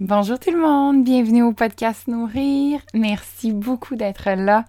Bonjour 0.00 0.38
tout 0.38 0.50
le 0.50 0.56
monde, 0.56 1.04
bienvenue 1.04 1.42
au 1.42 1.52
podcast 1.52 2.08
Nourrir. 2.08 2.80
Merci 2.94 3.52
beaucoup 3.52 3.96
d'être 3.96 4.30
là. 4.30 4.64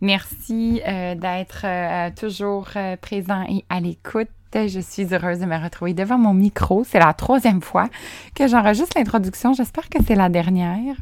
Merci 0.00 0.80
euh, 0.86 1.16
d'être 1.16 1.62
euh, 1.64 2.10
toujours 2.14 2.68
euh, 2.76 2.94
présent 2.96 3.44
et 3.48 3.64
à 3.70 3.80
l'écoute. 3.80 4.28
Je 4.54 4.80
suis 4.80 5.14
heureuse 5.14 5.40
de 5.40 5.44
me 5.44 5.62
retrouver 5.62 5.92
devant 5.92 6.16
mon 6.16 6.32
micro. 6.32 6.82
C'est 6.82 6.98
la 6.98 7.12
troisième 7.12 7.60
fois 7.60 7.88
que 8.34 8.48
j'enregistre 8.48 8.96
l'introduction. 8.96 9.52
J'espère 9.52 9.90
que 9.90 9.98
c'est 10.06 10.14
la 10.14 10.30
dernière. 10.30 10.94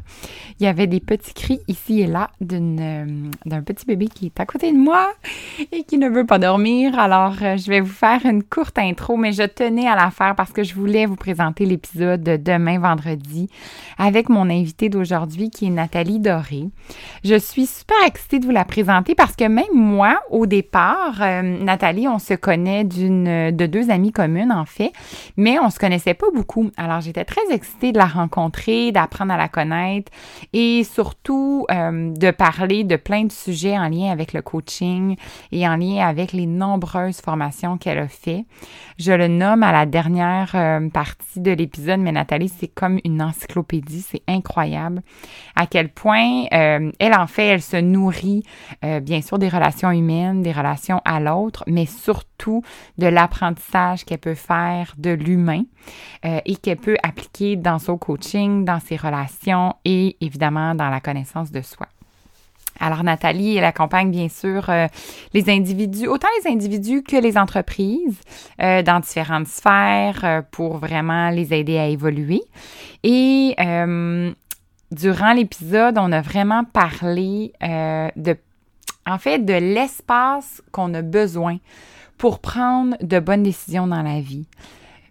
Il 0.59 0.65
y 0.65 0.67
avait 0.67 0.85
des 0.85 0.99
petits 0.99 1.33
cris 1.33 1.61
ici 1.67 2.01
et 2.01 2.07
là 2.07 2.29
euh, 2.51 3.05
d'un 3.45 3.61
petit 3.61 3.85
bébé 3.85 4.09
qui 4.09 4.25
est 4.27 4.39
à 4.39 4.45
côté 4.45 4.71
de 4.73 4.77
moi 4.77 5.13
et 5.71 5.83
qui 5.83 5.97
ne 5.97 6.09
veut 6.09 6.25
pas 6.25 6.39
dormir. 6.39 6.99
Alors, 6.99 7.35
euh, 7.41 7.55
je 7.55 7.69
vais 7.69 7.79
vous 7.79 7.91
faire 7.91 8.25
une 8.25 8.43
courte 8.43 8.77
intro, 8.79 9.15
mais 9.15 9.31
je 9.31 9.43
tenais 9.43 9.87
à 9.87 9.95
la 9.95 10.11
faire 10.11 10.35
parce 10.35 10.51
que 10.51 10.63
je 10.63 10.75
voulais 10.75 11.05
vous 11.05 11.15
présenter 11.15 11.65
l'épisode 11.65 12.21
de 12.21 12.35
demain 12.35 12.79
vendredi 12.79 13.49
avec 13.97 14.27
mon 14.27 14.49
invité 14.49 14.89
d'aujourd'hui 14.89 15.49
qui 15.49 15.67
est 15.67 15.71
Nathalie 15.71 16.19
Doré. 16.19 16.65
Je 17.23 17.39
suis 17.39 17.65
super 17.65 17.97
excitée 18.05 18.39
de 18.39 18.45
vous 18.45 18.51
la 18.51 18.65
présenter 18.65 19.15
parce 19.15 19.35
que 19.35 19.45
même 19.45 19.65
moi, 19.73 20.19
au 20.31 20.45
départ, 20.47 21.21
euh, 21.21 21.41
Nathalie, 21.63 22.07
on 22.09 22.19
se 22.19 22.33
connaît 22.33 22.83
d'une 22.83 23.36
de 23.51 23.65
deux 23.65 23.89
amies 23.89 24.11
communes, 24.11 24.51
en 24.51 24.65
fait, 24.65 24.91
mais 25.35 25.59
on 25.59 25.69
se 25.69 25.79
connaissait 25.79 26.13
pas 26.13 26.27
beaucoup. 26.33 26.71
Alors, 26.77 27.01
j'étais 27.01 27.25
très 27.25 27.41
excitée 27.51 27.91
de 27.91 27.97
la 27.97 28.05
rencontrer, 28.05 28.91
d'apprendre 28.91 29.33
à 29.33 29.37
la 29.37 29.47
connaître 29.47 30.11
et 30.53 30.83
surtout 30.83 31.65
euh, 31.71 32.13
de 32.13 32.31
parler 32.31 32.83
de 32.83 32.95
plein 32.95 33.23
de 33.23 33.31
sujets 33.31 33.77
en 33.77 33.89
lien 33.89 34.11
avec 34.11 34.33
le 34.33 34.41
coaching 34.41 35.15
et 35.51 35.67
en 35.67 35.75
lien 35.75 36.05
avec 36.05 36.33
les 36.33 36.45
nombreuses 36.45 37.21
formations 37.21 37.77
qu'elle 37.77 37.99
a 37.99 38.07
fait. 38.07 38.45
Je 38.97 39.11
le 39.11 39.27
nomme 39.27 39.63
à 39.63 39.71
la 39.71 39.85
dernière 39.85 40.51
euh, 40.55 40.89
partie 40.89 41.39
de 41.39 41.51
l'épisode, 41.51 41.99
mais 41.99 42.11
Nathalie, 42.11 42.49
c'est 42.49 42.67
comme 42.67 42.99
une 43.03 43.21
encyclopédie, 43.21 44.01
c'est 44.01 44.23
incroyable 44.27 45.01
à 45.55 45.67
quel 45.67 45.89
point 45.89 46.45
euh, 46.53 46.91
elle, 46.99 47.13
en 47.13 47.27
fait, 47.27 47.47
elle 47.47 47.61
se 47.61 47.77
nourrit, 47.77 48.43
bien 49.01 49.21
sûr, 49.21 49.39
des 49.39 49.49
relations 49.49 49.91
humaines, 49.91 50.41
des 50.41 50.51
relations 50.51 51.01
à 51.05 51.19
l'autre, 51.19 51.63
mais 51.67 51.85
surtout 51.85 52.63
de 52.97 53.07
la 53.07 53.26
qu'elle 54.05 54.17
peut 54.17 54.35
faire 54.35 54.93
de 54.97 55.11
l'humain 55.11 55.63
euh, 56.25 56.39
et 56.45 56.55
qu'elle 56.55 56.77
peut 56.77 56.97
appliquer 57.03 57.55
dans 57.55 57.79
son 57.79 57.97
coaching, 57.97 58.65
dans 58.65 58.79
ses 58.79 58.95
relations 58.95 59.75
et 59.85 60.17
évidemment 60.21 60.75
dans 60.75 60.89
la 60.89 60.99
connaissance 60.99 61.51
de 61.51 61.61
soi. 61.61 61.87
Alors 62.79 63.03
Nathalie, 63.03 63.57
elle 63.57 63.63
accompagne 63.63 64.11
bien 64.11 64.29
sûr 64.29 64.69
euh, 64.69 64.87
les 65.33 65.49
individus, 65.49 66.07
autant 66.07 66.27
les 66.43 66.51
individus 66.51 67.01
que 67.01 67.17
les 67.17 67.37
entreprises 67.37 68.19
euh, 68.61 68.83
dans 68.83 68.99
différentes 68.99 69.47
sphères 69.47 70.43
pour 70.51 70.77
vraiment 70.77 71.29
les 71.29 71.53
aider 71.53 71.79
à 71.79 71.87
évoluer. 71.87 72.41
Et 73.03 73.55
durant 74.91 75.33
l'épisode, 75.33 75.97
on 75.97 76.11
a 76.11 76.21
vraiment 76.21 76.63
parlé 76.63 77.51
de, 77.61 78.37
en 79.07 79.17
fait, 79.17 79.43
de 79.43 79.53
l'espace 79.53 80.61
qu'on 80.71 80.93
a 80.93 81.01
besoin 81.01 81.57
pour 82.17 82.39
prendre 82.39 82.95
de 83.01 83.19
bonnes 83.19 83.43
décisions 83.43 83.87
dans 83.87 84.01
la 84.01 84.21
vie, 84.21 84.47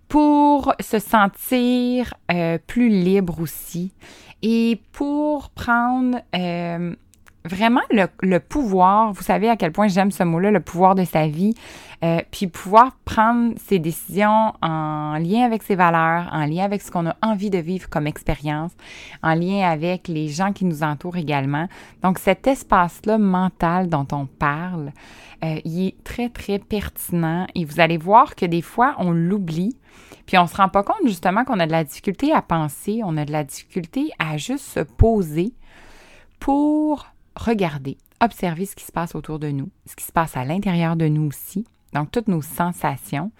pour 0.08 0.74
se 0.80 0.98
sentir 0.98 2.14
euh, 2.30 2.58
plus 2.66 2.88
libre 2.88 3.40
aussi 3.40 3.92
et 4.42 4.80
pour 4.92 5.50
prendre 5.50 6.18
euh, 6.34 6.94
vraiment 7.46 7.80
le, 7.90 8.38
pouvoir, 8.38 9.12
vous 9.12 9.22
savez 9.22 9.48
à 9.48 9.56
quel 9.56 9.72
point 9.72 9.88
j'aime 9.88 10.10
ce 10.10 10.22
mot-là, 10.22 10.50
le 10.50 10.60
pouvoir 10.60 10.94
de 10.94 11.04
sa 11.04 11.26
vie, 11.26 11.54
euh, 12.04 12.20
puis 12.30 12.46
pouvoir 12.46 12.96
prendre 13.04 13.54
ses 13.56 13.78
décisions 13.78 14.52
en 14.62 15.18
lien 15.18 15.44
avec 15.44 15.62
ses 15.62 15.74
valeurs, 15.74 16.28
en 16.32 16.44
lien 16.44 16.64
avec 16.64 16.82
ce 16.82 16.90
qu'on 16.90 17.06
a 17.06 17.16
envie 17.22 17.50
de 17.50 17.58
vivre 17.58 17.88
comme 17.88 18.06
expérience, 18.06 18.72
en 19.22 19.34
lien 19.34 19.68
avec 19.68 20.08
les 20.08 20.28
gens 20.28 20.52
qui 20.52 20.64
nous 20.64 20.82
entourent 20.82 21.16
également. 21.16 21.68
Donc 22.02 22.18
cet 22.18 22.46
espace-là 22.46 23.18
mental 23.18 23.88
dont 23.88 24.06
on 24.12 24.26
parle, 24.26 24.92
euh, 25.44 25.60
il 25.64 25.88
est 25.88 26.04
très, 26.04 26.28
très 26.28 26.58
pertinent 26.58 27.46
et 27.54 27.64
vous 27.64 27.80
allez 27.80 27.98
voir 27.98 28.34
que 28.34 28.46
des 28.46 28.62
fois, 28.62 28.94
on 28.98 29.10
l'oublie. 29.10 29.76
Puis 30.26 30.38
on 30.38 30.46
se 30.46 30.56
rend 30.56 30.68
pas 30.68 30.82
compte 30.82 31.06
justement 31.06 31.44
qu'on 31.44 31.60
a 31.60 31.66
de 31.66 31.72
la 31.72 31.84
difficulté 31.84 32.32
à 32.32 32.42
penser, 32.42 33.00
on 33.04 33.16
a 33.16 33.24
de 33.24 33.32
la 33.32 33.44
difficulté 33.44 34.10
à 34.18 34.36
juste 34.36 34.64
se 34.64 34.80
poser 34.80 35.52
pour 36.40 37.06
regarder, 37.36 37.96
observer 38.20 38.66
ce 38.66 38.74
qui 38.76 38.84
se 38.84 38.92
passe 38.92 39.14
autour 39.14 39.38
de 39.38 39.50
nous, 39.50 39.70
ce 39.86 39.94
qui 39.94 40.04
se 40.04 40.12
passe 40.12 40.36
à 40.36 40.44
l'intérieur 40.44 40.96
de 40.96 41.06
nous 41.06 41.26
aussi, 41.26 41.64
donc 41.92 42.10
toutes 42.10 42.28
nos 42.28 42.42
sensations, 42.42 43.30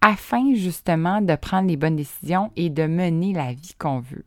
afin 0.00 0.54
justement 0.54 1.20
de 1.20 1.34
prendre 1.34 1.68
les 1.68 1.76
bonnes 1.76 1.96
décisions 1.96 2.52
et 2.56 2.70
de 2.70 2.86
mener 2.86 3.32
la 3.32 3.52
vie 3.52 3.74
qu'on 3.78 4.00
veut. 4.00 4.24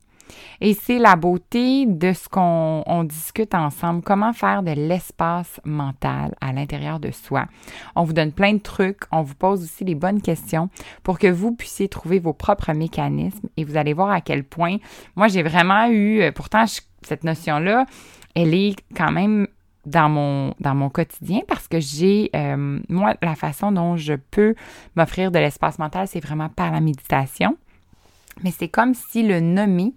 Et 0.60 0.74
c'est 0.74 0.98
la 0.98 1.16
beauté 1.16 1.86
de 1.86 2.12
ce 2.12 2.28
qu'on 2.28 3.04
discute 3.04 3.54
ensemble, 3.54 4.02
comment 4.02 4.32
faire 4.32 4.62
de 4.62 4.72
l'espace 4.72 5.60
mental 5.64 6.34
à 6.40 6.52
l'intérieur 6.52 7.00
de 7.00 7.10
soi? 7.10 7.46
On 7.96 8.04
vous 8.04 8.12
donne 8.12 8.32
plein 8.32 8.54
de 8.54 8.58
trucs, 8.58 9.02
on 9.10 9.22
vous 9.22 9.34
pose 9.34 9.62
aussi 9.62 9.84
les 9.84 9.94
bonnes 9.94 10.22
questions 10.22 10.68
pour 11.02 11.18
que 11.18 11.26
vous 11.26 11.52
puissiez 11.52 11.88
trouver 11.88 12.18
vos 12.18 12.32
propres 12.32 12.72
mécanismes 12.72 13.48
et 13.56 13.64
vous 13.64 13.76
allez 13.76 13.92
voir 13.92 14.10
à 14.10 14.20
quel 14.20 14.44
point, 14.44 14.76
moi 15.16 15.28
j'ai 15.28 15.42
vraiment 15.42 15.86
eu, 15.88 16.22
euh, 16.22 16.32
pourtant 16.32 16.64
cette 17.02 17.24
notion-là, 17.24 17.86
elle 18.34 18.54
est 18.54 18.76
quand 18.96 19.10
même 19.10 19.46
dans 19.86 20.08
mon, 20.08 20.90
quotidien 20.90 21.40
parce 21.48 21.68
que 21.68 21.80
j'ai, 21.80 22.30
euh, 22.36 22.78
moi, 22.88 23.14
la 23.22 23.34
façon 23.34 23.72
dont 23.72 23.96
je 23.96 24.14
peux 24.14 24.54
m'offrir 24.94 25.30
de 25.30 25.38
l'espace 25.38 25.78
mental, 25.78 26.06
c'est 26.06 26.20
vraiment 26.20 26.48
par 26.48 26.70
la 26.70 26.80
méditation. 26.80 27.56
Mais 28.42 28.50
c'est 28.50 28.68
comme 28.68 28.94
si 28.94 29.22
le 29.22 29.40
nommer 29.40 29.94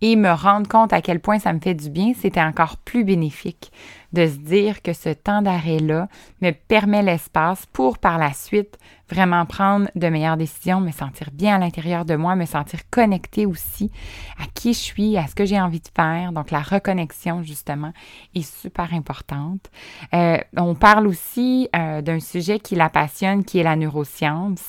et 0.00 0.16
me 0.16 0.30
rendre 0.30 0.68
compte 0.68 0.92
à 0.92 1.02
quel 1.02 1.20
point 1.20 1.38
ça 1.38 1.52
me 1.52 1.60
fait 1.60 1.74
du 1.74 1.90
bien, 1.90 2.12
c'était 2.16 2.40
encore 2.40 2.76
plus 2.76 3.04
bénéfique 3.04 3.72
de 4.12 4.26
se 4.26 4.36
dire 4.36 4.82
que 4.82 4.92
ce 4.92 5.10
temps 5.10 5.42
d'arrêt-là 5.42 6.08
me 6.40 6.52
permet 6.52 7.02
l'espace 7.02 7.66
pour 7.66 7.98
par 7.98 8.18
la 8.18 8.32
suite 8.32 8.78
vraiment 9.10 9.46
prendre 9.46 9.88
de 9.94 10.08
meilleures 10.08 10.36
décisions, 10.36 10.80
me 10.80 10.90
sentir 10.90 11.30
bien 11.32 11.56
à 11.56 11.58
l'intérieur 11.58 12.04
de 12.04 12.16
moi, 12.16 12.36
me 12.36 12.46
sentir 12.46 12.80
connecté 12.90 13.46
aussi 13.46 13.90
à 14.38 14.44
qui 14.54 14.72
je 14.72 14.78
suis, 14.78 15.16
à 15.16 15.26
ce 15.26 15.34
que 15.34 15.44
j'ai 15.44 15.60
envie 15.60 15.80
de 15.80 15.88
faire. 15.94 16.32
Donc 16.32 16.50
la 16.50 16.60
reconnexion 16.60 17.42
justement 17.42 17.92
est 18.34 18.42
super 18.42 18.92
importante. 18.94 19.70
Euh, 20.14 20.38
on 20.56 20.74
parle 20.74 21.06
aussi 21.06 21.68
euh, 21.74 22.02
d'un 22.02 22.20
sujet 22.20 22.58
qui 22.58 22.74
la 22.74 22.88
passionne, 22.90 23.44
qui 23.44 23.58
est 23.58 23.62
la 23.62 23.76
neuroscience. 23.76 24.64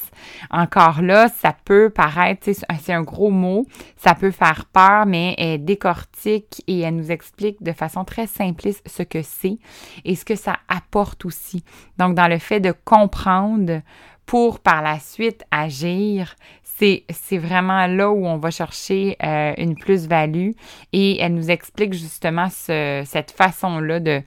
Encore 0.49 1.01
là, 1.01 1.27
ça 1.29 1.55
peut 1.65 1.89
paraître, 1.89 2.49
c'est 2.79 2.93
un 2.93 3.03
gros 3.03 3.31
mot, 3.31 3.65
ça 3.95 4.15
peut 4.15 4.31
faire 4.31 4.65
peur, 4.65 5.05
mais 5.05 5.35
elle 5.37 5.65
décortique 5.65 6.63
et 6.67 6.79
elle 6.79 6.95
nous 6.95 7.11
explique 7.11 7.61
de 7.63 7.71
façon 7.71 8.03
très 8.05 8.27
simpliste 8.27 8.87
ce 8.87 9.03
que 9.03 9.21
c'est 9.21 9.57
et 10.05 10.15
ce 10.15 10.25
que 10.25 10.35
ça 10.35 10.57
apporte 10.67 11.25
aussi. 11.25 11.63
Donc, 11.97 12.15
dans 12.15 12.27
le 12.27 12.37
fait 12.37 12.59
de 12.59 12.73
comprendre 12.85 13.81
pour 14.29 14.59
par 14.59 14.83
la 14.83 14.99
suite 14.99 15.43
agir, 15.49 16.35
c'est, 16.61 17.03
vraiment 17.39 17.87
là 17.87 18.11
où 18.11 18.27
on 18.27 18.37
va 18.37 18.51
chercher 18.51 19.17
euh, 19.23 19.55
une 19.57 19.75
plus-value. 19.75 20.51
Et 20.93 21.19
elle 21.19 21.33
nous 21.33 21.49
explique 21.49 21.93
justement 21.93 22.47
cette 22.47 23.31
façon-là 23.31 23.99
de 23.99 24.21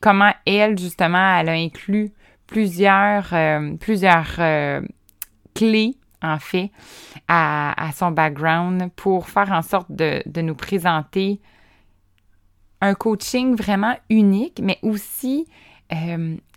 comment 0.00 0.32
elle, 0.46 0.76
justement, 0.76 1.38
elle 1.38 1.48
a 1.48 1.52
inclus 1.52 2.10
plusieurs, 2.48 3.32
euh, 3.32 3.76
plusieurs 3.76 4.34
euh, 4.40 4.80
clés 5.54 5.94
en 6.20 6.40
fait, 6.40 6.72
à, 7.28 7.90
son 7.94 8.10
background 8.10 8.90
pour 8.96 9.28
faire 9.28 9.52
en 9.52 9.62
sorte 9.62 9.92
de, 9.92 10.24
de 10.26 10.40
nous 10.40 10.56
présenter 10.56 11.40
un 12.80 12.94
coaching 12.94 13.54
vraiment 13.54 13.94
unique, 14.10 14.58
mais 14.60 14.80
aussi 14.82 15.46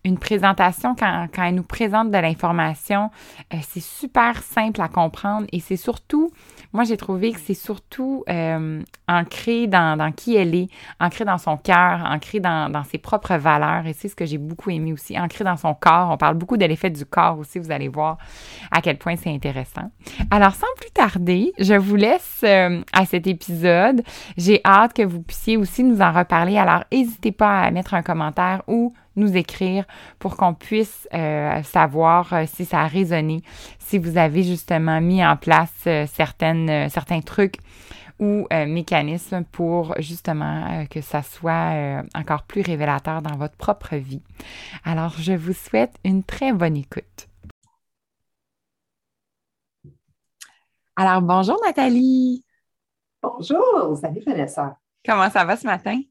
une 0.08 0.18
présentation, 0.18 0.96
quand, 0.96 1.28
elle 1.38 1.56
nous 1.56 1.64
présente 1.64 2.12
de 2.12 2.18
l'information, 2.18 3.12
euh, 3.54 3.58
c'est 3.62 3.82
super 3.82 4.42
simple 4.42 4.82
à 4.82 4.88
comprendre 4.88 5.48
et 5.52 5.60
c'est 5.60 5.76
surtout, 5.76 6.32
moi 6.72 6.86
j'ai 6.86 6.96
trouvé 6.98 7.34
que 7.34 7.40
c'est 7.40 7.54
surtout 7.54 8.24
euh, 8.30 8.82
ancré 9.08 9.68
dans, 9.68 9.98
dans, 9.98 10.12
qui 10.14 10.36
elle 10.36 10.56
est, 10.56 10.70
ancré 11.00 11.26
dans 11.26 11.38
son 11.38 11.58
cœur, 11.58 12.06
ancré 12.06 12.40
dans, 12.40 12.72
dans, 12.72 12.84
ses 12.84 12.98
propres 12.98 13.36
valeurs 13.36 13.86
et 13.86 13.94
c'est 13.94 14.08
ce 14.08 14.16
que 14.16 14.26
j'ai 14.26 14.38
beaucoup 14.38 14.70
aimé 14.70 14.94
aussi, 14.94 15.20
ancré 15.20 15.44
dans 15.44 15.58
son 15.58 15.74
corps. 15.74 16.10
On 16.12 16.18
parle 16.18 16.36
beaucoup 16.36 16.58
de 16.58 16.66
l'effet 16.66 16.90
du 16.90 17.06
corps 17.06 17.38
aussi, 17.38 17.60
vous 17.60 17.72
allez 17.72 17.90
voir 17.90 18.18
à 18.72 18.82
quel 18.82 18.98
point 18.98 19.18
c'est 19.18 19.34
intéressant. 19.34 19.92
Alors 20.32 20.56
sans 20.56 20.68
plus 20.78 20.92
tarder, 20.92 21.52
je 21.60 21.74
vous 21.74 21.98
laisse 21.98 22.44
à 22.44 23.06
cet 23.06 23.28
épisode. 23.28 24.04
J'ai 24.38 24.62
hâte 24.66 24.94
que 24.94 25.04
vous 25.04 25.22
puissiez 25.22 25.58
aussi 25.58 25.84
nous 25.84 26.02
en 26.02 26.14
reparler. 26.14 26.58
Alors 26.58 26.86
n'hésitez 26.92 27.34
pas 27.34 27.62
à 27.62 27.72
mettre 27.72 27.94
un 27.94 28.02
commentaire 28.02 28.64
ou 28.68 28.94
nous 29.18 29.36
écrire 29.36 29.86
pour 30.20 30.38
qu'on 30.38 30.54
puisse 30.54 31.08
euh, 31.14 31.62
savoir 31.64 32.32
euh, 32.34 32.44
si 32.48 32.64
ça 32.64 32.82
a 32.82 32.88
résonné, 32.88 33.42
si 33.80 33.98
vous 33.98 34.18
avez 34.18 34.44
justement 34.44 35.02
mis 35.02 35.26
en 35.26 35.36
place 35.36 35.74
euh, 35.88 36.06
certaines, 36.08 36.90
certains 36.90 37.22
trucs 37.22 37.58
ou 38.20 38.48
mécanismes 38.50 39.44
pour 39.44 39.94
justement 40.00 40.88
que 40.90 41.02
ça 41.02 41.22
soit 41.22 42.02
encore 42.16 42.42
plus 42.44 42.64
révélateur 42.64 43.22
dans 43.22 43.38
votre 43.38 43.56
propre 43.58 43.96
vie. 43.96 44.24
Alors, 44.84 45.14
je 45.20 45.34
vous 45.34 45.54
souhaite 45.54 45.94
une 46.04 46.24
très 46.24 46.52
bonne 46.52 46.78
écoute. 46.78 47.28
Alors, 50.96 51.22
bonjour 51.22 51.62
Nathalie. 51.64 52.44
Bonjour, 53.22 53.96
salut 54.02 54.24
Vanessa. 54.26 54.80
Comment 55.06 55.30
ça 55.30 55.46
va 55.46 55.56
ce 55.56 55.68
matin? 55.68 56.02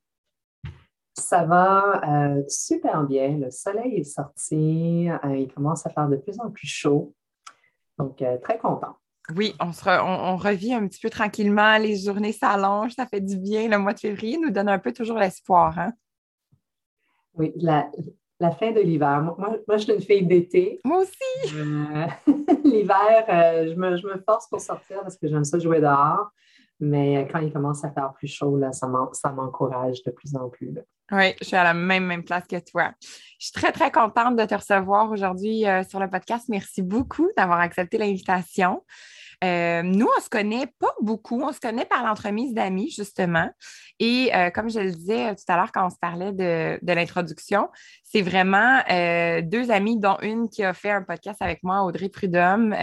Ça 1.19 1.45
va 1.45 2.03
euh, 2.07 2.43
super 2.47 3.03
bien. 3.05 3.39
Le 3.39 3.51
soleil 3.51 4.01
est 4.01 4.05
sorti. 4.05 5.09
Euh, 5.09 5.37
il 5.37 5.53
commence 5.53 5.87
à 5.87 5.91
faire 5.91 6.09
de 6.09 6.17
plus 6.17 6.39
en 6.41 6.51
plus 6.51 6.67
chaud. 6.67 7.15
Donc, 7.99 8.21
euh, 8.21 8.37
très 8.39 8.59
content. 8.59 8.97
Oui, 9.35 9.55
on, 9.59 9.73
se 9.73 9.89
on, 9.89 10.37
revit 10.37 10.75
un 10.75 10.87
petit 10.87 11.01
peu 11.01 11.09
tranquillement. 11.09 11.79
Les 11.79 11.97
journées 11.97 12.33
s'allongent. 12.33 12.95
Ça 12.95 13.07
fait 13.07 13.23
du 13.23 13.39
bien. 13.39 13.67
Le 13.67 13.79
mois 13.79 13.95
de 13.95 13.99
février 13.99 14.39
nous 14.39 14.51
donne 14.51 14.69
un 14.69 14.79
peu 14.79 14.93
toujours 14.93 15.19
l'espoir. 15.19 15.79
Hein? 15.79 15.93
Oui, 17.35 17.53
la, 17.57 17.91
fin 18.53 18.73
de 18.73 18.81
l'hiver. 18.81 19.23
Moi, 19.23 19.37
moi, 19.67 19.77
je 19.79 19.85
suis 19.85 19.95
une 19.95 20.03
fille 20.03 20.27
d'été. 20.27 20.81
Moi 20.85 20.99
aussi. 20.99 21.55
l'hiver, 22.65 23.25
je 23.27 23.75
me, 23.75 23.97
je, 23.97 24.07
me, 24.07 24.19
force 24.19 24.49
pour 24.49 24.61
sortir 24.61 25.01
parce 25.01 25.17
que 25.17 25.27
j'aime 25.29 25.45
ça 25.45 25.59
jouer 25.59 25.81
dehors. 25.81 26.31
Mais 26.79 27.27
quand 27.33 27.39
il 27.39 27.51
commence 27.51 27.83
à 27.85 27.91
faire 27.91 28.13
plus 28.13 28.29
chaud, 28.29 28.59
là, 28.59 28.71
ça 28.73 28.87
m'encourage 28.87 30.03
de 30.03 30.11
plus 30.11 30.37
en 30.37 30.51
plus. 30.51 30.75
Oui, 31.13 31.35
je 31.41 31.47
suis 31.47 31.57
à 31.57 31.63
la 31.63 31.75
même, 31.75 32.05
même 32.05 32.25
place 32.25 32.45
que 32.49 32.59
toi. 32.59 32.93
Je 33.01 33.47
suis 33.47 33.53
très, 33.53 33.71
très 33.71 33.93
contente 33.93 34.37
de 34.37 34.45
te 34.45 34.55
recevoir 34.55 35.11
aujourd'hui 35.11 35.67
euh, 35.67 35.85
sur 35.85 36.01
le 36.01 36.11
podcast. 36.11 36.47
Merci 36.49 36.83
beaucoup 36.83 37.29
d'avoir 37.37 37.61
accepté 37.61 37.97
l'invitation. 37.97 38.83
Euh, 39.45 39.83
nous, 39.83 40.09
on 40.17 40.21
se 40.21 40.29
connaît 40.29 40.67
pas 40.79 40.93
beaucoup. 41.01 41.43
On 41.43 41.53
se 41.53 41.61
connaît 41.61 41.85
par 41.85 42.05
l'entremise 42.05 42.55
d'amis, 42.55 42.91
justement. 42.91 43.51
Et 43.99 44.35
euh, 44.35 44.51
comme 44.51 44.71
je 44.71 44.81
le 44.81 44.91
disais 44.91 45.35
tout 45.35 45.45
à 45.49 45.57
l'heure 45.57 45.73
quand 45.73 45.87
on 45.87 45.91
se 45.91 45.99
parlait 46.01 46.33
de, 46.33 46.79
de 46.83 46.93
l'introduction, 46.93 47.69
c'est 48.03 48.23
vraiment 48.23 48.81
deux 49.43 49.71
amis, 49.71 49.99
dont 49.99 50.17
une 50.23 50.49
qui 50.49 50.63
a 50.63 50.73
fait 50.73 50.91
un 50.91 51.03
podcast 51.03 51.43
avec 51.43 51.63
moi, 51.63 51.83
Audrey 51.83 52.09
Prudhomme, 52.09 52.75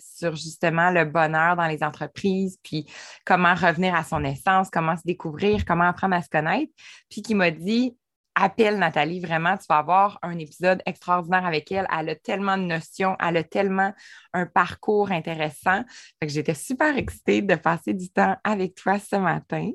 sur 0.00 0.34
justement 0.34 0.90
le 0.90 1.04
bonheur 1.04 1.56
dans 1.56 1.66
les 1.66 1.82
entreprises, 1.82 2.58
puis 2.62 2.86
comment 3.24 3.54
revenir 3.54 3.94
à 3.94 4.02
son 4.02 4.24
essence, 4.24 4.70
comment 4.70 4.96
se 4.96 5.02
découvrir, 5.04 5.64
comment 5.64 5.84
apprendre 5.84 6.16
à 6.16 6.22
se 6.22 6.28
connaître, 6.28 6.72
puis 7.08 7.22
qui 7.22 7.34
m'a 7.34 7.50
dit 7.50 7.96
appelle 8.34 8.78
Nathalie, 8.78 9.20
vraiment, 9.20 9.56
tu 9.56 9.64
vas 9.68 9.78
avoir 9.78 10.18
un 10.22 10.38
épisode 10.38 10.82
extraordinaire 10.86 11.44
avec 11.44 11.70
elle. 11.72 11.86
Elle 11.96 12.10
a 12.10 12.14
tellement 12.14 12.56
de 12.56 12.62
notions, 12.62 13.16
elle 13.20 13.36
a 13.36 13.44
tellement 13.44 13.92
un 14.32 14.46
parcours 14.46 15.10
intéressant. 15.10 15.84
j'étais 16.22 16.54
super 16.54 16.96
excitée 16.96 17.42
de 17.42 17.54
passer 17.54 17.94
du 17.94 18.10
temps 18.10 18.36
avec 18.44 18.74
toi 18.74 18.98
ce 18.98 19.16
matin. 19.16 19.70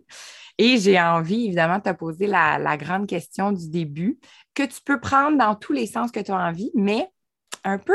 Et 0.57 0.77
j'ai 0.77 0.99
envie, 0.99 1.45
évidemment, 1.45 1.77
de 1.77 1.83
te 1.83 1.93
poser 1.93 2.27
la, 2.27 2.77
grande 2.77 3.07
question 3.07 3.51
du 3.51 3.69
début, 3.69 4.19
que 4.53 4.63
tu 4.63 4.81
peux 4.83 4.99
prendre 4.99 5.37
dans 5.37 5.55
tous 5.55 5.73
les 5.73 5.85
sens 5.85 6.11
que 6.11 6.19
tu 6.19 6.31
as 6.31 6.37
envie, 6.37 6.71
mais 6.73 7.07
un 7.63 7.77
peu, 7.77 7.93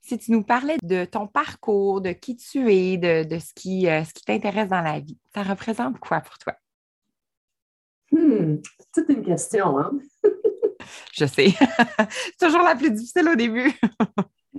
si 0.00 0.18
tu 0.18 0.32
nous 0.32 0.42
parlais 0.42 0.76
de 0.82 1.04
ton 1.04 1.26
parcours, 1.26 2.00
de 2.00 2.12
qui 2.12 2.36
tu 2.36 2.72
es, 2.72 2.96
de, 2.96 3.26
euh, 3.34 3.38
ce 3.38 3.52
qui 4.14 4.24
t'intéresse 4.24 4.68
dans 4.68 4.80
la 4.80 5.00
vie, 5.00 5.18
ça 5.34 5.42
représente 5.42 5.98
quoi 5.98 6.20
pour 6.20 6.38
toi? 6.38 6.54
Hmm, 8.10 8.56
c'est 8.92 9.08
une 9.08 9.22
question, 9.22 9.78
hein? 9.78 9.92
Je 11.12 11.24
sais. 11.26 11.48
c'est 12.38 12.46
toujours 12.46 12.62
la 12.62 12.74
plus 12.74 12.90
difficile 12.90 13.28
au 13.28 13.34
début. 13.34 13.72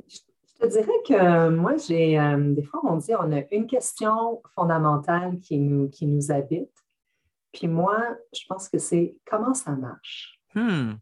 je 0.07 0.19
te 0.59 0.67
dirais 0.67 1.01
que 1.07 1.49
moi, 1.49 1.75
j'ai 1.77 2.19
euh, 2.19 2.53
des 2.53 2.63
fois, 2.63 2.81
on 2.83 2.97
dit 2.97 3.13
on 3.15 3.31
a 3.31 3.41
une 3.51 3.67
question 3.67 4.41
fondamentale 4.53 5.39
qui 5.39 5.57
nous, 5.57 5.89
qui 5.89 6.05
nous 6.05 6.31
habite. 6.31 6.69
Puis 7.53 7.67
moi, 7.67 7.97
je 8.33 8.41
pense 8.47 8.69
que 8.69 8.77
c'est 8.77 9.15
comment 9.25 9.53
ça 9.53 9.71
marche? 9.71 10.39
Hmm. 10.53 10.93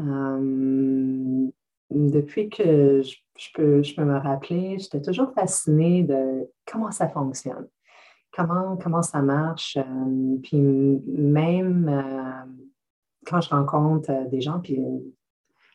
Euh, 0.00 1.50
depuis 1.90 2.48
que 2.48 3.02
je, 3.02 3.48
peux, 3.54 3.82
je 3.82 3.94
peux 3.94 4.04
me 4.04 4.18
rappeler, 4.18 4.78
j'étais 4.78 5.02
toujours 5.02 5.32
fascinée 5.34 6.04
de 6.04 6.48
comment 6.64 6.90
ça 6.90 7.08
fonctionne 7.08 7.68
comment, 8.32 8.76
comment 8.76 9.02
ça 9.02 9.22
marche. 9.22 9.76
Euh, 9.76 10.36
puis 10.42 10.58
même 10.58 11.88
euh, 11.88 12.52
quand 13.26 13.40
je 13.40 13.50
rencontre 13.50 14.10
euh, 14.10 14.28
des 14.28 14.40
gens, 14.40 14.60
puis 14.60 14.80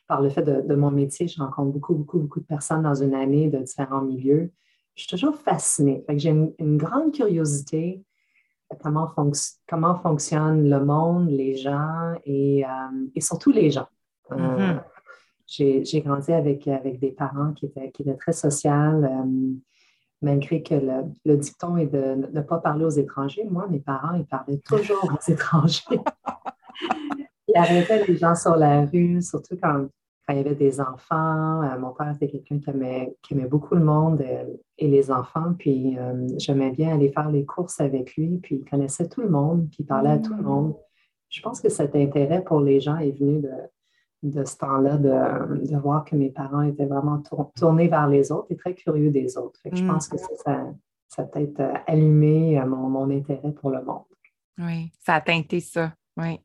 par 0.07 0.21
le 0.21 0.29
fait 0.29 0.43
de, 0.43 0.75
mon 0.75 0.91
métier, 0.91 1.27
je 1.27 1.41
rencontre 1.41 1.71
beaucoup, 1.71 1.95
beaucoup, 1.95 2.19
beaucoup 2.19 2.39
de 2.39 2.45
personnes 2.45 2.83
dans 2.83 2.93
une 2.93 3.15
année 3.15 3.49
de 3.49 3.57
différents 3.57 4.01
milieux. 4.01 4.51
Je 4.93 5.01
suis 5.01 5.09
toujours 5.09 5.35
fascinée. 5.35 6.05
j'ai 6.15 6.29
une, 6.29 6.77
grande 6.77 7.11
curiosité 7.11 8.03
de 8.71 8.77
comment, 8.81 9.11
comment 9.67 9.95
fonctionne 9.95 10.69
le 10.69 10.85
monde, 10.85 11.29
les 11.29 11.55
gens 11.55 12.13
et, 12.23 12.63
et 13.15 13.21
surtout 13.21 13.51
les 13.51 13.71
gens. 13.71 13.87
Mm-hmm. 14.29 14.79
J'ai 15.47 16.01
grandi 16.01 16.31
avec, 16.31 16.67
avec 16.67 16.99
des 16.99 17.11
parents 17.11 17.53
qui 17.53 17.65
étaient, 17.65 17.91
qui 17.91 18.03
étaient 18.03 18.15
très 18.15 18.31
sociaux 18.31 18.71
malgré 20.25 20.63
que 20.63 20.73
le, 20.73 21.37
dicton 21.37 21.77
est 21.77 21.85
de 21.85 22.27
ne 22.33 22.41
pas 22.41 22.57
parler 22.57 22.83
aux 22.83 22.89
étrangers. 22.89 23.45
Moi, 23.49 23.67
mes 23.69 23.79
parents, 23.79 24.15
ils 24.15 24.25
parlaient 24.25 24.57
toujours 24.65 25.05
aux 25.05 25.31
étrangers. 25.31 25.83
ils 27.47 27.55
arrêtaient 27.55 28.05
les 28.07 28.17
gens 28.17 28.33
sur 28.33 28.55
la 28.55 28.85
rue, 28.85 29.21
surtout 29.21 29.55
quand, 29.61 29.85
il 30.29 30.37
y 30.37 30.39
avait 30.39 30.55
des 30.55 30.81
enfants. 30.81 31.61
Euh, 31.61 31.77
mon 31.77 31.91
père 31.91 32.11
était 32.15 32.27
quelqu'un 32.27 32.57
qui 32.59 33.33
aimait, 33.33 33.47
beaucoup 33.47 33.75
le 33.75 33.83
monde 33.83 34.21
euh, 34.21 34.45
et 34.79 34.87
les 34.87 35.11
enfants. 35.11 35.53
Puis 35.59 35.95
euh, 35.99 36.27
j'aimais 36.39 36.71
bien 36.71 36.95
aller 36.95 37.11
faire 37.11 37.29
les 37.29 37.45
courses 37.45 37.79
avec 37.79 38.15
lui. 38.15 38.39
Puis 38.41 38.55
il 38.55 38.65
connaissait 38.67 39.07
tout 39.07 39.21
le 39.21 39.29
monde, 39.29 39.67
puis 39.69 39.83
il 39.83 39.85
parlait 39.85 40.09
à 40.09 40.17
tout 40.17 40.33
le 40.33 40.41
monde. 40.41 40.75
Je 41.29 41.39
pense 41.41 41.61
que 41.61 41.69
cet 41.69 41.95
intérêt 41.95 42.43
pour 42.43 42.61
les 42.61 42.79
gens 42.79 42.97
est 42.97 43.11
venu 43.11 43.41
de, 43.41 43.51
de 44.31 44.43
ce 44.43 44.57
temps-là 44.57 44.97
de, 44.97 45.77
voir 45.77 46.05
que 46.05 46.15
mes 46.15 46.29
parents 46.29 46.61
étaient 46.61 46.85
vraiment 46.85 47.21
tournés 47.55 47.87
vers 47.87 48.07
les 48.07 48.31
autres 48.31 48.47
et 48.49 48.55
très 48.55 48.73
curieux 48.73 49.11
des 49.11 49.37
autres. 49.37 49.59
je 49.71 49.83
mm. 49.83 49.87
pense 49.87 50.07
que 50.07 50.17
ça, 50.17 50.65
ça, 51.07 51.21
a 51.21 51.25
peut-être 51.25 51.59
euh, 51.59 51.73
allumé 51.87 52.59
euh, 52.59 52.65
mon, 52.65 53.09
intérêt 53.09 53.51
pour 53.51 53.69
le 53.69 53.83
monde. 53.83 54.03
Oui, 54.57 54.91
ça 55.05 55.15
a 55.15 55.21
teinté 55.21 55.59
ça, 55.59 55.93
oui. 56.17 56.39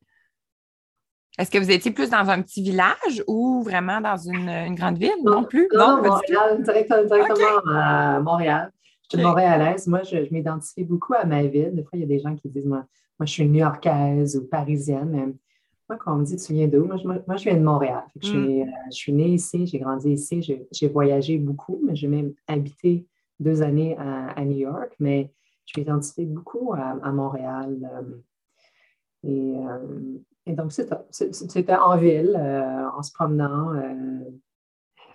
Est-ce 1.38 1.50
que 1.50 1.58
vous 1.58 1.70
étiez 1.70 1.90
plus 1.90 2.10
dans 2.10 2.28
un 2.28 2.42
petit 2.42 2.62
village 2.62 3.24
ou 3.26 3.62
vraiment 3.62 4.00
dans 4.00 4.16
une, 4.16 4.74
grande 4.74 4.98
ville? 4.98 5.10
Non, 5.24 5.44
plus? 5.44 5.68
Non, 5.72 6.02
Montréal, 6.02 6.62
directement, 6.62 7.72
à 7.72 8.20
Montréal. 8.20 8.70
Je 9.10 9.16
suis 9.16 9.26
montréalaise. 9.26 9.86
Moi, 9.86 10.02
je, 10.02 10.18
m'identifie 10.30 10.84
beaucoup 10.84 11.14
à 11.14 11.24
ma 11.24 11.42
ville. 11.44 11.74
Des 11.74 11.82
fois, 11.82 11.92
il 11.94 12.00
y 12.00 12.04
a 12.04 12.06
des 12.06 12.18
gens 12.18 12.36
qui 12.36 12.48
disent, 12.48 12.66
moi, 12.66 12.84
moi 13.18 13.26
je 13.26 13.32
suis 13.32 13.48
new-yorkaise 13.48 14.36
ou 14.36 14.48
parisienne. 14.48 15.34
Moi, 15.90 15.98
quand 15.98 16.14
on 16.14 16.18
me 16.18 16.24
dit 16.24 16.36
tu 16.36 16.52
viens 16.52 16.68
d'où, 16.68 16.84
moi, 16.84 16.98
moi, 17.26 17.36
je 17.36 17.42
viens 17.42 17.56
de 17.56 17.64
Montréal. 17.64 18.04
Mm. 18.14 18.28
Euh, 18.28 18.64
je, 18.92 18.96
suis, 18.96 19.12
née 19.12 19.30
ici, 19.30 19.66
j'ai 19.66 19.80
grandi 19.80 20.12
ici, 20.12 20.40
j'ai 20.70 20.88
voyagé 20.88 21.36
beaucoup, 21.36 21.80
mais 21.84 21.96
j'ai 21.96 22.06
même 22.06 22.32
habité 22.46 23.08
deux 23.40 23.60
années 23.60 23.96
à, 23.98 24.44
New 24.44 24.58
York, 24.58 24.94
mais 25.00 25.32
je 25.66 25.80
m'identifie 25.80 26.26
beaucoup 26.26 26.74
à, 26.74 27.10
Montréal. 27.10 27.76
Euh, 29.26 29.28
euh, 29.28 30.18
et, 30.46 30.52
donc, 30.52 30.70
c'était 30.70 31.74
en 31.74 31.96
ville, 31.96 32.36
en 32.96 33.02
se 33.02 33.12
promenant. 33.12 33.72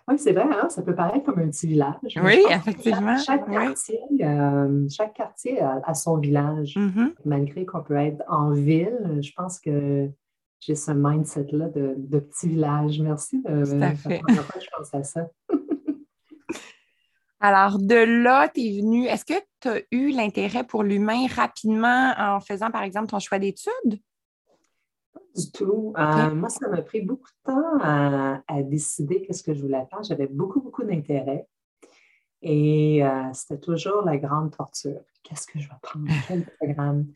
oui, 0.09 0.19
c'est 0.19 0.33
vrai, 0.33 0.43
hein, 0.43 0.67
ça 0.67 0.81
peut 0.81 0.93
paraître 0.93 1.23
comme 1.23 1.39
un 1.39 1.47
petit 1.47 1.67
village. 1.67 2.19
Oui, 2.21 2.43
effectivement. 2.49 3.15
Chaque, 3.17 3.49
quartier, 3.49 4.01
chaque 4.89 5.13
quartier 5.13 5.61
a, 5.61 5.93
son 5.93 6.17
village. 6.17 6.75
Mm-hmm. 6.75 7.13
Malgré 7.23 7.65
qu'on 7.65 7.81
peut 7.81 7.95
être 7.95 8.25
en 8.27 8.51
ville, 8.51 9.19
je 9.21 9.31
pense 9.37 9.61
que 9.61 10.11
j'ai 10.65 10.75
ce 10.75 10.91
mindset-là 10.91 11.69
de, 11.69 12.19
petit 12.19 12.47
village. 12.49 12.99
Merci 12.99 13.41
de, 13.43 13.65
fait. 13.95 14.21
je 14.27 14.67
pense 14.75 14.93
à 14.93 15.03
ça. 15.03 15.27
Alors, 17.39 17.77
de 17.77 18.23
là, 18.23 18.49
tu 18.49 18.61
es 18.61 18.81
venu. 18.81 19.05
Est-ce 19.05 19.25
que 19.25 19.33
tu 19.59 19.67
as 19.67 19.81
eu 19.91 20.09
l'intérêt 20.09 20.63
pour 20.63 20.81
l'humain 20.81 21.27
rapidement 21.35 22.13
en 22.17 22.39
faisant, 22.39 22.71
par 22.71 22.81
exemple, 22.81 23.07
ton 23.07 23.19
choix 23.19 23.39
d'études? 23.39 23.99
du 25.35 25.51
tout. 25.51 25.93
moi, 25.97 26.47
ça 26.47 26.69
m'a 26.69 26.81
pris 26.81 27.01
beaucoup 27.01 27.27
de 27.27 27.51
temps 27.51 27.77
à, 27.81 28.41
à 28.47 28.63
décider 28.63 29.21
qu'est-ce 29.21 29.43
que 29.43 29.53
je 29.53 29.61
voulais 29.61 29.85
faire. 29.89 30.01
J'avais 30.01 30.27
beaucoup, 30.27 30.61
beaucoup 30.61 30.83
d'intérêt. 30.83 31.45
Et 32.41 33.03
c'était 33.33 33.59
toujours 33.59 34.01
la 34.03 34.17
grande 34.17 34.55
torture. 34.55 35.01
Qu'est-ce 35.23 35.45
que 35.45 35.59
je 35.59 35.67
vais 35.67 35.75
prendre? 35.81 36.07
Quel 36.27 36.45
programme? 36.45 37.07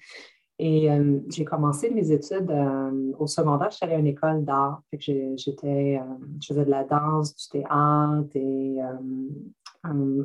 Et 0.61 0.91
euh, 0.91 1.21
j'ai 1.29 1.45
commencé 1.45 1.89
mes 1.89 2.11
études 2.11 2.51
euh, 2.51 3.13
au 3.17 3.27
secondaire. 3.27 3.71
J'étais 3.71 3.85
allée 3.85 3.95
à 3.95 3.99
une 3.99 4.07
école 4.07 4.43
d'art. 4.43 4.83
J'étais, 4.91 5.97
euh, 5.97 6.15
je 6.41 6.47
faisais 6.47 6.65
de 6.65 6.69
la 6.69 6.83
danse, 6.83 7.33
du 7.33 7.47
théâtre. 7.47 8.35
Et 8.35 8.77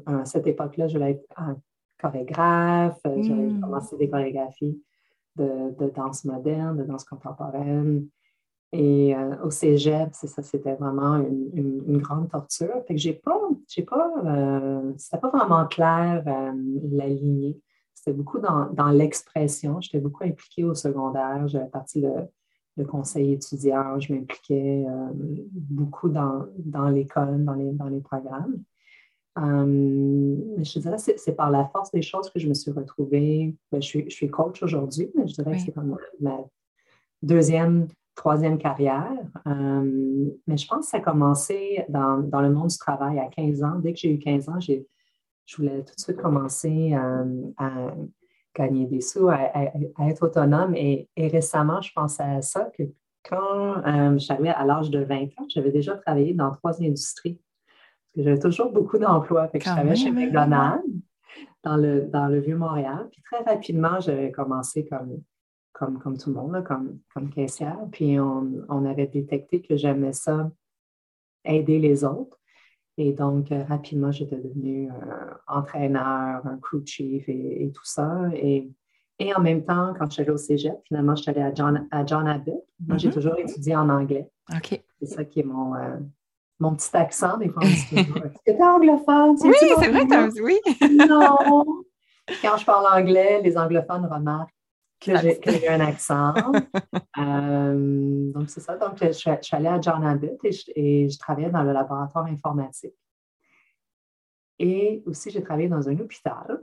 à 0.07 0.25
cette 0.25 0.49
époque-là, 0.49 0.89
je 0.89 0.99
voulais 0.99 1.13
être 1.13 1.57
chorégraphe. 1.99 2.99
J'avais 3.05 3.47
hmm. 3.47 3.61
commencé 3.61 3.97
des 3.97 4.11
chorégraphies 4.11 4.83
de, 5.37 5.93
danse 5.95 6.25
moderne, 6.25 6.79
de 6.79 6.83
danse 6.83 7.05
contemporaine. 7.05 8.09
Et 8.73 9.15
au 9.45 9.51
cégep, 9.51 10.09
c'est 10.15 10.27
ça, 10.27 10.43
c'était 10.43 10.75
vraiment 10.75 11.15
une, 11.15 11.99
grande 11.99 12.29
torture. 12.29 12.83
Fait 12.89 12.95
que 12.95 13.01
j'ai 13.01 13.13
pas, 13.13 13.41
j'ai 13.69 13.85
pas, 13.85 14.13
c'était 14.97 15.19
pas 15.19 15.31
vraiment 15.31 15.65
clair 15.67 16.25
la 16.27 17.07
lignée 17.07 17.57
c'était 18.05 18.17
beaucoup 18.17 18.39
dans, 18.39 18.91
l'expression. 18.91 19.81
J'étais 19.81 19.99
beaucoup 19.99 20.25
impliquée 20.25 20.65
au 20.65 20.75
secondaire. 20.75 21.49
J'avais 21.49 21.69
parti 21.69 22.03
le, 22.03 22.85
conseil 22.85 23.33
étudiant. 23.33 23.99
Je 23.99 24.13
m'impliquais 24.13 24.85
euh, 24.87 25.09
beaucoup 25.53 26.11
dans, 26.11 26.45
l'école, 26.91 27.45
dans 27.45 27.55
les, 27.55 27.73
dans 27.73 27.89
les 27.89 28.01
programmes. 28.01 28.63
Euh, 29.39 30.37
je 30.63 30.79
dirais 30.79 30.97
que 30.97 31.13
c'est 31.17 31.35
par 31.35 31.51
la 31.51 31.65
force 31.67 31.91
des 31.93 32.03
choses 32.03 32.31
que 32.31 32.39
je 32.39 32.47
me 32.47 32.55
suis 32.55 32.73
retrouvée. 32.73 33.55
Ben, 33.73 33.81
je, 33.81 33.87
suis, 33.87 34.05
je, 34.11 34.15
suis, 34.15 34.29
coach 34.29 34.63
aujourd'hui, 34.63 35.11
mais 35.17 35.27
je 35.27 35.35
dirais 35.35 35.57
que 35.57 35.63
c'est 35.63 35.73
comme 35.73 35.97
ma 36.21 36.39
deuxième, 37.23 37.89
troisième 38.15 38.59
carrière. 38.59 39.17
Euh, 39.47 40.31
mais 40.47 40.59
je 40.59 40.69
pense 40.69 40.85
que 40.85 40.91
ça 40.91 40.97
a 40.99 41.01
commencé 41.01 41.85
dans, 41.89 42.19
dans, 42.19 42.43
le 42.43 42.51
monde 42.51 42.69
du 42.69 42.79
travail 42.79 43.19
à 43.19 43.29
15 43.29 43.63
ans. 43.63 43.79
Dès 43.79 43.95
que 43.95 43.99
j'ai 44.01 44.13
eu 44.13 44.19
15 44.19 44.49
ans, 44.51 44.61
j'ai 44.61 44.87
je 45.47 45.57
voulais 45.57 45.85
tout 45.85 45.95
de 45.95 46.01
suite 46.01 46.17
commencer 46.17 46.95
euh, 46.95 47.43
à 47.59 47.95
gagner 48.55 48.87
des 48.87 49.01
sous, 49.01 49.29
à, 49.29 49.73
être 50.09 50.27
autonome. 50.27 50.75
Et, 50.75 51.09
récemment, 51.17 51.81
je 51.81 51.93
pensais 51.93 52.23
à 52.23 52.43
ça, 52.43 52.71
que 52.77 52.85
quand 53.29 53.85
euh, 53.87 54.19
j'avais 54.19 54.51
à 54.51 54.65
l'âge 54.65 54.91
de 54.91 55.03
20 55.03 55.25
ans, 55.39 55.47
j'avais 55.49 55.71
déjà 55.71 55.97
travaillé 55.97 56.35
dans 56.35 56.51
trois 56.53 56.81
industries. 56.83 57.41
J'avais 58.17 58.39
toujours 58.39 58.71
beaucoup 58.71 58.99
d'emplois. 58.99 59.51
je 59.53 59.59
travaillais 59.59 59.97
chez 59.97 60.09
hein? 60.09 60.13
McDonald's, 60.13 60.85
dans 61.63 61.77
le, 61.77 62.03
dans 62.03 62.29
le 62.29 62.39
Vieux-Montréal. 62.41 63.09
Puis 63.11 63.23
très 63.23 63.43
rapidement, 63.43 63.99
j'avais 63.99 64.31
commencé 64.31 64.87
comme, 64.87 65.23
comme, 65.73 65.99
comme 65.99 66.17
tout 66.17 66.31
le 66.31 66.37
monde, 66.37 66.63
comme, 66.65 67.01
comme 67.13 67.31
caissière. 67.31 67.79
Puis 67.91 68.21
on, 68.21 68.65
on 68.69 68.85
avait 68.85 69.09
détecté 69.09 69.63
que 69.63 69.77
j'aimais 69.77 70.13
ça, 70.13 70.51
aider 71.45 71.79
les 71.79 72.05
autres. 72.05 72.39
Et 72.97 73.13
donc, 73.13 73.51
euh, 73.51 73.65
rapidement, 73.65 74.13
j'étais 74.13 74.37
devenue 74.37 74.89
euh, 74.89 75.35
entraîneur, 75.49 76.47
un 76.47 76.59
crew 76.59 76.85
chief 76.87 77.29
et, 77.29 77.71
tout 77.75 77.85
ça. 77.85 78.29
Et, 78.35 78.71
et, 79.19 79.35
en 79.35 79.41
même 79.41 79.65
temps, 79.65 79.95
quand 79.99 80.07
je 80.07 80.13
suis 80.13 80.23
allée 80.23 80.31
au 80.31 80.37
cégep, 80.37 80.77
finalement, 80.87 81.17
je 81.17 81.23
suis 81.23 81.31
allée 81.31 81.43
à 81.43 81.53
John, 81.53 81.89
à 81.91 82.07
John 82.07 82.29
Abbott. 82.29 82.65
Moi, 82.87 82.97
j'ai 82.97 83.09
mm-hmm. 83.09 83.13
toujours 83.13 83.39
étudié 83.39 83.75
en 83.77 83.89
anglais. 83.89 84.31
OK. 84.55 84.81
C'est 85.01 85.07
ça 85.07 85.25
qui 85.25 85.41
est 85.41 85.45
mon, 85.45 85.75
euh, 85.75 85.97
mon 86.61 86.75
petit 86.75 86.97
accent. 86.97 87.37
Des 87.39 87.49
fois, 87.49 87.63
on 87.65 87.67
me 87.67 87.73
dit 87.73 88.05
toujours 88.05 88.17
Est-ce 88.25 88.35
que 88.35 88.51
tu 88.51 88.51
es 88.51 88.63
anglophone? 88.63 89.37
Oui, 89.43 89.55
c'est 89.61 89.91
vrai, 89.91 90.29
oui. 90.41 90.59
non. 91.09 91.65
Quand 92.43 92.57
je 92.57 92.65
parle 92.65 92.87
anglais, 93.01 93.43
les 93.43 93.59
anglophones 93.59 94.07
remarquent 94.07 94.55
que 95.05 95.51
j'ai 95.51 95.69
un 95.69 95.81
accent. 95.81 96.35
Euh, 97.19 98.33
donc, 98.33 98.49
c'est 98.51 98.61
ça. 98.61 98.77
Donc, 98.77 98.99
je, 99.01 99.13
suis 99.13 99.31
allée 99.53 99.69
à 99.69 99.81
John 99.81 100.05
Abbott 100.05 100.39
et 100.75 101.09
je, 101.09 101.19
travaillais 101.19 101.51
dans 101.51 101.63
le 101.63 101.73
laboratoire 101.73 102.27
informatique. 102.27 102.95
Et 104.59 105.03
aussi, 105.07 105.31
j'ai 105.31 105.43
travaillé 105.43 105.69
dans 105.69 105.89
un 105.89 105.99
hôpital. 105.99 106.63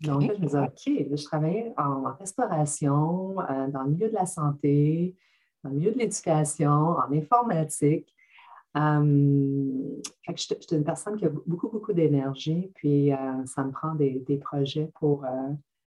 Donc, 0.00 0.22
je 0.22 0.28
me 0.28 0.36
disais, 0.36 0.58
OK, 0.58 1.16
je 1.16 1.24
travaillais 1.24 1.72
en, 1.76 2.12
restauration, 2.18 3.40
euh, 3.40 3.68
dans 3.68 3.82
le 3.82 3.90
milieu 3.90 4.08
de 4.08 4.14
la 4.14 4.26
santé, 4.26 5.16
dans 5.62 5.70
le 5.70 5.76
milieu 5.76 5.92
de 5.92 5.98
l'éducation, 5.98 6.70
en 6.70 7.12
informatique. 7.12 8.12
Euh, 8.76 10.00
je, 10.28 10.42
suis 10.42 10.56
une 10.72 10.84
personne 10.84 11.16
qui 11.16 11.26
a 11.26 11.28
beaucoup, 11.28 11.68
beaucoup 11.68 11.92
d'énergie, 11.92 12.72
puis 12.74 13.10
ça 13.44 13.62
me 13.64 13.70
prend 13.70 13.94
des, 13.94 14.22
des 14.26 14.38
projets 14.38 14.90
pour, 14.98 15.26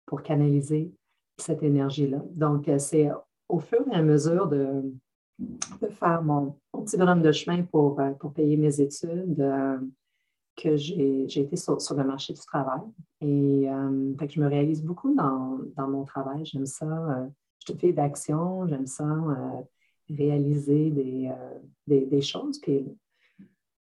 pour 0.07 0.23
canaliser 0.23 0.93
cette 1.37 1.63
énergie-là. 1.63 2.23
Donc, 2.33 2.69
euh, 2.69 2.79
c'est 2.79 3.11
au 3.49 3.59
fur 3.59 3.85
et 3.91 3.95
à 3.95 4.03
mesure 4.03 4.49
de, 4.49 4.83
faire 5.91 6.23
mon, 6.23 6.57
petit 6.73 6.97
bonhomme 6.97 7.23
de 7.23 7.33
chemin 7.33 7.63
pour, 7.65 8.01
euh, 8.01 8.13
pour 8.13 8.33
payer 8.33 8.57
mes 8.57 8.81
études 8.81 9.41
euh, 9.41 9.79
que 10.57 10.77
j'ai 10.77 11.41
été 11.41 11.57
sur, 11.57 11.79
le 11.97 12.05
marché 12.05 12.33
du 12.33 12.41
travail. 12.41 12.81
Et 13.21 13.67
je 13.67 14.41
me 14.41 14.47
réalise 14.47 14.83
beaucoup 14.83 15.13
dans, 15.15 15.59
mon 15.89 16.05
travail. 16.05 16.45
J'aime 16.45 16.67
ça. 16.67 17.29
je 17.59 17.73
te 17.73 17.77
fais 17.77 17.93
d'action. 17.93 18.65
J'aime 18.69 18.87
ça 18.87 19.05
réaliser 20.09 20.91
des, 20.91 21.33
des, 21.89 22.21
choses. 22.21 22.61
Puis 22.61 22.87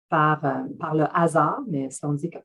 par, 0.08 0.40
par 0.78 0.94
le 0.94 1.06
hasard, 1.12 1.60
mais 1.66 1.90
si 1.90 2.04
on 2.04 2.12
dit 2.12 2.30
que 2.30 2.38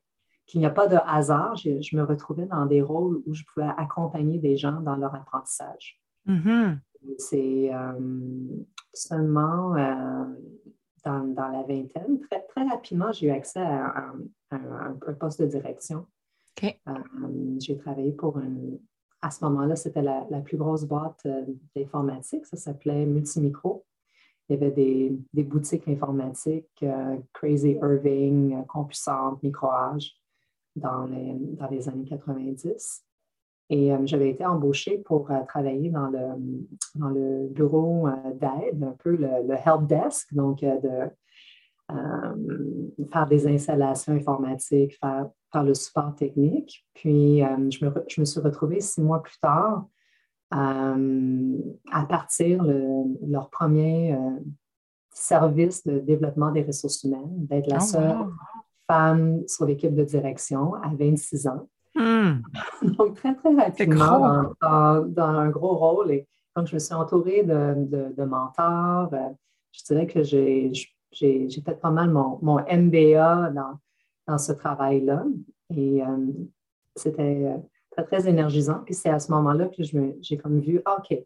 qu'il 0.46 0.60
n'y 0.60 0.66
a 0.66 0.70
pas 0.70 0.86
de 0.86 0.96
hasard. 1.06 1.56
Je, 1.56 1.96
me 1.96 2.02
retrouvais 2.02 2.46
dans 2.46 2.66
des 2.66 2.80
rôles 2.80 3.22
où 3.26 3.34
je 3.34 3.42
pouvais 3.44 3.68
accompagner 3.76 4.38
des 4.38 4.56
gens 4.56 4.80
dans 4.80 4.96
leur 4.96 5.14
apprentissage. 5.14 6.00
Mm-hmm. 6.26 6.78
C'est 7.18 7.74
euh, 7.74 7.92
seulement 8.92 9.76
euh, 9.76 10.24
dans, 11.04 11.34
la 11.36 11.62
vingtaine, 11.62 12.20
très, 12.20 12.42
très 12.42 12.64
rapidement, 12.64 13.12
j'ai 13.12 13.26
eu 13.26 13.30
accès 13.30 13.60
à, 13.60 14.12
un 14.50 15.14
poste 15.18 15.42
de 15.42 15.46
direction. 15.46 16.06
Euh, 16.62 16.70
j'ai 17.60 17.76
travaillé 17.76 18.12
pour 18.12 18.38
une. 18.38 18.78
À 19.22 19.30
ce 19.30 19.44
moment-là, 19.44 19.76
c'était 19.76 20.02
la, 20.02 20.40
plus 20.44 20.56
grosse 20.56 20.84
boîte 20.84 21.26
d'informatique. 21.74 22.46
Ça 22.46 22.56
s'appelait 22.56 23.06
Multimicro. 23.06 23.84
Il 24.48 24.54
y 24.54 24.56
avait 24.56 24.70
des, 24.70 25.42
boutiques 25.42 25.88
informatiques, 25.88 26.84
Crazy 27.32 27.72
Irving, 27.72 28.64
Compusante, 28.66 29.42
Microage 29.42 30.16
dans 30.76 31.04
les, 31.04 31.34
dans 31.56 31.68
les 31.68 31.88
années 31.88 32.04
90. 32.04 33.04
Et 33.68 33.92
euh, 33.92 33.98
j'avais 34.04 34.30
été 34.30 34.46
embauchée 34.46 34.98
pour 34.98 35.30
euh, 35.30 35.40
travailler 35.48 35.90
dans 35.90 36.06
le, 36.06 36.20
dans 36.94 37.08
le 37.08 37.48
bureau 37.48 38.06
euh, 38.06 38.12
d'aide, 38.34 38.84
un 38.84 38.94
peu 38.98 39.16
le, 39.16 39.54
help 39.54 39.86
desk, 39.86 40.32
donc 40.34 40.60
de 40.60 41.10
faire 43.12 43.26
des 43.26 43.46
installations 43.48 44.12
informatiques, 44.12 44.96
faire, 45.00 45.28
faire 45.52 45.64
le 45.64 45.74
support 45.74 46.14
technique. 46.14 46.86
Puis 46.94 47.40
je 47.40 47.84
me, 47.84 47.92
je, 48.08 48.20
me, 48.20 48.24
suis 48.24 48.40
retrouvée 48.40 48.80
six 48.80 49.00
mois 49.00 49.22
plus 49.22 49.38
tard 49.38 49.86
à 50.50 52.06
partir 52.08 52.64
leur 53.26 53.50
premier 53.50 54.16
service 55.12 55.84
de 55.84 55.98
développement 55.98 56.52
des 56.52 56.62
ressources 56.62 57.02
humaines, 57.04 57.46
d'être 57.46 57.68
la 57.68 57.78
oh, 57.78 57.84
seule 57.84 58.26
femme 58.86 59.42
sur 59.46 59.66
l'équipe 59.66 59.94
de 59.94 60.04
direction 60.04 60.74
à 60.74 60.90
26 60.94 61.46
ans. 61.48 61.68
Hmm. 61.94 62.42
Donc, 62.82 63.16
très, 63.16 63.34
très 63.34 63.54
rapidement, 63.54 64.52
dans, 64.60 65.12
un 65.18 65.48
gros 65.48 65.76
rôle. 65.76 66.10
Et 66.10 66.26
donc, 66.54 66.66
je 66.66 66.74
me 66.74 66.78
suis 66.78 66.94
entourée 66.94 67.42
de, 67.42 68.24
mentors. 68.24 69.12
Euh, 69.12 69.30
je 69.72 69.82
dirais 69.84 70.06
que 70.06 70.22
j'ai 70.22 70.72
fait 71.64 71.80
pas 71.80 71.90
mal 71.90 72.10
mon, 72.10 72.38
MBA 72.42 73.50
dans, 73.50 73.78
dans 74.26 74.38
ce 74.38 74.52
travail-là. 74.52 75.24
Et 75.74 76.02
euh, 76.02 76.06
c'était 76.94 77.44
euh, 77.46 77.56
très, 77.90 78.04
très 78.04 78.28
énergisant. 78.28 78.82
Puis 78.84 78.94
c'est 78.94 79.10
à 79.10 79.18
ce 79.18 79.30
moment-là 79.32 79.68
que 79.68 79.82
j'ai 79.82 80.36
comme 80.36 80.60
vu, 80.60 80.80
OK, 80.98 81.18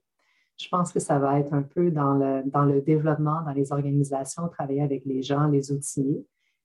je 0.57 0.69
pense 0.69 0.93
que 0.93 1.00
ça 1.00 1.19
va 1.19 1.38
être 1.38 1.55
un 1.55 1.62
peu 1.62 1.90
dans 1.90 2.14
le, 2.14 2.43
dans 2.45 2.64
le 2.64 2.81
développement, 2.81 3.43
dans 3.43 3.52
les 3.52 3.73
organisations, 3.73 4.49
travailler 4.49 4.83
avec 4.83 5.05
les 5.05 5.23
gens, 5.23 5.47
les 5.47 5.73
outils. 5.73 6.25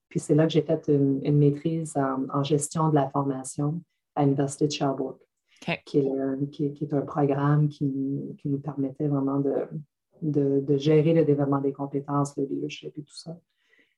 Puis 0.09 0.19
c'est 0.19 0.35
là 0.35 0.45
que 0.45 0.53
j'ai 0.53 0.61
fait 0.61 0.87
une, 0.87 1.37
maîtrise 1.37 1.95
en, 1.97 2.43
gestion 2.43 2.89
de 2.89 2.95
la 2.95 3.09
formation 3.09 3.81
à 4.15 4.23
l'Université 4.23 4.67
de 4.67 4.71
Sherbrooke, 4.71 5.21
qui, 5.85 5.99
est, 5.99 6.93
un 6.93 7.01
programme 7.01 7.67
qui, 7.67 8.37
nous 8.45 8.59
permettait 8.59 9.07
vraiment 9.07 9.39
de, 9.39 9.67
de, 10.21 10.77
gérer 10.77 11.13
le 11.13 11.25
développement 11.25 11.59
des 11.59 11.73
compétences, 11.73 12.35
le 12.37 12.45
leadership 12.45 12.97
et 12.97 13.01
tout 13.01 13.15
ça. 13.15 13.37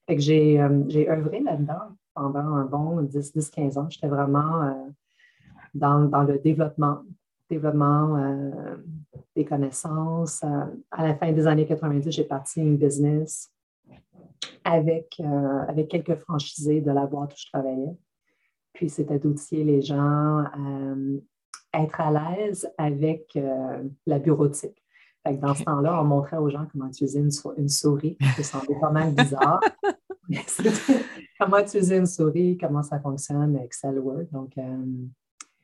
Fait 0.07 0.15
que 0.15 0.21
j'ai, 0.21 0.59
euh, 0.59 1.09
œuvré 1.09 1.41
là-dedans 1.41 1.95
pendant 2.13 2.39
un 2.39 2.65
bon 2.65 3.01
10-15 3.03 3.77
ans. 3.77 3.89
J'étais 3.89 4.07
vraiment 4.07 4.63
euh, 4.63 4.71
dans, 5.73 6.23
le 6.23 6.39
développement, 6.39 7.03
développement 7.49 8.15
euh, 8.15 8.77
des 9.35 9.43
connaissances. 9.43 10.43
à 10.43 11.05
la 11.05 11.15
fin 11.15 11.31
des 11.33 11.45
années 11.45 11.65
90, 11.65 12.09
j'ai 12.09 12.23
parti 12.23 12.61
une 12.61 12.77
business 12.77 13.51
avec, 14.67 15.15
euh, 15.19 15.61
avec 15.67 15.87
quelques 15.87 16.15
franchisés 16.15 16.81
de 16.81 16.91
la 16.91 17.05
boîte 17.05 17.33
où 17.33 17.37
je 17.37 17.49
travaillais. 17.51 17.97
Puis 18.73 18.89
c'était 18.89 19.17
d'outiller 19.17 19.63
les 19.63 19.81
gens 19.81 20.43
à 21.73 21.81
être 21.83 22.01
à 22.01 22.11
l'aise 22.11 22.69
avec 22.77 23.35
euh, 23.35 23.83
la 24.05 24.19
bureautique. 24.19 24.83
dans 25.25 25.53
ce 25.53 25.63
temps-là, 25.63 26.01
on 26.01 26.05
montrait 26.05 26.37
aux 26.37 26.49
gens 26.49 26.67
comment 26.71 26.87
utiliser 26.87 27.19
une, 27.19 27.69
souris. 27.69 28.17
Ça 28.35 28.43
semblait 28.43 28.79
pas 28.79 28.91
mal 28.91 29.13
bizarre. 29.13 29.59
comment 31.39 31.57
utiliser 31.59 31.97
une 31.97 32.05
souris, 32.05 32.57
comment 32.57 32.83
ça 32.83 32.99
fonctionne, 32.99 33.57
Excel 33.57 33.99
Word. 33.99 34.25
Donc, 34.31 34.57
euh, 34.57 34.85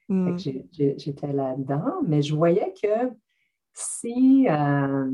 mm. 0.10 0.38
j'étais 0.38 1.34
là-dedans, 1.34 2.02
mais 2.08 2.22
je 2.22 2.36
voyais 2.36 2.74
que 2.82 3.12
si, 3.74 4.48
euh, 4.50 5.12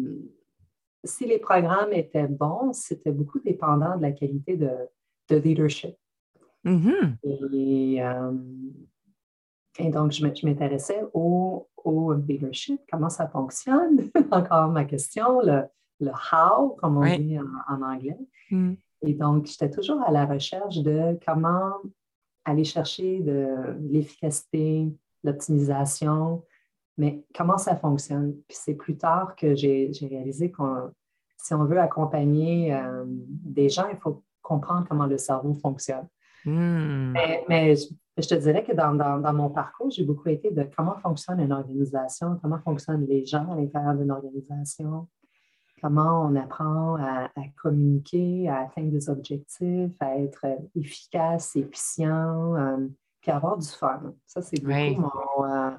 si 1.03 1.25
les 1.25 1.39
programmes 1.39 1.93
étaient 1.93 2.27
bons, 2.27 2.73
c'était 2.73 3.11
beaucoup 3.11 3.39
dépendant 3.39 3.97
de 3.97 4.01
la 4.01 4.11
qualité 4.11 4.57
de, 4.57 4.71
leadership. 5.29 5.95
Mm-hmm. 6.65 7.17
Et, 7.53 8.03
euh, 8.03 8.31
et, 9.77 9.89
donc, 9.89 10.11
je 10.11 10.25
m'intéressais 10.45 11.03
au, 11.13 11.67
au, 11.77 12.13
leadership, 12.13 12.81
comment 12.91 13.09
ça 13.09 13.27
fonctionne. 13.27 14.09
Encore 14.31 14.69
ma 14.69 14.85
question, 14.85 15.41
le, 15.41 15.63
le 15.99 16.11
how, 16.11 16.75
comme 16.81 16.97
on 16.97 17.17
dit 17.17 17.37
en, 17.39 17.81
anglais. 17.81 18.17
Mm. 18.51 18.73
Et 19.01 19.13
donc, 19.13 19.45
j'étais 19.45 19.69
toujours 19.69 20.01
à 20.01 20.11
la 20.11 20.25
recherche 20.25 20.79
de 20.79 21.17
comment 21.25 21.73
aller 22.43 22.63
chercher 22.63 23.19
de 23.19 23.77
l'efficacité, 23.89 24.87
l'optimisation, 25.23 26.43
mais 26.99 27.23
comment 27.33 27.57
ça 27.57 27.75
fonctionne? 27.75 28.33
Puis 28.47 28.57
c'est 28.59 28.75
plus 28.75 28.97
tard 28.97 29.35
que 29.35 29.55
j'ai 29.55 29.91
réalisé 30.01 30.51
que 30.51 30.61
si 31.37 31.53
on 31.53 31.63
veut 31.63 31.79
accompagner 31.79 32.75
euh, 32.75 33.05
des 33.07 33.69
gens, 33.69 33.87
il 33.89 33.97
faut 33.97 34.23
comprendre 34.41 34.85
comment 34.87 35.05
le 35.05 35.17
cerveau 35.17 35.53
fonctionne. 35.55 36.07
Hmm. 36.45 37.13
Mais, 37.47 37.75
je, 37.75 38.27
te 38.27 38.35
dirais 38.35 38.65
que 38.65 38.73
dans, 38.73 38.93
dans 38.93 39.33
mon 39.33 39.49
parcours, 39.49 39.89
j'ai 39.89 40.03
beaucoup 40.03 40.27
été 40.27 40.51
de 40.51 40.67
comment 40.75 40.97
fonctionne 40.97 41.39
une 41.39 41.53
organisation, 41.53 42.37
comment 42.41 42.59
fonctionnent 42.59 43.05
les 43.07 43.25
gens 43.25 43.49
à 43.49 43.55
l'intérieur 43.55 43.95
d'une 43.95 44.11
organisation, 44.11 45.07
comment 45.81 46.25
on 46.25 46.35
apprend 46.35 46.95
à, 46.95 47.29
communiquer, 47.61 48.49
à 48.49 48.61
atteindre 48.61 48.91
des 48.91 49.09
objectifs, 49.09 49.95
à 50.01 50.17
être 50.17 50.45
efficace, 50.75 51.55
efficient, 51.55 52.55
euh, 52.55 52.87
puis 53.21 53.31
avoir 53.31 53.57
du 53.57 53.67
fun. 53.67 54.13
Ça, 54.25 54.41
c'est 54.41 54.61
beaucoup 54.61 55.01
mon. 55.01 55.45
Euh, 55.45 55.71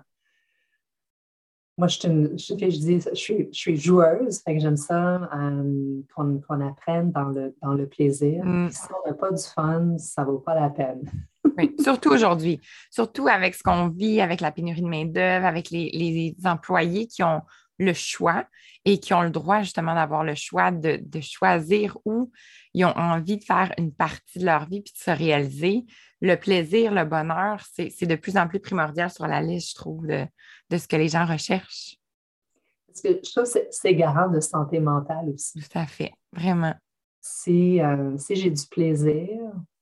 moi, 1.81 1.89
je, 1.89 1.99
je, 1.99 2.55
dis, 2.55 3.01
je, 3.01 3.15
suis, 3.15 3.49
je 3.51 3.59
suis 3.59 3.77
joueuse, 3.77 4.43
fait 4.45 4.55
que 4.55 4.61
j'aime 4.61 4.77
ça 4.77 5.31
euh, 5.35 6.03
qu'on 6.15 6.61
apprenne 6.61 7.11
dans 7.11 7.29
le, 7.29 7.57
dans 7.63 7.73
le 7.73 7.87
plaisir. 7.89 8.45
Mm. 8.45 8.71
Si 8.71 8.83
on 8.93 9.09
n'a 9.09 9.15
pas 9.15 9.31
du 9.31 9.43
fun, 9.43 9.97
ça 9.97 10.23
ne 10.23 10.27
vaut 10.27 10.41
pas 10.41 10.55
la 10.55 10.69
peine. 10.69 11.11
oui, 11.57 11.75
surtout 11.81 12.11
aujourd'hui. 12.11 12.61
Surtout 12.91 13.29
avec 13.29 13.55
ce 13.55 13.63
qu'on 13.63 13.89
vit, 13.89 14.21
avec 14.21 14.43
la 14.43 14.53
pénurie 14.53 14.83
de 14.83 14.89
main-d'œuvre, 14.89 15.47
avec 15.47 15.71
les, 15.71 15.91
les 15.91 16.37
employés 16.45 17.07
qui 17.07 17.23
ont 17.23 17.41
le 17.79 17.95
choix 17.95 18.45
et 18.85 19.01
qui 19.01 19.15
ont 19.15 19.23
le 19.23 19.31
droit 19.31 19.63
justement 19.63 19.95
d'avoir 19.95 20.23
le 20.23 20.35
choix 20.35 20.71
de, 20.71 21.01
choisir 21.23 21.97
où 22.05 22.31
ils 22.75 22.85
ont 22.85 22.97
envie 22.97 23.39
de 23.39 23.45
faire 23.45 23.73
une 23.79 23.93
partie 23.93 24.39
de 24.39 24.45
leur 24.45 24.67
vie 24.69 24.83
puis 24.83 24.93
de 24.93 24.99
se 24.99 25.11
réaliser. 25.11 25.87
Le 26.21 26.37
plaisir, 26.37 26.93
le 26.93 27.05
bonheur, 27.05 27.65
c'est 27.73 28.07
de 28.07 28.15
plus 28.15 28.37
en 28.37 28.47
plus 28.47 28.61
primordial 28.61 29.11
sur 29.11 29.27
la 29.27 29.41
liste, 29.41 29.71
je 29.71 29.75
trouve, 29.75 30.07
de, 30.07 30.27
ce 30.79 30.89
que 30.89 30.97
les 30.97 31.09
gens 31.09 31.27
recherchent. 31.27 31.97
Parce 32.87 33.03
que 33.03 33.21
je 33.25 33.31
trouve 33.31 33.45
que 33.45 33.61
c'est 33.71 33.95
garant 33.95 34.29
de 34.29 34.41
santé 34.41 34.81
mentale 34.81 35.31
aussi. 35.33 35.61
Tout 35.61 35.79
à 35.79 35.87
fait, 35.87 36.13
vraiment. 36.33 36.75
Si, 37.21 37.81
euh, 37.81 38.17
si 38.19 38.35
j'ai 38.35 38.51
du 38.51 38.67
plaisir, 38.67 39.29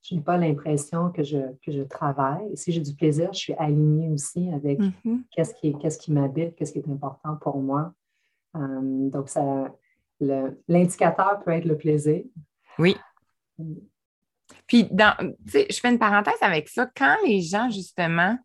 je 0.03 0.15
n'ai 0.15 0.21
pas 0.21 0.37
l'impression 0.37 1.11
que 1.11 1.23
je, 1.23 1.39
que 1.65 1.71
je 1.73 1.83
travaille. 1.83 2.57
Si 2.57 2.73
j'ai 2.73 2.81
du 2.81 2.95
plaisir, 2.95 3.33
je 3.33 3.39
suis 3.39 3.55
alignée 3.55 4.11
aussi 4.11 4.51
avec 4.51 4.79
mm-hmm. 4.79 5.23
qu'est-ce 5.31 5.55
qui, 5.55 5.75
qui 5.75 6.13
m'habite, 6.13 6.57
qu'est-ce 6.57 6.73
qui 6.73 6.79
est 6.79 6.89
important 6.89 7.37
pour 7.37 7.59
moi. 7.61 7.93
Euh, 8.57 9.11
donc, 9.11 9.29
ça, 9.29 9.73
l'indicateur 10.21 11.43
peut 11.45 11.53
être 11.53 11.65
le 11.65 11.77
plaisir. 11.77 12.25
Oui. 12.79 12.97
Puis, 14.67 14.89
dans, 14.91 15.15
je 15.47 15.79
fais 15.81 15.91
une 15.91 15.99
parenthèse 15.99 16.41
avec 16.41 16.69
ça. 16.69 16.89
Quand 16.97 17.17
les 17.27 17.41
gens, 17.41 17.71
justement, 17.71 18.39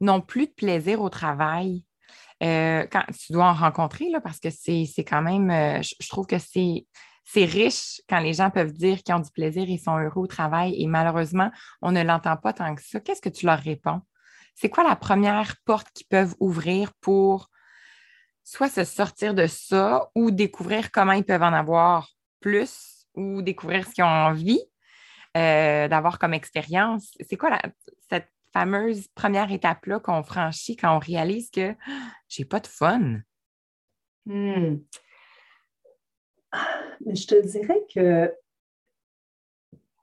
n'ont 0.00 0.20
plus 0.20 0.46
de 0.46 0.52
plaisir 0.52 1.00
au 1.00 1.08
travail, 1.08 1.82
euh, 2.42 2.86
quand 2.90 3.02
tu 3.18 3.32
dois 3.32 3.46
en 3.46 3.54
rencontrer, 3.54 4.10
là, 4.10 4.20
parce 4.20 4.40
que 4.40 4.50
c'est, 4.50 4.86
quand 4.98 5.22
même, 5.22 5.50
euh, 5.50 5.82
je, 5.82 6.08
trouve 6.08 6.26
que 6.26 6.38
c'est, 6.38 6.86
riche 7.34 8.00
quand 8.08 8.20
les 8.20 8.34
gens 8.34 8.50
peuvent 8.50 8.72
dire 8.72 9.02
qu'ils 9.02 9.14
ont 9.14 9.20
du 9.20 9.30
plaisir 9.30 9.64
et 9.68 9.78
sont 9.78 9.98
heureux 9.98 10.22
au 10.22 10.26
travail 10.26 10.80
et 10.80 10.86
malheureusement, 10.86 11.50
on 11.82 11.92
ne 11.92 12.02
l'entend 12.02 12.36
pas 12.36 12.52
tant 12.52 12.74
que 12.74 12.82
ça. 12.82 13.00
Qu'est-ce 13.00 13.22
que 13.22 13.28
tu 13.28 13.46
leur 13.46 13.58
réponds? 13.58 14.00
C'est 14.54 14.70
quoi 14.70 14.84
la 14.84 14.96
première 14.96 15.56
porte 15.64 15.88
qu'ils 15.92 16.06
peuvent 16.06 16.34
ouvrir 16.40 16.92
pour 17.00 17.50
soit 18.44 18.68
se 18.68 18.84
sortir 18.84 19.34
de 19.34 19.46
ça 19.46 20.08
ou 20.14 20.30
découvrir 20.30 20.90
comment 20.92 21.12
ils 21.12 21.24
peuvent 21.24 21.42
en 21.42 21.52
avoir 21.52 22.08
plus 22.40 23.06
ou 23.14 23.42
découvrir 23.42 23.86
ce 23.86 23.92
qu'ils 23.92 24.04
ont 24.04 24.06
envie 24.06 24.60
euh, 25.36 25.88
d'avoir 25.88 26.18
comme 26.18 26.32
expérience? 26.32 27.12
C'est 27.28 27.36
quoi 27.36 27.58
cette 28.08 28.30
fameuse 28.56 29.08
première 29.08 29.52
étape-là 29.52 30.00
qu'on 30.00 30.22
franchit 30.22 30.76
quand 30.76 30.96
on 30.96 30.98
réalise 30.98 31.50
que 31.50 31.74
j'ai 32.26 32.46
pas 32.46 32.60
de 32.60 32.66
fun? 32.66 33.18
Hmm. 34.24 34.78
Mais 37.04 37.14
je 37.14 37.26
te 37.26 37.46
dirais 37.46 37.84
que 37.94 38.34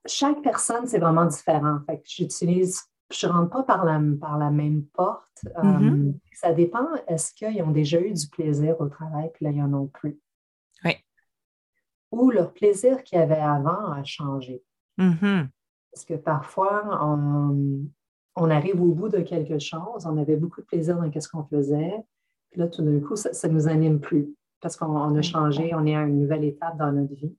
chaque 0.06 0.44
personne, 0.44 0.86
c'est 0.86 1.00
vraiment 1.00 1.26
différent. 1.26 1.80
Fait 1.88 1.98
que 1.98 2.04
j'utilise, 2.06 2.84
je 3.12 3.26
ne 3.26 3.32
rentre 3.32 3.50
pas 3.50 3.64
par 3.64 3.86
la, 3.86 4.00
par 4.22 4.38
la 4.38 4.52
même 4.52 4.86
porte. 4.86 5.46
Mm-hmm. 5.46 6.10
Euh, 6.10 6.14
ça 6.34 6.54
dépend, 6.54 6.88
est-ce 7.08 7.34
qu'ils 7.34 7.64
ont 7.64 7.72
déjà 7.72 8.00
eu 8.00 8.14
du 8.14 8.28
plaisir 8.28 8.80
au 8.80 8.88
travail, 8.88 9.32
puis 9.34 9.46
là, 9.46 9.52
ils 9.52 9.64
n'en 9.64 9.74
ont 9.74 9.88
plus? 9.88 10.20
Oui. 10.86 10.96
Ou 12.12 12.30
leur 12.30 12.54
plaisir 12.54 13.02
qu'il 13.04 13.18
y 13.18 13.22
avait 13.22 13.34
avant 13.36 13.94
a 13.94 14.04
changé. 14.04 14.62
Mm-hmm. 15.00 15.48
Parce 15.92 16.06
que 16.06 16.14
parfois, 16.14 16.84
on, 17.04 17.88
arrive 18.50 18.82
au 18.82 18.94
bout 18.94 19.10
de 19.10 19.20
quelque 19.20 19.60
chose, 19.60 20.06
on 20.06 20.18
avait 20.18 20.36
beaucoup 20.36 20.62
de 20.62 20.66
plaisir 20.66 20.98
dans 20.98 21.12
ce 21.20 21.28
qu'on 21.28 21.44
faisait, 21.44 22.04
puis 22.50 22.60
là, 22.60 22.68
tout 22.68 22.84
d'un 22.84 23.00
coup, 23.00 23.16
ça 23.16 23.48
ne 23.48 23.54
nous 23.54 23.68
anime 23.68 24.00
plus 24.00 24.34
parce 24.64 24.78
qu'on 24.78 25.16
a 25.16 25.22
changé, 25.22 25.74
on 25.76 25.86
est 25.86 25.96
à 25.96 26.04
une 26.04 26.22
nouvelle 26.22 26.46
étape 26.46 26.78
dans 26.78 26.92
notre 26.92 27.14
vie. 27.14 27.36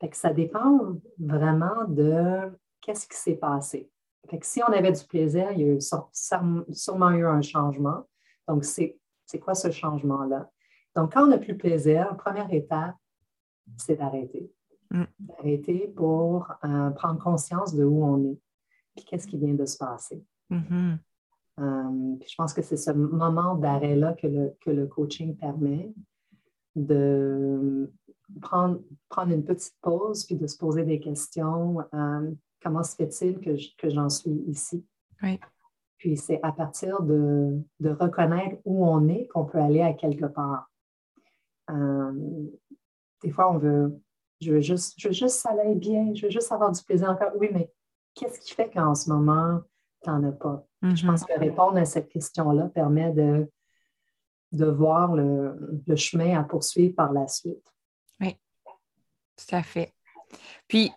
que 0.00 0.16
ça 0.16 0.32
dépend 0.32 0.96
vraiment 1.18 1.84
de 1.88 2.50
qu'est-ce 2.80 3.06
qui 3.06 3.16
s'est 3.16 3.36
passé. 3.36 3.90
Fait 4.30 4.38
que 4.38 4.46
si 4.46 4.62
on 4.62 4.72
avait 4.72 4.92
du 4.92 5.04
plaisir, 5.04 5.52
il 5.52 5.60
y 5.60 5.64
a 5.64 5.74
eu, 5.74 5.80
sûrement 5.80 7.10
eu 7.10 7.26
un 7.26 7.42
changement. 7.42 8.08
Donc, 8.48 8.64
c'est 8.64 8.98
quoi 9.42 9.54
ce 9.54 9.70
changement-là? 9.70 10.50
Donc, 10.96 11.12
quand 11.12 11.24
on 11.24 11.26
n'a 11.26 11.38
plus 11.38 11.52
de 11.52 11.58
plaisir, 11.58 12.16
première 12.16 12.52
étape, 12.52 12.94
c'est 13.76 13.96
d'arrêter. 13.96 14.50
Mm. 14.90 15.04
D'arrêter 15.18 15.92
pour 15.94 16.50
euh, 16.64 16.90
prendre 16.90 17.22
conscience 17.22 17.74
de 17.74 17.84
où 17.84 18.04
on 18.04 18.24
est, 18.24 18.38
puis 18.94 19.04
qu'est-ce 19.04 19.26
qui 19.26 19.38
vient 19.38 19.54
de 19.54 19.66
se 19.66 19.76
passer. 19.76 20.22
Mm-hmm. 20.50 20.98
Euh, 21.60 22.16
je 22.26 22.34
pense 22.36 22.52
que 22.52 22.62
c'est 22.62 22.76
ce 22.76 22.90
moment 22.90 23.54
d'arrêt-là 23.54 24.14
que 24.14 24.26
le, 24.26 24.56
que 24.60 24.70
le 24.70 24.86
coaching 24.86 25.36
permet 25.36 25.92
de 26.74 27.92
prendre, 28.40 28.80
prendre 29.08 29.32
une 29.32 29.44
petite 29.44 29.76
pause 29.80 30.24
puis 30.24 30.36
de 30.36 30.46
se 30.46 30.56
poser 30.56 30.84
des 30.84 30.98
questions. 31.00 31.78
Euh, 31.94 32.30
comment 32.62 32.82
se 32.82 32.96
fait-il 32.96 33.40
que, 33.40 33.88
j'en 33.88 34.08
suis 34.08 34.42
ici? 34.48 34.84
Puis 35.98 36.16
c'est 36.16 36.40
à 36.42 36.52
partir 36.52 37.02
de, 37.02 37.62
reconnaître 37.82 38.60
où 38.64 38.86
on 38.86 39.08
est 39.08 39.26
qu'on 39.28 39.44
peut 39.44 39.58
aller 39.58 39.80
à 39.80 39.92
quelque 39.92 40.26
part. 40.26 40.70
Euh, 41.70 42.12
des 43.22 43.30
fois, 43.30 43.50
on 43.52 43.58
veut, 43.58 43.98
je 44.40 44.52
veux 44.52 44.60
juste, 44.60 44.94
je 44.98 45.08
veux 45.08 45.14
juste 45.14 45.36
ça 45.36 45.50
aille 45.50 45.76
bien, 45.76 46.12
je 46.14 46.26
veux 46.26 46.30
juste 46.30 46.52
avoir 46.52 46.72
du 46.72 46.82
plaisir 46.82 47.10
encore. 47.10 47.32
Oui, 47.36 47.48
mais 47.52 47.70
qu'est-ce 48.14 48.40
qui 48.40 48.54
fait 48.54 48.70
qu'en 48.70 48.94
ce 48.94 49.10
moment, 49.10 49.60
tu 50.02 50.10
n'en 50.10 50.22
as 50.24 50.32
pas? 50.32 50.66
Je 50.82 50.88
mm-hmm. 50.88 51.06
pense 51.06 51.24
que 51.24 51.38
répondre 51.38 51.78
à 51.78 51.84
cette 51.84 52.08
question-là 52.08 52.68
permet 52.68 53.12
de 53.12 53.48
de 54.54 54.66
voir 54.66 55.14
le, 55.14 55.56
chemin 55.96 56.38
à 56.38 56.44
poursuivre 56.44 56.94
par 56.94 57.12
la 57.12 57.26
suite. 57.28 57.66
Oui, 58.20 58.36
tout 59.36 59.54
à 59.54 59.62
fait. 59.62 59.92
Puis, 60.68 60.92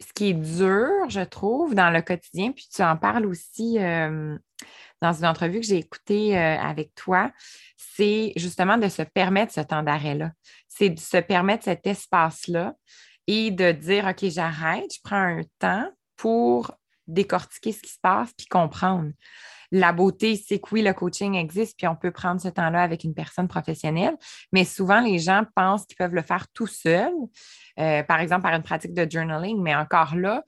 ce 0.00 0.12
qui 0.12 0.30
est 0.30 0.34
dur, 0.34 1.08
je 1.08 1.20
trouve, 1.20 1.74
dans 1.74 1.90
le 1.90 2.02
quotidien, 2.02 2.52
puis 2.52 2.66
tu 2.74 2.82
en 2.82 2.96
parles 2.96 3.26
aussi 3.26 3.78
euh, 3.78 4.36
dans 5.00 5.12
une 5.12 5.26
entrevue 5.26 5.60
que 5.60 5.66
j'ai 5.66 5.78
écoutée 5.78 6.36
euh, 6.36 6.58
avec 6.58 6.94
toi, 6.94 7.30
c'est 7.76 8.32
justement 8.36 8.76
de 8.76 8.88
se 8.88 9.02
permettre 9.02 9.52
ce 9.52 9.60
temps 9.60 9.82
d'arrêt-là. 9.82 10.32
C'est 10.66 10.90
de 10.90 10.98
se 10.98 11.18
permettre 11.18 11.64
cet 11.64 11.86
espace-là 11.86 12.74
et 13.26 13.50
de 13.50 13.72
dire, 13.72 14.06
OK, 14.06 14.28
j'arrête, 14.28 14.92
je 14.94 15.00
prends 15.02 15.16
un 15.16 15.42
temps 15.58 15.88
pour 16.16 16.72
décortiquer 17.06 17.72
ce 17.72 17.82
qui 17.82 17.92
se 17.92 18.00
passe 18.00 18.32
puis 18.32 18.46
comprendre 18.46 19.10
la 19.74 19.92
beauté, 19.92 20.36
c'est 20.36 20.60
que 20.60 20.68
oui, 20.72 20.82
le 20.82 20.92
coaching 20.92 21.34
existe, 21.34 21.76
puis 21.76 21.88
on 21.88 21.96
peut 21.96 22.12
prendre 22.12 22.40
ce 22.40 22.48
temps-là 22.48 22.80
avec 22.82 23.02
une 23.02 23.12
personne 23.12 23.48
professionnelle, 23.48 24.16
mais 24.52 24.64
souvent, 24.64 25.00
les 25.00 25.18
gens 25.18 25.44
pensent 25.56 25.84
qu'ils 25.84 25.96
peuvent 25.96 26.14
le 26.14 26.22
faire 26.22 26.46
tout 26.54 26.68
seuls, 26.68 27.12
euh, 27.80 28.04
par 28.04 28.20
exemple 28.20 28.42
par 28.42 28.54
une 28.54 28.62
pratique 28.62 28.94
de 28.94 29.10
journaling, 29.10 29.60
mais 29.60 29.74
encore 29.74 30.14
là, 30.14 30.44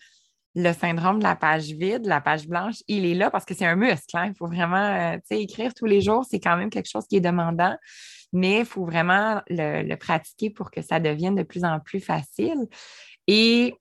le 0.55 0.73
syndrome 0.73 1.19
de 1.19 1.25
la 1.25 1.35
page 1.35 1.73
vide, 1.73 2.07
la 2.07 2.21
page 2.21 2.47
blanche, 2.47 2.77
il 2.87 3.05
est 3.05 3.15
là 3.15 3.31
parce 3.31 3.45
que 3.45 3.53
c'est 3.53 3.67
un 3.67 3.75
muscle. 3.77 4.17
Hein. 4.17 4.29
Il 4.29 4.35
faut 4.35 4.47
vraiment, 4.47 4.77
euh, 4.77 5.19
écrire 5.31 5.75
tous 5.75 5.87
les 5.87 6.01
jours, 6.01 6.25
c'est 6.25 6.41
quand 6.41 6.57
même 6.57 6.71
quelque 6.71 6.89
chose 6.89 7.07
qui 7.07 7.17
est 7.17 7.21
demandant, 7.21 7.77
mais 8.33 8.61
il 8.61 8.65
faut 8.65 8.85
vraiment 8.85 9.43
le, 9.49 9.95
pratiquer 9.97 10.51
pour 10.51 10.71
que 10.71 10.83
ça 10.83 11.01
devienne 11.01 11.35
de 11.35 11.43
plus 11.43 11.65
en 11.65 11.81
plus 11.81 12.01
facile. 12.01 12.69
Et 13.27 13.75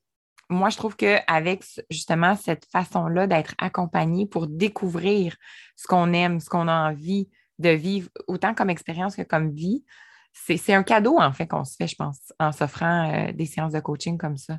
moi, 0.48 0.70
je 0.70 0.76
trouve 0.76 0.96
qu'avec 0.96 1.64
justement 1.90 2.36
cette 2.36 2.66
façon-là 2.66 3.26
d'être 3.26 3.54
accompagné 3.58 4.26
pour 4.26 4.46
découvrir 4.46 5.36
ce 5.76 5.86
qu'on 5.86 6.12
aime, 6.12 6.40
ce 6.40 6.48
qu'on 6.48 6.68
a 6.68 6.90
envie 6.90 7.28
de 7.58 7.70
vivre, 7.70 8.08
autant 8.26 8.54
comme 8.54 8.70
expérience 8.70 9.16
que 9.16 9.22
comme 9.22 9.50
vie, 9.52 9.84
c'est 10.32 10.74
un 10.74 10.82
cadeau, 10.82 11.18
en 11.18 11.32
fait, 11.32 11.46
qu'on 11.46 11.64
se 11.64 11.76
fait, 11.76 11.88
je 11.88 11.96
pense, 11.96 12.32
en 12.38 12.52
s'offrant 12.52 13.10
euh, 13.10 13.32
des 13.32 13.46
séances 13.46 13.72
de 13.72 13.80
coaching 13.80 14.18
comme 14.18 14.36
ça. 14.36 14.58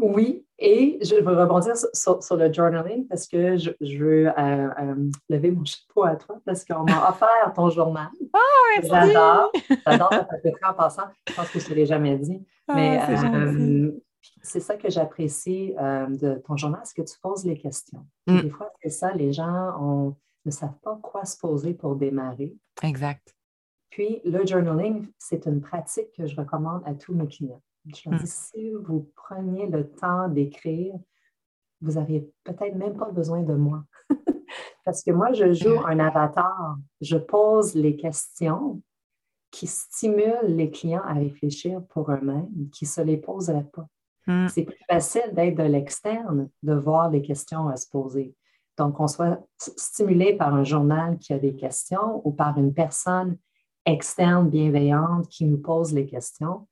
Oui, 0.00 0.46
et 0.58 0.98
je 1.02 1.16
veux 1.16 1.38
rebondir 1.38 1.74
sur, 1.76 2.36
le 2.36 2.52
journaling 2.52 3.06
parce 3.08 3.28
que 3.28 3.56
je, 3.56 3.70
veux 3.98 4.28
euh, 4.28 4.32
euh, 4.38 5.10
lever 5.28 5.50
mon 5.50 5.64
chapeau 5.64 6.04
à 6.04 6.16
toi 6.16 6.40
parce 6.46 6.64
qu'on 6.64 6.84
m'a 6.84 7.10
offert 7.10 7.52
ton 7.54 7.68
journal. 7.70 8.08
Ah, 8.34 8.38
oui, 8.80 8.88
J'adore. 8.88 9.52
J'adore 9.86 10.08
ta 10.08 10.70
en 10.70 10.74
passant. 10.74 11.02
Je 11.28 11.34
pense 11.34 11.50
que 11.50 11.58
je 11.58 11.64
ne 11.64 11.70
te 11.70 11.74
l'ai 11.74 11.84
jamais 11.84 12.16
dit. 12.16 12.42
Ah, 12.68 12.74
mais 12.74 13.00
euh, 13.10 13.92
c'est 14.40 14.60
ça 14.60 14.76
que 14.76 14.88
j'apprécie 14.88 15.74
de 15.74 16.40
ton 16.46 16.56
journal, 16.56 16.80
c'est 16.84 17.02
que 17.02 17.06
tu 17.06 17.18
poses 17.20 17.44
les 17.44 17.58
questions. 17.58 18.06
Mm. 18.26 18.40
Des 18.40 18.50
fois, 18.50 18.72
c'est 18.82 18.88
ça, 18.88 19.12
les 19.12 19.32
gens 19.32 20.14
ne 20.46 20.50
savent 20.50 20.78
pas 20.82 20.98
quoi 21.02 21.24
se 21.26 21.36
poser 21.36 21.74
pour 21.74 21.96
démarrer. 21.96 22.54
Exact. 22.82 23.34
Puis, 23.90 24.22
le 24.24 24.46
journaling, 24.46 25.06
c'est 25.18 25.44
une 25.44 25.60
pratique 25.60 26.12
que 26.16 26.26
je 26.26 26.34
recommande 26.34 26.82
à 26.86 26.94
tous 26.94 27.12
mes 27.12 27.26
clients. 27.26 27.62
Je 27.86 28.10
leur 28.10 28.18
dis, 28.18 28.24
hmm. 28.24 28.26
si 28.26 28.70
vous 28.72 29.10
preniez 29.16 29.66
le 29.66 29.90
temps 29.90 30.28
d'écrire, 30.28 30.94
vous 31.80 31.92
n'auriez 31.92 32.32
peut-être 32.44 32.76
même 32.76 32.96
pas 32.96 33.10
besoin 33.10 33.42
de 33.42 33.54
moi. 33.54 33.84
Parce 34.84 35.02
que 35.02 35.10
moi, 35.10 35.32
je 35.32 35.52
joue 35.52 35.80
un 35.86 35.98
avatar. 35.98 36.76
Je 37.00 37.16
pose 37.16 37.74
les 37.74 37.96
questions 37.96 38.80
qui 39.50 39.66
stimulent 39.66 40.46
les 40.46 40.70
clients 40.70 41.02
à 41.04 41.14
réfléchir 41.14 41.82
pour 41.88 42.10
eux-mêmes, 42.10 42.70
qui 42.72 42.84
ne 42.84 42.88
se 42.88 43.00
les 43.00 43.16
poseraient 43.16 43.68
pas. 43.72 43.86
Hmm. 44.26 44.46
C'est 44.48 44.64
plus 44.64 44.78
facile 44.88 45.32
d'être 45.32 45.58
de 45.58 45.64
l'externe, 45.64 46.48
de 46.62 46.74
voir 46.74 47.10
les 47.10 47.22
questions 47.22 47.68
à 47.68 47.76
se 47.76 47.88
poser. 47.88 48.34
Donc, 48.78 49.00
on 49.00 49.08
soit 49.08 49.44
stimulé 49.58 50.34
par 50.36 50.54
un 50.54 50.64
journal 50.64 51.18
qui 51.18 51.32
a 51.32 51.38
des 51.38 51.54
questions 51.54 52.22
ou 52.24 52.32
par 52.32 52.56
une 52.58 52.72
personne 52.72 53.36
externe 53.84 54.48
bienveillante 54.48 55.28
qui 55.28 55.44
nous 55.44 55.58
pose 55.58 55.92
les 55.92 56.06
questions 56.06 56.66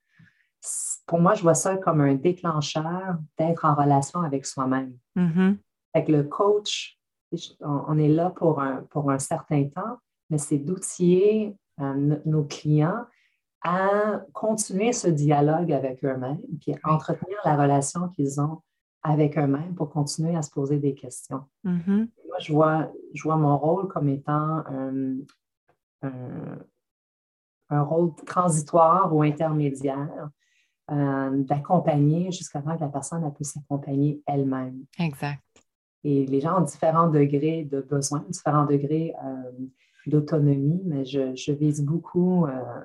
pour 1.05 1.19
moi, 1.19 1.33
je 1.33 1.41
vois 1.41 1.55
ça 1.55 1.77
comme 1.77 2.01
un 2.01 2.15
déclencheur 2.15 3.17
d'être 3.37 3.65
en 3.65 3.75
relation 3.75 4.21
avec 4.21 4.45
soi-même. 4.45 4.95
Avec 5.93 6.07
le 6.07 6.23
coach, 6.23 6.97
on, 7.59 7.97
est 7.97 8.07
là 8.07 8.29
pour 8.29 8.61
un, 8.61 8.83
pour 8.89 9.11
un 9.11 9.19
certain 9.19 9.67
temps, 9.67 9.97
mais 10.29 10.37
c'est 10.37 10.57
d'outiller 10.57 11.55
euh, 11.79 12.17
nos 12.25 12.43
clients 12.43 13.05
à 13.63 14.21
continuer 14.33 14.91
ce 14.93 15.07
dialogue 15.07 15.71
avec 15.71 16.03
eux-mêmes, 16.03 16.41
puis 16.59 16.75
entretenir 16.83 17.37
la 17.45 17.55
relation 17.55 18.07
qu'ils 18.09 18.41
ont 18.41 18.61
avec 19.03 19.37
eux-mêmes 19.37 19.75
pour 19.75 19.89
continuer 19.89 20.35
à 20.35 20.41
se 20.41 20.51
poser 20.51 20.79
des 20.79 20.93
questions. 20.93 21.43
Mm-hmm. 21.65 22.07
Moi, 22.27 22.37
je 22.39 22.53
vois, 22.53 22.91
je 23.13 23.23
vois 23.23 23.35
mon 23.37 23.57
rôle 23.57 23.87
comme 23.87 24.09
étant 24.09 24.63
un, 24.67 25.17
un 27.71 27.81
rôle 27.83 28.13
transitoire 28.25 29.13
ou 29.15 29.23
intermédiaire 29.23 30.29
euh, 30.91 31.43
d'accompagner 31.43 32.31
jusqu'à 32.31 32.61
temps 32.61 32.75
que 32.75 32.81
la 32.81 32.89
personne 32.89 33.23
a 33.23 33.31
pu 33.31 33.45
s'accompagner 33.45 34.21
elle-même. 34.27 34.83
Exact. 34.99 35.41
Et 36.03 36.25
les 36.25 36.41
gens 36.41 36.59
ont 36.59 36.65
différents 36.65 37.07
degrés 37.07 37.63
de 37.63 37.79
besoins, 37.79 38.25
différents 38.27 38.65
degrés 38.65 39.13
euh, 39.23 39.51
d'autonomie, 40.05 40.81
mais 40.83 41.05
je, 41.05 41.51
vise 41.53 41.81
beaucoup 41.81 42.45
euh, 42.45 42.81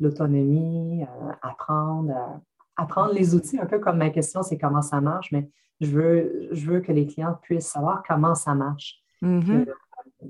l'autonomie, 0.00 1.04
apprendre, 1.42 2.40
apprendre 2.76 3.12
les 3.12 3.36
outils, 3.36 3.60
un 3.60 3.66
peu 3.66 3.78
comme 3.78 3.98
ma 3.98 4.10
question, 4.10 4.42
c'est 4.42 4.58
comment 4.58 4.82
ça 4.82 5.00
marche, 5.00 5.30
mais 5.30 5.48
je 5.80 5.90
veux, 5.90 6.48
je 6.50 6.70
veux 6.70 6.80
que 6.80 6.90
les 6.90 7.06
clients 7.06 7.38
puissent 7.42 7.68
savoir 7.68 8.02
comment 8.04 8.34
ça 8.34 8.54
marche. 8.54 9.00
Mm-hmm. 9.22 9.66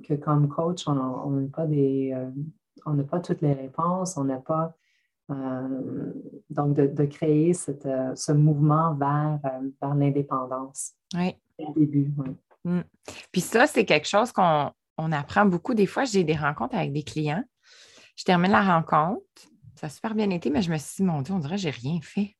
que, 0.07 0.15
comme 0.15 0.49
coach, 0.49 0.87
on 0.87 1.31
n'a 1.31 1.49
pas 1.49 1.67
des, 1.67 2.15
on 2.85 2.93
n'a 2.93 3.05
pas 3.05 3.21
toutes 3.21 3.41
les 3.41 3.55
réponses, 3.55 4.19
on 4.19 4.25
n'a 4.25 4.39
pas 4.39 4.77
euh, 5.31 6.13
donc, 6.51 6.75
de, 6.75 7.05
créer 7.07 7.53
euh, 7.87 8.15
ce 8.15 8.33
mouvement 8.33 8.95
vers, 8.95 9.39
euh, 9.45 9.71
vers 9.81 9.95
l'indépendance. 9.95 10.93
Oui. 11.15 11.35
Au 11.59 11.73
début, 11.73 12.13
mm. 12.65 12.81
Puis 13.33 13.41
ça, 13.41 13.67
c'est 13.67 13.85
quelque 13.85 14.09
chose 14.09 14.33
qu'on 14.33 14.73
apprend 15.13 15.47
beaucoup. 15.47 15.75
Des 15.75 15.87
fois, 15.87 16.05
j'ai 16.05 16.25
des 16.25 16.37
rencontres 16.37 16.77
avec 16.77 16.93
des 16.93 17.03
clients. 17.03 17.45
Je 18.17 18.25
termine 18.25 18.51
la 18.51 18.63
rencontre. 18.63 19.25
Ça 19.77 19.87
a 19.87 19.91
super 19.91 20.15
bien 20.15 20.31
été, 20.31 20.51
mais 20.51 20.63
je 20.63 20.71
me 20.71 20.77
suis 20.77 20.97
dit, 20.97 21.03
mon 21.03 21.23
Dieu, 21.23 21.35
on 21.35 21.39
dirait 21.39 21.57
que 21.57 21.63
j'ai 21.63 21.71
rien 21.71 22.01
fait. 22.03 22.37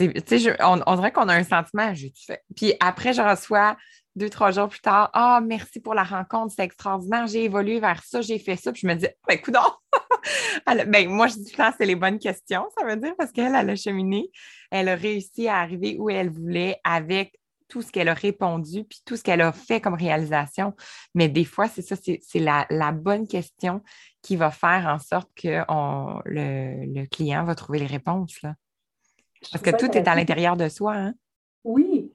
On, 0.00 0.80
on, 0.86 0.94
dirait 0.96 1.12
qu'on 1.12 1.28
a 1.28 1.34
un 1.34 1.44
sentiment, 1.44 1.92
j'ai 1.94 2.10
tout 2.10 2.22
fait. 2.26 2.42
Puis 2.56 2.74
après, 2.80 3.12
je 3.12 3.20
reçois 3.20 3.76
deux, 4.14 4.28
trois 4.28 4.50
jours 4.50 4.68
plus 4.68 4.80
tard, 4.80 5.10
ah, 5.14 5.40
merci 5.42 5.80
pour 5.80 5.94
la 5.94 6.04
rencontre, 6.04 6.52
c'est 6.54 6.64
extraordinaire, 6.64 7.26
j'ai 7.26 7.44
évolué 7.44 7.80
vers 7.80 8.02
ça, 8.04 8.20
j'ai 8.20 8.38
fait 8.38 8.56
ça. 8.56 8.72
Puis 8.72 8.82
je 8.82 8.86
me 8.86 8.94
dis, 8.94 9.06
ben, 9.26 9.34
écoute 9.34 9.54
ben, 10.66 11.08
moi, 11.08 11.26
je 11.26 11.34
dis 11.34 11.52
le 11.56 11.64
c'est 11.76 11.86
les 11.86 11.94
bonnes 11.94 12.18
questions, 12.18 12.66
ça 12.78 12.86
veut 12.86 12.96
dire, 12.96 13.14
parce 13.16 13.32
qu'elle, 13.32 13.54
elle 13.54 13.70
a 13.70 13.76
cheminé, 13.76 14.30
elle 14.70 14.88
a 14.88 14.94
réussi 14.94 15.48
à 15.48 15.58
arriver 15.58 15.96
où 15.98 16.10
elle 16.10 16.30
voulait 16.30 16.78
avec 16.84 17.38
tout 17.68 17.80
ce 17.80 17.90
qu'elle 17.90 18.10
a 18.10 18.14
répondu, 18.14 18.84
puis 18.84 19.00
tout 19.06 19.16
ce 19.16 19.22
qu'elle 19.22 19.40
a 19.40 19.50
fait 19.50 19.80
comme 19.80 19.94
réalisation. 19.94 20.74
Mais 21.14 21.30
des 21.30 21.46
fois, 21.46 21.68
c'est 21.68 21.80
ça, 21.80 21.96
c'est 21.96 22.38
la, 22.38 22.92
bonne 22.92 23.26
question 23.26 23.82
qui 24.20 24.36
va 24.36 24.50
faire 24.50 24.86
en 24.86 24.98
sorte 24.98 25.30
que 25.34 25.64
le, 26.26 27.06
client 27.06 27.44
va 27.44 27.54
trouver 27.54 27.78
les 27.78 27.86
réponses. 27.86 28.42
Là. 28.42 28.56
Parce 29.50 29.64
que 29.64 29.70
tout 29.70 29.90
est 29.96 30.06
à 30.06 30.14
l'intérieur 30.14 30.58
de 30.58 30.68
soi. 30.68 30.94
Hein? 30.94 31.14
Oui. 31.64 32.12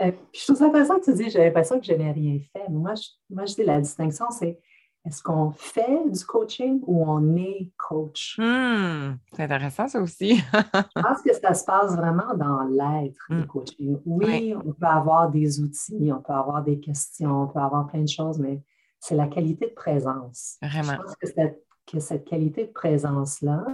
Euh, 0.00 0.12
je 0.32 0.44
trouve 0.44 0.56
ça 0.56 0.66
intéressant 0.66 0.98
que 0.98 1.04
tu 1.04 1.14
dis, 1.14 1.30
j'ai 1.30 1.38
l'impression 1.38 1.78
que 1.78 1.84
je 1.84 1.92
n'ai 1.92 2.10
rien 2.10 2.38
fait. 2.52 2.68
Moi 2.70 2.94
je, 2.94 3.08
moi, 3.28 3.44
je 3.44 3.54
dis 3.54 3.64
la 3.64 3.80
distinction, 3.80 4.26
c'est 4.30 4.58
est-ce 5.04 5.20
qu'on 5.20 5.50
fait 5.50 6.08
du 6.08 6.24
coaching 6.24 6.80
ou 6.86 7.04
on 7.04 7.36
est 7.36 7.72
coach? 7.76 8.36
Hmm, 8.38 9.16
c'est 9.32 9.42
intéressant, 9.42 9.88
ça 9.88 10.00
aussi. 10.00 10.36
je 10.52 11.02
pense 11.02 11.22
que 11.22 11.34
ça 11.34 11.54
se 11.54 11.64
passe 11.64 11.96
vraiment 11.96 12.34
dans 12.36 12.62
l'être 12.62 13.26
du 13.28 13.36
hmm. 13.38 13.46
coaching. 13.46 13.98
Oui, 14.06 14.54
on 14.54 14.72
peut 14.72 14.86
avoir 14.86 15.28
des 15.28 15.60
outils, 15.60 16.12
on 16.12 16.22
peut 16.22 16.32
avoir 16.32 16.62
des 16.62 16.78
questions, 16.78 17.42
on 17.42 17.46
peut 17.48 17.58
avoir 17.58 17.88
plein 17.88 18.02
de 18.02 18.08
choses, 18.08 18.38
mais 18.38 18.62
c'est 19.00 19.16
la 19.16 19.26
qualité 19.26 19.66
de 19.66 19.74
présence. 19.74 20.56
Vraiment. 20.62 20.92
Je 20.92 20.96
pense 20.98 21.16
que 21.16 21.26
cette, 21.26 21.66
que 21.84 21.98
cette 21.98 22.24
qualité 22.24 22.66
de 22.66 22.72
présence-là 22.72 23.64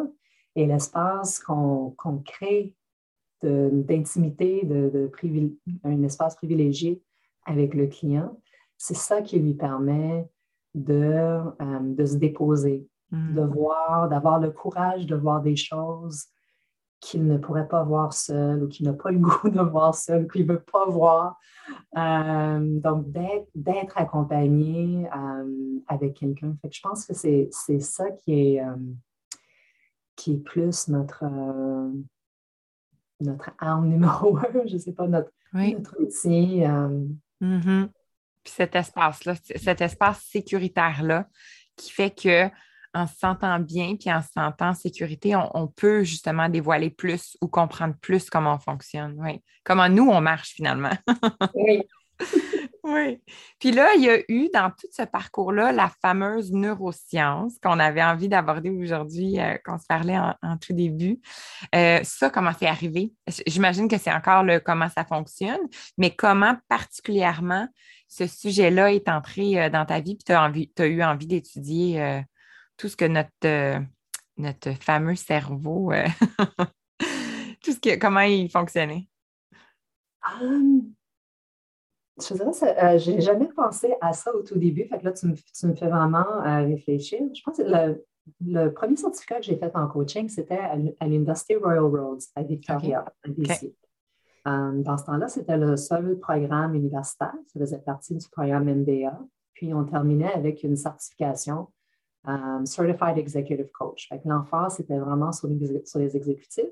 est 0.57 0.67
l'espace 0.67 1.39
qu'on 1.41 1.95
crée 2.25 2.75
d'intimité, 3.43 4.65
de, 4.65 4.89
de, 4.89 5.57
un 5.85 6.03
espace 6.03 6.37
privilégié 6.37 7.03
avec 7.47 7.75
le 7.75 7.87
client. 7.87 8.41
C'est 8.77 8.97
ça 8.97 9.23
qui 9.23 9.39
lui 9.39 9.55
permet 9.55 10.29
de, 10.75 11.41
euh, 11.61 11.79
de 11.81 12.05
se 12.05 12.17
déposer, 12.17 12.87
mm. 13.11 13.35
de 13.35 13.43
voir, 13.43 14.09
d'avoir 14.09 14.39
le 14.39 14.51
courage 14.51 15.07
de 15.07 15.17
voir 15.17 15.43
des 15.43 15.57
choses 15.57 16.27
qu'il 17.01 17.27
ne 17.27 17.39
pourrait 17.39 17.69
pas 17.69 17.85
voir 17.85 18.13
seul 18.13 18.65
ou 18.65 18.69
qu'il 18.69 18.87
n'a 18.87 18.93
pas 18.93 19.11
le 19.11 19.19
goût 19.21 19.49
de 19.49 19.61
voir 19.61 19.95
seul, 19.95 20.29
qu'il 20.29 20.47
ne 20.47 20.53
veut 20.53 20.65
pas 20.73 20.87
voir. 20.87 21.39
Euh, 21.97 22.81
donc, 22.81 23.07
d'être 23.55 23.97
accompagné 23.97 25.09
euh, 25.15 25.81
avec 25.87 26.15
quelqu'un. 26.15 26.57
Je 26.71 26.81
pense 26.83 27.07
que 27.07 27.15
c'est 27.15 27.81
ça 27.81 28.11
qui 28.11 28.57
est, 28.57 28.63
qui 30.17 30.33
est 30.35 30.39
plus 30.39 30.89
notre, 30.89 31.25
notre 33.21 33.51
arme 33.59 33.89
numéro 33.89 34.37
un, 34.39 34.67
je 34.67 34.75
ne 34.75 34.79
sais 34.79 34.93
pas, 34.93 35.07
notre, 35.07 35.31
notre 35.53 36.01
outil. 36.01 36.63
Mm-hmm 37.41 37.89
cet 38.49 38.75
espace-là, 38.75 39.35
cet 39.57 39.81
espace 39.81 40.23
sécuritaire-là 40.31 41.29
qui 41.77 41.91
fait 41.91 42.11
que 42.11 42.49
en 42.95 43.07
se 43.07 43.17
sentant 43.17 43.61
bien 43.61 43.97
puis 43.97 44.11
en 44.11 44.23
se 44.23 44.33
sentant 44.33 44.71
en 44.71 44.75
sécurité, 44.75 45.37
on, 45.37 45.67
peut 45.69 46.03
justement 46.05 46.49
dévoiler 46.49 46.91
plus 46.91 47.37
ou 47.41 47.47
comprendre 47.47 47.95
plus 48.01 48.31
comment 48.31 48.55
on 48.55 48.59
fonctionne. 48.59 49.15
Oui. 49.19 49.43
Comment 49.63 49.89
nous, 49.89 50.09
on 50.09 50.21
marche 50.21 50.55
finalement. 50.55 50.97
oui. 51.55 51.83
Oui. 52.89 53.21
Puis 53.59 53.71
là, 53.71 53.95
il 53.95 54.03
y 54.03 54.09
a 54.09 54.19
eu 54.29 54.49
dans 54.53 54.71
tout 54.71 54.87
ce 54.91 55.03
parcours-là 55.03 55.73
la 55.73 55.91
fameuse 56.01 56.53
neuroscience 56.53 57.59
qu'on 57.63 57.79
avait 57.79 58.03
envie 58.03 58.29
d'aborder 58.29 58.71
aujourd'hui, 58.71 59.39
euh, 59.39 59.57
qu'on 59.65 59.79
se 59.79 59.87
parlait 59.87 60.19
en, 60.19 60.57
tout 60.59 60.73
début. 60.73 61.21
Euh, 61.75 62.01
ça, 62.03 62.31
comment 62.31 62.53
c'est 62.59 62.67
arrivé? 62.67 63.13
J'imagine 63.47 63.89
que 63.89 63.99
c'est 63.99 64.13
encore 64.13 64.43
le 64.43 64.59
comment 64.59 64.89
ça 64.89 65.05
fonctionne, 65.05 65.61
mais 65.99 66.15
comment 66.15 66.57
particulièrement 66.69 67.69
ce 68.09 68.27
sujet-là 68.27 68.93
est 68.93 69.09
entré 69.09 69.61
euh, 69.61 69.69
dans 69.69 69.85
ta 69.85 70.01
vie, 70.01 70.17
puis 70.17 70.25
tu 70.25 70.33
as, 70.83 70.87
eu 70.87 71.03
envie 71.03 71.27
d'étudier 71.27 72.23
tout 72.79 72.89
ce 72.89 72.97
que 72.97 73.05
notre, 73.05 73.83
notre 74.37 74.73
fameux 74.83 75.17
cerveau, 75.17 75.93
tout 77.63 77.73
ce 77.73 77.81
que, 77.81 77.97
comment 77.97 78.21
il 78.21 78.51
fonctionnait? 78.51 79.09
Um, 80.41 80.95
je 82.21 82.35
dirais, 82.35 82.85
euh, 82.85 82.99
j'ai 82.99 83.21
jamais 83.21 83.49
pensé 83.49 83.95
à 84.01 84.13
ça 84.13 84.35
au 84.35 84.43
tout 84.43 84.59
début. 84.59 84.85
Fait 84.85 84.99
que 84.99 85.05
là, 85.05 85.13
tu 85.13 85.27
me, 85.27 85.75
fais 85.75 85.89
vraiment 85.89 86.45
euh, 86.45 86.65
réfléchir. 86.67 87.21
Je 87.35 87.43
pense 87.43 87.59
que 87.59 87.97
le, 88.45 88.73
premier 88.73 88.97
certificat 88.97 89.37
que 89.37 89.45
j'ai 89.45 89.57
fait 89.57 89.75
en 89.75 89.87
coaching, 89.89 90.29
c'était 90.29 90.59
à, 90.59 91.07
l'Université 91.07 91.57
Royal 91.57 91.85
Roads 91.85 92.27
à 92.35 92.43
Victoria, 92.43 93.05
um, 94.45 94.83
dans 94.83 94.97
ce 94.99 95.05
temps-là, 95.05 95.29
c'était 95.29 95.57
le 95.57 95.77
seul 95.77 96.19
programme 96.19 96.75
universitaire. 96.75 97.35
Ça 97.47 97.61
faisait 97.61 97.79
partie 97.79 98.17
du 98.17 98.29
programme 98.29 98.65
MBA. 98.65 99.19
Puis, 99.55 99.75
on 99.75 99.85
terminait 99.85 100.33
avec 100.33 100.63
une 100.63 100.77
certification 100.77 101.69
um, 102.25 102.65
Certified 102.65 103.19
Executive 103.19 103.71
Coach. 103.73 104.09
L'emphase, 104.25 104.77
c'était 104.77 104.99
vraiment 104.99 105.33
sur 105.33 105.49
les, 105.49 105.85
sur 105.85 105.99
les 105.99 106.17
exécutifs. 106.17 106.71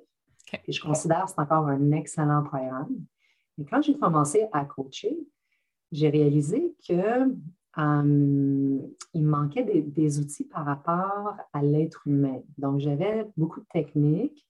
Et 0.67 0.73
je 0.73 0.81
considère 0.81 1.25
que 1.25 1.31
c'est 1.31 1.41
encore 1.41 1.67
un 1.67 1.91
excellent 1.93 2.45
programme. 2.45 2.95
Et 3.59 3.65
quand 3.65 3.83
j'ai 3.83 3.99
commencé 3.99 4.47
à 4.53 4.65
coacher, 4.65 5.17
j'ai 5.93 6.09
réalisé 6.09 6.75
que 6.87 7.31
euh, 7.79 8.79
il 9.13 9.27
manquait 9.27 9.65
des, 9.65 10.19
outils 10.19 10.45
par 10.45 10.65
rapport 10.65 11.37
à 11.53 11.63
l'être 11.63 12.07
humain. 12.07 12.41
Donc, 12.59 12.81
j'avais 12.81 13.27
beaucoup 13.37 13.61
de 13.61 13.67
techniques, 13.73 14.47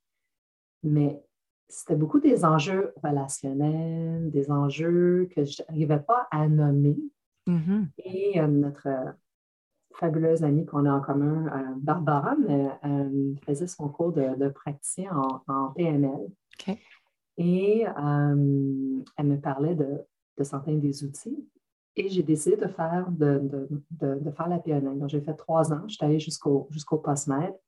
mais 0.82 1.22
c'était 1.68 1.96
beaucoup 1.96 2.20
des 2.20 2.44
enjeux 2.44 2.92
relationnels, 3.02 4.30
des 4.30 4.50
enjeux 4.50 5.28
que 5.34 5.44
je 5.44 5.62
n'arrivais 5.68 5.98
pas 5.98 6.28
à 6.30 6.46
nommer. 6.48 6.96
Mm-hmm. 7.48 7.86
Et 8.04 8.40
euh, 8.40 8.46
notre 8.46 8.88
fabuleuse 9.94 10.44
amie 10.44 10.66
qu'on 10.66 10.84
a 10.84 10.92
en 10.92 11.00
commun, 11.00 11.46
euh, 11.48 11.74
Barbara, 11.78 12.36
faisait 13.44 13.66
son 13.66 13.88
cours 13.88 14.12
de, 14.12 14.36
de 14.36 14.48
praticien 14.48 15.10
en, 15.48 15.68
PNL. 15.70 16.28
Et 17.38 17.84
elle 17.96 18.36
me 19.26 19.36
parlait 19.36 19.74
de 19.74 20.06
de 20.38 20.44
certains 20.44 20.74
des 20.74 21.04
outils. 21.04 21.48
Et 21.96 22.08
j'ai 22.08 22.22
décidé 22.22 22.56
de 22.56 22.66
faire, 22.66 23.06
de, 23.10 23.68
de, 23.90 24.30
faire 24.30 24.48
la 24.48 24.58
PNL. 24.58 24.98
Donc, 24.98 25.08
j'ai 25.08 25.22
fait 25.22 25.34
trois 25.34 25.72
ans, 25.72 25.82
j'étais 25.88 26.04
allée 26.04 26.20
jusqu'au 26.20 26.68
jusqu'au 26.70 26.98
postmètre. 26.98 27.58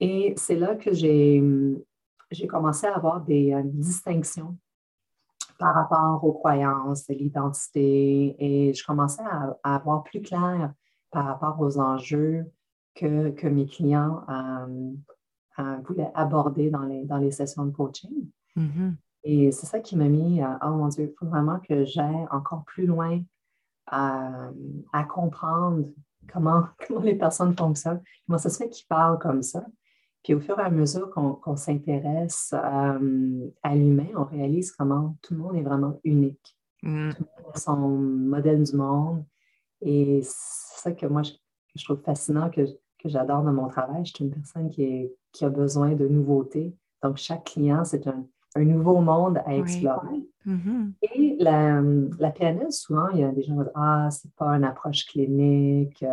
Et 0.00 0.34
c'est 0.36 0.56
là 0.56 0.76
que 0.76 0.92
j'ai 0.92 2.46
commencé 2.48 2.86
à 2.86 2.96
avoir 2.96 3.22
des 3.22 3.52
euh, 3.52 3.62
distinctions 3.64 4.56
par 5.58 5.74
rapport 5.74 6.24
aux 6.24 6.32
croyances, 6.32 7.06
l'identité, 7.08 8.34
et 8.38 8.72
je 8.72 8.84
commençais 8.84 9.22
à, 9.22 9.56
avoir 9.62 10.02
plus 10.02 10.22
clair 10.22 10.72
par 11.10 11.26
rapport 11.26 11.60
aux 11.60 11.78
enjeux 11.78 12.50
que, 12.94 13.30
que 13.30 13.46
mes 13.46 13.66
clients 13.66 14.24
euh, 14.28 14.92
euh, 15.58 15.76
voulaient 15.86 16.10
aborder 16.14 16.70
dans 16.70 16.84
les, 16.84 17.04
dans 17.04 17.18
les 17.18 17.30
sessions 17.30 17.66
de 17.66 17.72
coaching. 17.72 18.30
Mm-hmm. 18.56 18.94
Et 19.22 19.52
c'est 19.52 19.66
ça 19.66 19.80
qui 19.80 19.96
m'a 19.96 20.08
mis, 20.08 20.40
à, 20.40 20.58
oh 20.64 20.70
mon 20.70 20.88
Dieu, 20.88 21.04
il 21.10 21.14
faut 21.18 21.26
vraiment 21.26 21.60
que 21.60 21.84
j'aille 21.84 22.26
encore 22.30 22.64
plus 22.64 22.86
loin 22.86 23.20
à, 23.86 24.50
comprendre 25.08 25.84
comment, 26.32 26.64
comment 26.86 27.00
les 27.00 27.16
personnes 27.16 27.56
fonctionnent, 27.56 28.02
comment 28.26 28.38
ça 28.38 28.50
se 28.50 28.58
fait 28.58 28.70
qu'ils 28.70 28.86
parlent 28.86 29.18
comme 29.18 29.42
ça. 29.42 29.64
Puis 30.22 30.34
au 30.34 30.40
fur 30.40 30.58
et 30.58 30.62
à 30.62 30.70
mesure 30.70 31.10
qu'on 31.10 31.56
s'intéresse 31.56 32.54
euh, 32.54 33.48
à 33.62 33.74
l'humain, 33.74 34.08
on 34.16 34.24
réalise 34.24 34.70
comment 34.72 35.16
tout 35.22 35.34
le 35.34 35.40
monde 35.40 35.56
est 35.56 35.62
vraiment 35.62 35.98
unique. 36.04 36.56
Mm. 36.82 37.10
Tout 37.10 37.24
le 37.24 37.42
monde 37.42 37.52
a 37.54 37.58
son 37.58 37.76
modèle 37.76 38.62
du 38.62 38.76
monde. 38.76 39.24
Et 39.80 40.20
c'est 40.22 40.82
ça 40.82 40.92
que 40.92 41.06
moi, 41.06 41.22
je, 41.22 41.32
je 41.74 41.84
trouve 41.84 42.02
fascinant, 42.02 42.50
que, 42.50 42.66
que 42.98 43.08
j'adore 43.08 43.42
dans 43.42 43.52
mon 43.52 43.68
travail. 43.68 44.04
Je 44.04 44.12
suis 44.14 44.24
une 44.24 44.30
personne 44.30 44.68
qui, 44.68 44.82
est, 44.82 45.14
qui 45.32 45.46
a 45.46 45.48
besoin 45.48 45.94
de 45.94 46.06
nouveautés. 46.06 46.74
Donc, 47.02 47.16
chaque 47.16 47.44
client, 47.44 47.84
c'est 47.86 48.06
un, 48.06 48.26
un 48.54 48.64
nouveau 48.64 49.00
monde 49.00 49.40
à 49.46 49.54
explorer. 49.54 50.26
Mm-hmm. 50.46 50.92
Et 51.02 51.36
la, 51.38 51.80
la, 52.18 52.30
PNL, 52.30 52.72
souvent, 52.72 53.08
il 53.10 53.20
y 53.20 53.24
a 53.24 53.30
des 53.30 53.42
gens 53.42 53.56
qui 53.56 53.64
disent 53.64 53.72
Ah, 53.74 54.08
c'est 54.10 54.32
pas 54.34 54.50
une 54.56 54.64
approche 54.64 55.06
clinique, 55.06 56.04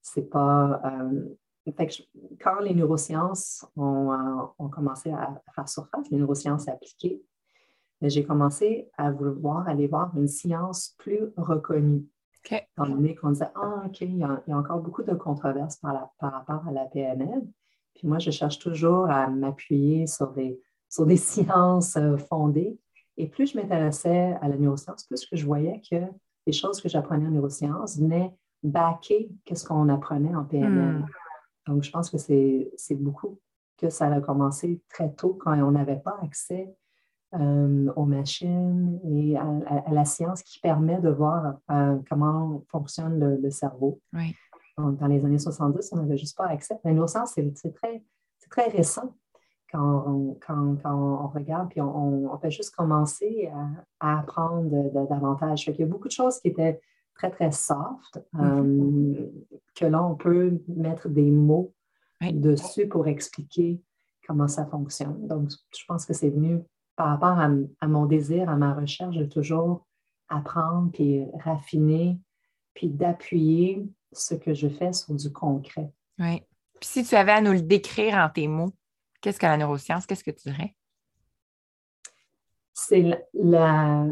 c'est 0.00 0.30
pas. 0.30 0.80
Euh, 0.84 1.24
quand 2.42 2.60
les 2.60 2.74
neurosciences 2.74 3.66
ont, 3.74 4.12
euh, 4.12 4.42
ont, 4.58 4.68
commencé 4.68 5.10
à 5.10 5.40
faire 5.54 5.66
surface, 5.66 6.10
les 6.10 6.18
neurosciences 6.18 6.68
appliquées, 6.68 7.22
ben, 8.02 8.10
j'ai 8.10 8.22
commencé 8.22 8.90
à 8.98 9.10
vouloir 9.10 9.66
aller 9.66 9.86
voir 9.86 10.12
une 10.14 10.28
science 10.28 10.94
plus 10.98 11.32
reconnue. 11.38 12.04
Okay. 12.44 12.66
Étant 12.72 12.86
donné 12.86 13.14
qu'on 13.14 13.30
disait 13.30 13.48
Ah, 13.54 13.84
OK, 13.86 14.02
il 14.02 14.18
y, 14.18 14.22
a, 14.22 14.42
il 14.46 14.50
y, 14.50 14.52
a, 14.52 14.58
encore 14.58 14.80
beaucoup 14.80 15.02
de 15.02 15.14
controverses 15.14 15.76
par, 15.76 16.10
par 16.18 16.32
rapport 16.32 16.68
à 16.68 16.72
la 16.72 16.84
PNL. 16.84 17.42
Puis 17.94 18.06
moi, 18.06 18.18
je 18.18 18.30
cherche 18.30 18.58
toujours 18.58 19.08
à 19.08 19.28
m'appuyer 19.28 20.06
sur 20.06 20.32
des 20.32 20.60
sur 20.94 21.06
des 21.06 21.16
sciences 21.32 21.96
euh, 21.96 22.16
fondées. 22.16 22.78
Et 23.16 23.28
plus 23.28 23.52
je 23.52 23.58
m'intéressais 23.58 24.36
à 24.40 24.48
la 24.48 24.56
neuroscience, 24.56 25.04
plus 25.04 25.26
que 25.26 25.36
je 25.36 25.44
voyais 25.44 25.80
que 25.88 25.96
les 26.46 26.52
choses 26.52 26.80
que 26.80 26.88
j'apprenais 26.88 27.26
en 27.26 27.30
neurosciences 27.30 27.98
venaient 27.98 28.32
backer 28.62 29.30
qu'est-ce 29.44 29.64
qu'on 29.64 29.88
apprenait 29.88 30.34
en 30.34 30.44
PNL. 30.44 30.98
Hmm. 30.98 31.06
Donc, 31.66 31.82
je 31.82 31.90
pense 31.90 32.10
que 32.10 32.18
c'est 32.18 32.94
beaucoup 32.94 33.38
que 33.78 33.88
ça 33.88 34.06
a 34.06 34.20
commencé 34.20 34.82
très 34.88 35.12
tôt 35.12 35.34
quand 35.34 35.58
on 35.60 35.72
n'avait 35.72 35.98
pas 35.98 36.18
accès 36.22 36.74
euh, 37.34 37.92
aux 37.96 38.04
machines 38.04 39.00
et 39.04 39.36
à, 39.36 39.90
la 39.90 40.04
science 40.04 40.42
qui 40.42 40.60
permet 40.60 41.00
de 41.00 41.08
voir 41.08 41.56
euh, 41.70 41.98
comment 42.08 42.64
fonctionne 42.68 43.18
le, 43.18 43.50
cerveau. 43.50 44.00
dans 44.76 45.06
les 45.06 45.24
années 45.24 45.38
70, 45.38 45.90
on 45.92 45.96
n'avait 45.96 46.18
juste 46.18 46.36
pas 46.36 46.46
accès. 46.46 46.78
La 46.84 46.92
neuroscience, 46.92 47.32
c'est 47.54 47.72
très, 47.74 48.04
très 48.50 48.68
récent 48.68 49.14
quand 49.74 50.76
on, 50.84 51.28
regarde, 51.28 51.68
puis 51.70 51.80
on, 51.80 52.38
peut 52.40 52.50
juste 52.50 52.74
commencer 52.74 53.50
à, 54.00 54.18
apprendre 54.18 54.70
davantage. 55.08 55.66
Il 55.68 55.76
y 55.76 55.82
a 55.82 55.86
beaucoup 55.86 56.08
de 56.08 56.12
choses 56.12 56.38
qui 56.40 56.48
étaient 56.48 56.80
très, 57.14 57.30
très 57.30 57.50
soft, 57.50 58.20
mm-hmm. 58.34 59.16
euh, 59.16 59.32
que 59.74 59.86
là, 59.86 60.04
on 60.04 60.14
peut 60.14 60.60
mettre 60.68 61.08
des 61.08 61.30
mots 61.30 61.72
dessus 62.32 62.88
pour 62.88 63.06
expliquer 63.06 63.80
comment 64.26 64.48
ça 64.48 64.66
fonctionne. 64.66 65.26
Donc, 65.26 65.50
je 65.76 65.84
pense 65.86 66.06
que 66.06 66.14
c'est 66.14 66.30
venu 66.30 66.60
par 66.96 67.08
rapport 67.08 67.38
à, 67.38 67.88
mon 67.88 68.06
désir, 68.06 68.48
à 68.48 68.56
ma 68.56 68.72
recherche 68.72 69.16
de 69.16 69.24
toujours 69.24 69.86
apprendre, 70.28 70.90
puis 70.92 71.24
raffiner, 71.40 72.18
puis 72.72 72.88
d'appuyer 72.88 73.84
ce 74.12 74.34
que 74.34 74.54
je 74.54 74.68
fais 74.68 74.92
sur 74.92 75.14
du 75.14 75.32
concret. 75.32 75.90
Oui. 76.18 76.42
Puis 76.80 76.88
si 76.88 77.04
tu 77.04 77.16
avais 77.16 77.32
à 77.32 77.40
nous 77.40 77.52
le 77.52 77.62
décrire 77.62 78.14
en 78.14 78.28
tes 78.28 78.46
mots, 78.46 78.72
Qu'est-ce 79.24 79.40
que 79.40 79.46
la 79.46 79.56
neuroscience? 79.56 80.04
Qu'est-ce 80.04 80.22
que 80.22 80.32
tu 80.32 80.50
dirais? 80.50 80.76
C'est 82.74 83.26
la, 83.32 84.06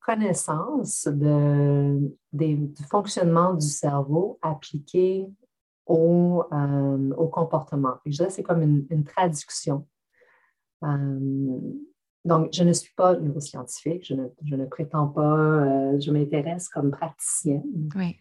connaissance 0.00 1.08
de, 1.08 1.98
du 2.32 2.84
fonctionnement 2.88 3.54
du 3.54 3.66
cerveau 3.66 4.38
appliqué 4.40 5.26
au, 5.86 6.44
euh, 6.52 7.26
comportement. 7.32 7.94
je 8.06 8.12
dirais 8.12 8.30
c'est 8.30 8.44
comme 8.44 8.62
une, 8.62 9.02
traduction. 9.02 9.88
Euh, 10.84 11.58
donc, 12.24 12.50
je 12.52 12.62
ne 12.62 12.72
suis 12.72 12.94
pas 12.94 13.16
neuroscientifique, 13.16 14.06
je 14.06 14.14
ne, 14.14 14.28
je 14.44 14.54
ne 14.54 14.66
prétends 14.66 15.08
pas, 15.08 15.36
euh, 15.36 15.98
je 15.98 16.12
m'intéresse 16.12 16.68
comme 16.68 16.92
praticienne. 16.92 17.90
Oui. 17.96 18.16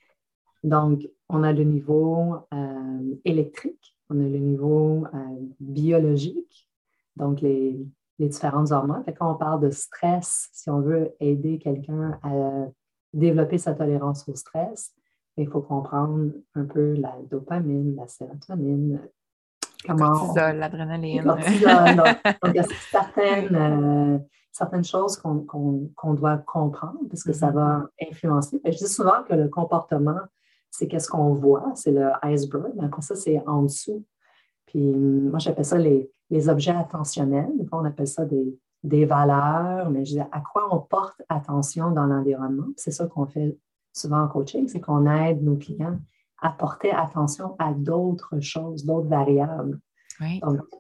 Donc, 0.64 1.08
on 1.30 1.44
a 1.44 1.54
le 1.54 1.64
niveau 1.64 2.48
électrique, 3.24 3.97
on 4.10 4.20
a 4.20 4.24
le 4.24 4.38
niveau 4.38 5.06
euh, 5.14 5.18
biologique, 5.60 6.70
donc 7.16 7.42
les, 7.42 7.86
différentes 8.20 8.72
hormones. 8.72 9.04
quand 9.20 9.32
on 9.32 9.36
parle 9.36 9.62
de 9.62 9.70
stress, 9.70 10.50
si 10.52 10.72
on 10.72 10.82
veut 10.82 11.12
aider 11.20 11.60
quelqu'un 11.60 12.18
à 12.24 12.32
développer 13.14 13.60
sa 13.60 13.76
tolérance 13.76 14.28
au 14.28 14.34
stress, 14.34 14.92
il 15.38 15.48
faut 15.48 15.62
comprendre 15.62 16.32
un 16.56 16.66
peu 16.66 16.94
la 16.94 17.16
dopamine, 17.30 17.96
la 17.96 18.08
sérotonine, 18.08 19.00
comment 19.86 20.34
l'adrénaline. 20.36 21.24
donc, 21.26 21.38
il 21.48 22.56
y 22.56 22.60
a 22.60 22.64
certaines, 22.90 23.56
euh, 23.56 24.18
certaines 24.52 24.84
choses 24.84 25.18
qu'on 25.18 26.14
doit 26.14 26.38
comprendre 26.38 27.00
parce 27.10 27.24
que 27.24 27.34
ça 27.34 27.52
mm-hmm. 27.52 27.54
va 27.54 27.90
influencer. 28.02 28.60
je 28.66 28.78
dis 28.78 28.88
souvent 28.88 29.24
que 29.30 29.36
le 29.36 29.48
comportement 29.48 30.22
c'est 30.78 30.88
qu'est-ce 30.88 31.10
qu'on 31.10 31.34
voit, 31.34 31.72
c'est 31.74 31.92
le 31.92 32.12
iceberg, 32.22 32.72
mais 32.76 32.86
après 32.86 33.02
ça, 33.02 33.16
c'est 33.16 33.42
en 33.48 33.64
dessous. 33.64 34.06
Puis 34.68 34.94
moi, 34.94 35.40
j'appelle 35.40 35.66
ça 35.66 35.80
les, 35.80 36.50
objets 36.50 36.76
attentionnels. 36.76 37.50
on 37.72 37.84
appelle 37.84 38.08
ça 38.08 38.26
des, 38.26 39.06
valeurs, 39.06 39.90
mais 39.90 40.06
je 40.06 40.12
dis 40.12 40.20
à 40.20 40.40
quoi 40.40 40.68
on 40.72 40.80
porte 40.80 41.20
attention 41.30 41.90
dans 41.90 42.06
l'environnement? 42.06 42.68
C'est 42.76 42.92
ça 42.92 43.08
qu'on 43.08 43.26
fait 43.26 43.58
souvent 43.92 44.22
en 44.22 44.28
coaching, 44.28 44.68
c'est 44.68 44.80
qu'on 44.80 45.08
aide 45.08 45.42
nos 45.42 45.56
clients 45.56 45.98
à 46.44 46.52
porter 46.52 46.92
attention 46.92 47.56
à 47.58 47.74
d'autres 47.74 48.40
choses, 48.40 48.86
d'autres 48.86 49.08
variables. 49.08 49.80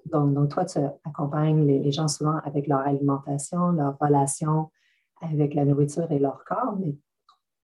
Donc, 0.05 0.49
toi, 0.49 0.65
tu 0.65 0.77
accompagnes 1.05 1.65
les, 1.65 1.79
les, 1.79 1.91
gens 1.91 2.07
souvent 2.07 2.37
avec 2.43 2.67
leur 2.67 2.81
alimentation, 2.81 3.71
leur 3.71 3.97
relation 3.97 4.69
avec 5.21 5.55
la 5.55 5.65
nourriture 5.65 6.11
et 6.11 6.19
leur 6.19 6.43
corps, 6.45 6.75
mais 6.79 6.95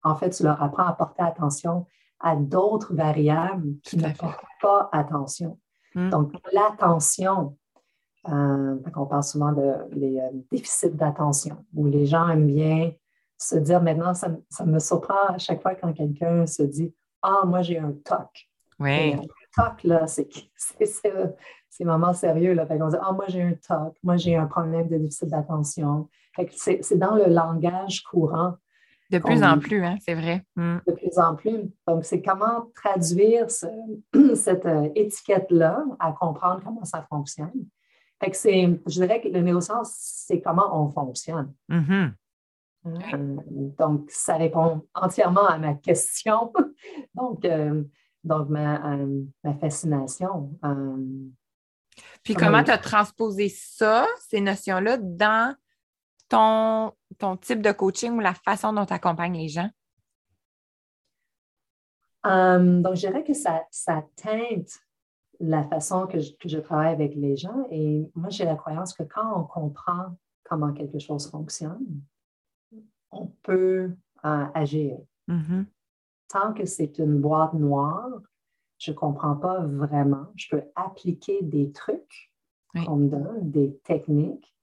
en 0.03 0.15
fait, 0.15 0.29
tu 0.29 0.43
leur 0.43 0.61
apprends 0.63 0.85
à 0.85 0.93
porter 0.93 1.23
attention 1.23 1.85
à 2.21 2.35
d'autres 2.35 2.93
variables 2.93 3.75
qui 3.83 3.97
ne 3.97 4.11
portent 4.13 4.45
pas 4.61 4.89
attention. 4.91 5.59
Hmm. 5.95 6.09
Donc, 6.09 6.33
l'attention 6.53 7.57
Euh, 8.29 8.77
on 8.95 9.05
parle 9.07 9.23
souvent 9.23 9.51
de 9.51 9.73
les 9.91 10.19
euh, 10.19 10.29
déficits 10.51 10.91
d'attention, 10.91 11.65
où 11.73 11.87
les 11.87 12.05
gens 12.05 12.27
aiment 12.29 12.45
bien 12.45 12.91
se 13.37 13.55
dire 13.55 13.81
maintenant, 13.81 14.13
ça, 14.13 14.29
me 14.63 14.77
surprend 14.77 15.27
à 15.29 15.39
chaque 15.39 15.61
fois 15.61 15.73
quand 15.73 15.91
quelqu'un 15.93 16.45
se 16.45 16.61
dit 16.61 16.93
Ah, 17.23 17.41
moi 17.45 17.63
j'ai 17.63 17.79
un 17.79 17.91
TOC. 17.91 18.47
Oui. 18.79 19.13
Un 19.13 19.21
TOC, 19.55 19.83
là, 19.85 20.05
c'est 20.07 21.83
vraiment 21.83 22.13
sérieux. 22.13 22.53
Là. 22.53 22.67
on 22.69 22.89
dit 22.89 22.97
Ah, 23.01 23.11
moi 23.11 23.25
j'ai 23.27 23.41
un 23.41 23.53
TOC, 23.53 23.97
moi 24.03 24.17
j'ai 24.17 24.35
un 24.35 24.45
problème 24.45 24.87
de 24.87 24.97
déficit 24.97 25.29
d'attention. 25.29 26.07
C'est 26.51 26.99
dans 26.99 27.15
le 27.15 27.25
langage 27.25 28.03
courant. 28.03 28.53
De 29.11 29.19
plus 29.19 29.43
en 29.43 29.59
plus, 29.59 29.83
hein, 29.83 29.97
c'est 29.99 30.13
vrai. 30.13 30.45
Mm. 30.55 30.77
De 30.87 30.93
plus 30.93 31.19
en 31.19 31.35
plus. 31.35 31.69
Donc, 31.85 32.05
c'est 32.05 32.21
comment 32.21 32.71
traduire 32.73 33.47
cette 34.35 34.65
euh, 34.65 34.89
étiquette-là 34.95 35.83
à 35.99 36.13
comprendre 36.13 36.61
comment 36.63 36.85
ça 36.85 37.05
fonctionne. 37.09 37.67
Fait 38.23 38.31
que 38.31 38.37
c'est, 38.37 38.79
je 38.87 39.01
dirais 39.01 39.19
que 39.19 39.27
le 39.27 39.41
neurosciences, 39.41 39.93
c'est 39.99 40.39
comment 40.39 40.81
on 40.81 40.89
fonctionne. 40.89 41.53
Mm-hmm. 41.69 42.11
Euh, 42.85 43.37
donc, 43.77 44.09
ça 44.09 44.37
répond 44.37 44.87
entièrement 44.93 45.45
à 45.45 45.57
ma 45.57 45.73
question. 45.73 46.53
donc, 47.15 47.43
euh, 47.43 47.83
donc 48.23 48.47
ma, 48.47 48.97
ma 49.43 49.53
fascination. 49.55 50.57
Puis, 52.23 52.33
comment 52.33 52.63
tu 52.63 52.71
as 52.71 52.77
transposé 52.77 53.49
ça, 53.49 54.05
ces 54.19 54.39
notions-là, 54.39 54.97
dans 54.97 55.53
ton, 56.31 56.93
ton 57.17 57.35
type 57.35 57.61
de 57.61 57.71
coaching 57.73 58.13
ou 58.13 58.19
la 58.21 58.33
façon 58.33 58.71
dont 58.71 58.85
tu 58.85 58.93
accompagnes 58.93 59.37
les 59.37 59.49
gens? 59.49 59.69
Um, 62.23 62.81
donc, 62.81 62.95
je 62.95 63.07
dirais 63.07 63.23
que 63.23 63.33
ça, 63.33 63.63
ça 63.69 64.03
teinte 64.15 64.79
la 65.39 65.63
façon 65.63 66.07
que 66.07 66.19
je, 66.19 66.59
travaille 66.59 66.93
avec 66.93 67.15
les 67.15 67.35
gens. 67.35 67.67
Et 67.69 68.09
moi, 68.15 68.29
j'ai 68.29 68.45
la 68.45 68.55
croyance 68.55 68.93
que 68.93 69.03
quand 69.03 69.39
on 69.39 69.43
comprend 69.43 70.15
comment 70.43 70.71
quelque 70.71 70.99
chose 70.99 71.29
fonctionne, 71.29 72.01
on 73.11 73.27
peut 73.43 73.91
euh, 74.23 74.45
agir. 74.53 74.97
Mm-hmm. 75.27 75.65
Tant 76.29 76.53
que 76.53 76.65
c'est 76.65 76.97
une 76.99 77.19
boîte 77.19 77.53
noire, 77.53 78.21
je 78.77 78.91
ne 78.91 78.95
comprends 78.95 79.35
pas 79.35 79.65
vraiment. 79.65 80.27
Je 80.35 80.55
peux 80.55 80.63
appliquer 80.75 81.41
des 81.41 81.71
trucs 81.71 82.31
qu'on 82.85 82.95
me 82.95 83.09
donne, 83.09 83.51
des 83.51 83.75
techniques, 83.83 84.55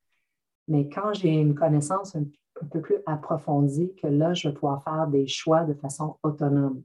mais 0.68 0.88
quand 0.88 1.12
j'ai 1.14 1.32
une 1.32 1.54
connaissance 1.54 2.14
un, 2.14 2.24
peu 2.70 2.80
plus 2.80 2.96
approfondie, 3.06 3.92
que 4.02 4.08
là, 4.08 4.34
je 4.34 4.48
vais 4.48 4.54
pouvoir 4.54 4.82
faire 4.82 5.06
des 5.06 5.28
choix 5.28 5.64
de 5.64 5.74
façon 5.74 6.18
autonome. 6.22 6.82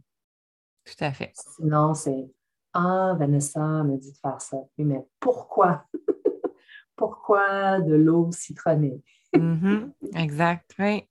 Tout 0.86 1.04
à 1.04 1.12
fait. 1.12 1.32
Sinon, 1.34 1.94
c'est 1.94 2.30
Ah, 2.74 3.16
Vanessa 3.18 3.84
me 3.84 3.98
dit 3.98 4.12
de 4.12 4.18
faire 4.18 4.40
ça. 4.40 4.58
Oui, 4.78 4.86
mais 4.86 5.04
pourquoi? 5.20 5.86
pourquoi 6.96 7.82
de 7.82 7.96
l'eau 7.96 8.30
citronnée? 8.32 9.02
Mm-hmm. 9.36 9.92
Exact, 10.16 10.72
oui. 10.78 11.08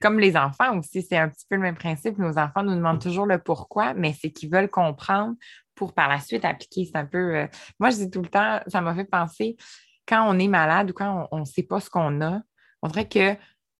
Comme 0.00 0.20
les 0.20 0.36
enfants 0.36 0.78
aussi, 0.78 1.02
c'est 1.02 1.16
un 1.16 1.28
petit 1.28 1.46
peu 1.48 1.56
le 1.56 1.62
même 1.62 1.76
principe. 1.76 2.18
Nos 2.18 2.38
enfants 2.38 2.62
nous 2.62 2.74
demandent 2.74 3.00
toujours 3.00 3.26
le 3.26 3.38
pourquoi, 3.38 3.94
mais 3.94 4.12
c'est 4.12 4.30
qu'ils 4.30 4.50
veulent 4.50 4.70
comprendre 4.70 5.34
pour 5.74 5.94
par 5.94 6.08
la 6.08 6.20
suite 6.20 6.44
appliquer. 6.44 6.84
C'est 6.84 6.96
un 6.96 7.06
peu. 7.06 7.36
Euh, 7.36 7.46
moi, 7.80 7.90
je 7.90 7.96
dis 7.96 8.10
tout 8.10 8.22
le 8.22 8.28
temps, 8.28 8.60
ça 8.66 8.80
m'a 8.80 8.94
fait 8.94 9.04
penser, 9.04 9.56
quand 10.06 10.26
on 10.28 10.38
est 10.38 10.48
malade 10.48 10.90
ou 10.90 10.92
quand 10.92 11.28
on 11.30 11.40
ne 11.40 11.44
sait 11.44 11.62
pas 11.62 11.80
ce 11.80 11.90
qu'on 11.90 12.20
a, 12.20 12.40
on 12.82 12.88
dirait 12.88 13.08
que 13.08 13.36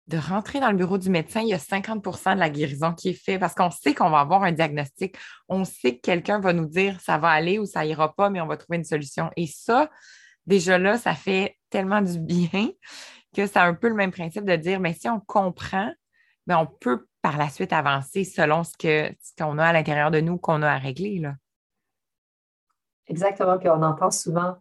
de 0.07 0.19
rentrer 0.19 0.61
dans 0.61 0.71
le 0.71 0.77
bureau 0.77 0.99
du 0.99 1.09
médecin, 1.09 1.41
il 1.41 1.49
y 1.49 1.55
a 1.55 1.59
50% 1.59 2.35
de 2.35 2.41
la 2.41 2.51
guérison 2.51 2.93
qui 2.93 3.11
est 3.11 3.13
faite 3.15 3.41
parce 3.41 3.55
qu'on 3.55 3.71
sait 3.71 3.95
qu'on 3.95 4.11
va 4.11 4.21
avoir 4.21 4.43
un 4.43 4.53
diagnostic. 4.53 5.17
On 5.49 5.65
sait 5.65 5.97
que 5.97 6.03
quelqu'un 6.03 6.41
va 6.41 6.53
nous 6.53 6.67
dire 6.67 7.01
ça 7.01 7.17
va 7.17 7.31
aller 7.31 7.59
ou 7.59 7.65
ça 7.65 7.87
ira 7.87 8.15
pas, 8.15 8.29
mais 8.29 8.41
on 8.41 8.47
va 8.47 8.57
trouver 8.57 8.77
une 8.79 8.85
solution. 8.85 9.31
Et 9.37 9.47
ça, 9.47 9.91
déjà 10.47 10.79
là, 10.79 10.99
ça 10.99 11.15
fait 11.15 11.57
tellement 11.71 12.03
du 12.03 12.19
bien 12.19 12.71
que 13.35 13.47
c'est 13.47 13.59
un 13.59 13.75
peu 13.75 13.89
le 13.89 13.95
même 13.95 14.13
principe 14.13 14.45
de 14.45 14.57
dire, 14.57 14.79
mais 14.79 14.93
si 14.93 15.09
on 15.09 15.21
comprend, 15.21 15.91
ben, 16.47 16.59
on 16.59 16.67
peut 16.67 17.07
par 17.23 17.39
la 17.39 17.49
suite 17.49 17.73
avancer 17.73 18.25
selon 18.25 18.63
ce 18.65 18.73
qu'on 19.39 19.59
a 19.59 19.67
à 19.67 19.73
l'intérieur 19.73 20.11
de 20.11 20.21
nous 20.21 20.37
qu'on 20.37 20.61
a 20.61 20.71
à 20.71 20.77
régler. 20.77 21.23
Exactement. 23.07 23.59
Puis 23.59 23.71
on 23.71 23.83
entend 23.83 24.11
souvent 24.11 24.59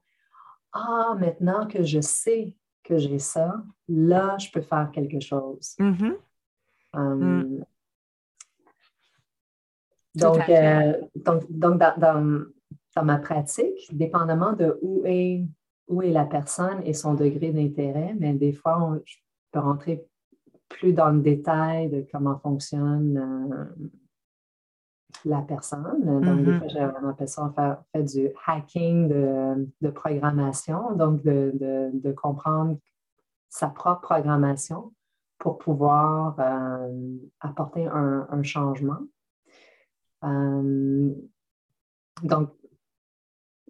ah, 0.73 1.15
maintenant 1.19 1.67
que 1.67 1.83
je 1.83 2.01
sais 2.01 2.55
que 2.83 2.97
j'ai 2.97 3.19
ça, 3.19 3.63
là, 3.87 4.37
je 4.37 4.49
peux 4.51 4.61
faire 4.61 4.91
quelque 4.91 5.19
chose. 5.19 5.75
Mm-hmm. 5.79 6.15
Hum. 6.93 7.19
Mm. 7.19 7.65
Donc, 10.15 10.47
euh, 10.49 11.01
donc, 11.15 11.43
donc, 11.49 11.79
dans, 11.97 13.03
ma 13.03 13.17
pratique, 13.17 13.95
dépendamment 13.95 14.53
de 14.53 14.77
où 14.81 15.01
est, 15.05 15.43
où 15.87 16.01
est 16.03 16.11
la 16.11 16.25
personne 16.25 16.81
et 16.85 16.93
son 16.93 17.15
degré 17.15 17.51
d'intérêt, 17.51 18.15
mais 18.19 18.33
des 18.33 18.53
fois, 18.53 18.99
je 19.05 19.15
peux 19.51 19.59
rentrer 19.59 20.05
plus 20.69 20.93
dans 20.93 21.09
le 21.09 21.21
détail 21.21 21.89
de 21.89 22.05
comment 22.11 22.37
fonctionne 22.39 23.17
euh, 23.17 23.85
la 25.25 25.41
personne. 25.41 26.03
Donc, 26.03 26.43
des 26.43 26.51
mm-hmm. 26.51 26.59
fois, 26.59 26.67
j'ai 26.67 26.79
appelle 26.79 27.27
ça 27.27 27.51
faire, 27.55 27.83
fait 27.91 28.03
du 28.03 28.29
hacking 28.45 29.07
de, 29.07 29.89
programmation, 29.89 30.95
donc 30.95 31.23
de, 31.23 32.11
comprendre 32.13 32.77
sa 33.49 33.67
propre 33.67 34.01
programmation 34.01 34.93
pour 35.37 35.57
pouvoir 35.57 36.35
euh, 36.39 37.17
apporter 37.41 37.85
un, 37.85 38.43
changement. 38.43 38.99
Euh, 40.23 41.13
donc, 42.23 42.49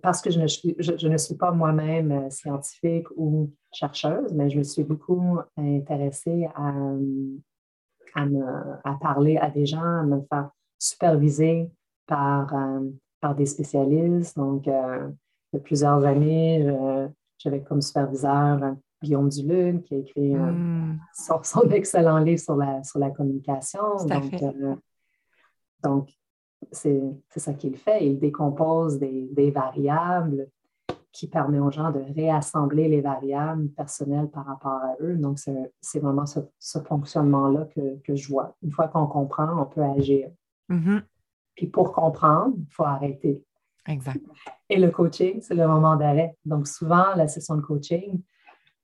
parce 0.01 0.21
que 0.21 0.29
je 0.29 0.39
ne 0.39 0.47
suis, 0.47 0.75
je, 0.79 1.07
ne 1.07 1.17
suis 1.17 1.35
pas 1.35 1.51
moi-même 1.51 2.11
euh, 2.11 2.29
scientifique 2.29 3.07
ou 3.15 3.51
chercheuse, 3.73 4.33
mais 4.33 4.49
je 4.49 4.57
me 4.57 4.63
suis 4.63 4.83
beaucoup 4.83 5.39
intéressée 5.57 6.47
à, 6.55 6.69
à, 8.15 8.25
me, 8.25 8.43
à 8.83 8.97
parler 9.01 9.37
à 9.37 9.49
des 9.49 9.65
gens, 9.65 9.81
à 9.81 10.03
me 10.03 10.21
faire 10.29 10.51
supervisé 10.83 11.71
par, 12.05 12.53
euh, 12.53 12.89
par 13.21 13.35
des 13.35 13.45
spécialistes. 13.45 14.35
Donc, 14.35 14.67
euh, 14.67 15.09
il 15.51 15.57
y 15.57 15.59
a 15.59 15.63
plusieurs 15.63 16.03
années, 16.03 16.67
j'avais 17.37 17.61
comme 17.61 17.81
superviseur 17.81 18.63
euh, 18.63 18.71
Guillaume 19.01 19.29
Duluc 19.29 19.83
qui 19.83 19.95
a 19.95 19.97
écrit 19.97 20.33
hmm. 20.35 20.97
son, 21.13 21.69
excellent 21.71 22.19
livre 22.19 22.41
sur 22.41 22.55
la, 22.55 22.83
sur 22.83 22.99
la 22.99 23.11
communication. 23.11 23.81
donc, 25.83 26.09
c'est 26.71 27.01
ça 27.35 27.53
qu'il 27.53 27.77
fait. 27.77 28.07
Il 28.07 28.19
décompose 28.19 28.97
des, 28.97 29.27
des, 29.31 29.51
variables 29.51 30.47
qui 31.11 31.27
permet 31.27 31.59
aux 31.59 31.69
gens 31.69 31.91
de 31.91 31.99
réassembler 32.15 32.87
les 32.87 33.01
variables 33.01 33.67
personnelles 33.69 34.29
par 34.29 34.45
rapport 34.45 34.81
à 34.81 34.95
eux. 35.01 35.17
Donc, 35.17 35.39
c'est 35.39 35.99
vraiment 35.99 36.25
ce, 36.25 36.39
ce 36.57 36.79
fonctionnement-là 36.79 37.67
que, 37.75 37.97
que, 38.03 38.15
je 38.15 38.29
vois. 38.29 38.55
Une 38.63 38.71
fois 38.71 38.87
qu'on 38.87 39.07
comprend, 39.07 39.61
on 39.61 39.65
peut 39.65 39.83
agir. 39.83 40.29
Mm-hmm. 40.69 41.03
Puis 41.55 41.67
pour 41.67 41.93
comprendre, 41.93 42.55
il 42.57 42.73
faut 42.73 42.85
arrêter. 42.85 43.43
Exact. 43.87 44.23
Et 44.69 44.77
le 44.77 44.89
coaching, 44.89 45.41
c'est 45.41 45.55
le 45.55 45.67
moment 45.67 45.95
d'arrêt. 45.95 46.37
Donc 46.45 46.67
souvent, 46.67 47.13
la 47.15 47.27
session 47.27 47.55
de 47.55 47.61
coaching, 47.61 48.21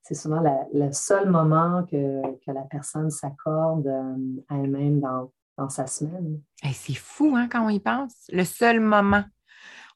c'est 0.02 0.16
souvent 0.16 0.42
le 0.74 0.92
seul 0.92 1.30
moment 1.30 1.86
que, 1.86 2.22
la 2.48 2.64
personne 2.64 3.10
s'accorde 3.10 3.88
euh, 3.88 4.42
à 4.50 4.58
elle-même 4.58 5.00
dans, 5.00 5.32
sa 5.70 5.88
semaine. 5.88 6.42
c'est 6.72 6.96
fou 6.96 7.36
hein, 7.36 7.50
quand 7.52 7.66
on 7.66 7.70
y 7.70 7.82
pense. 7.82 8.14
Le 8.32 8.46
seul 8.46 8.80
moment. 8.80 9.26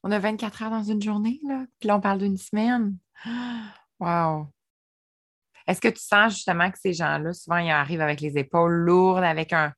On 0.02 0.10
a 0.10 0.18
24 0.18 0.62
heures 0.62 0.70
dans 0.70 0.82
une 0.82 1.00
journée, 1.00 1.40
là, 1.42 1.64
puis 1.80 1.88
là, 1.88 1.96
on 1.96 2.00
parle 2.00 2.18
d'une 2.18 2.36
semaine. 2.36 2.96
Wow! 4.00 4.48
Est-ce 5.68 5.80
que 5.80 5.88
tu 5.88 6.02
sens 6.02 6.34
justement 6.34 6.68
que 6.70 6.78
ces 6.78 6.92
gens-là, 6.92 7.32
souvent, 7.32 7.58
ils 7.58 7.70
arrivent 7.70 8.00
avec 8.00 8.20
les 8.20 8.36
épaules 8.36 8.74
lourdes, 8.74 9.22
avec 9.22 9.52
un, 9.52 9.72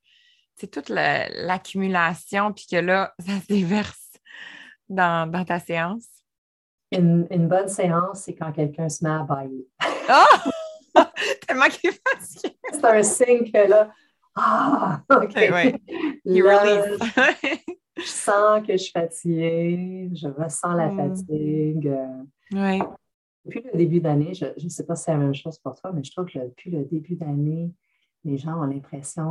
c'est 0.56 0.70
toute 0.70 0.88
l'accumulation, 0.88 2.52
puis 2.52 2.66
que 2.70 2.76
là, 2.76 3.14
ça 3.26 3.40
se 3.40 3.46
déverse 3.46 4.10
dans, 4.88 5.44
ta 5.44 5.58
séance? 5.58 6.06
Une, 6.92 7.48
bonne 7.48 7.68
séance, 7.68 8.22
c'est 8.22 8.34
quand 8.34 8.52
quelqu'un 8.52 8.88
se 8.88 9.04
met 9.04 9.10
à 9.10 9.22
bailler. 9.22 9.66
Ah! 10.08 10.24
Tellement 11.46 11.68
qu'il 11.68 11.90
est 11.90 12.00
fatigué. 12.08 12.56
C'est 12.72 12.84
un 12.84 13.02
signe 13.02 13.52
que 13.52 13.68
là, 13.68 13.90
ah, 14.34 15.02
OK. 15.10 15.34
Ouais. 15.34 15.74
je 16.24 18.02
sens 18.02 18.66
que 18.66 18.72
je 18.72 18.76
suis 18.76 18.92
fatiguée, 18.92 20.10
je 20.14 20.28
ressens 20.28 20.72
la 20.72 20.88
mm. 20.88 20.96
fatigue. 20.96 21.92
Oui. 22.52 22.80
Depuis 23.44 23.62
le 23.72 23.78
début 23.78 24.00
d'année, 24.00 24.34
je 24.34 24.46
ne 24.62 24.68
sais 24.68 24.84
pas 24.84 24.96
si 24.96 25.04
c'est 25.04 25.12
la 25.12 25.18
même 25.18 25.34
chose 25.34 25.58
pour 25.58 25.74
toi, 25.74 25.92
mais 25.92 26.02
je 26.02 26.12
trouve 26.12 26.26
que 26.26 26.38
depuis 26.38 26.70
le 26.70 26.84
début 26.84 27.14
d'année, 27.14 27.72
les 28.26 28.38
gens 28.38 28.60
ont 28.60 28.66
l'impression, 28.66 29.22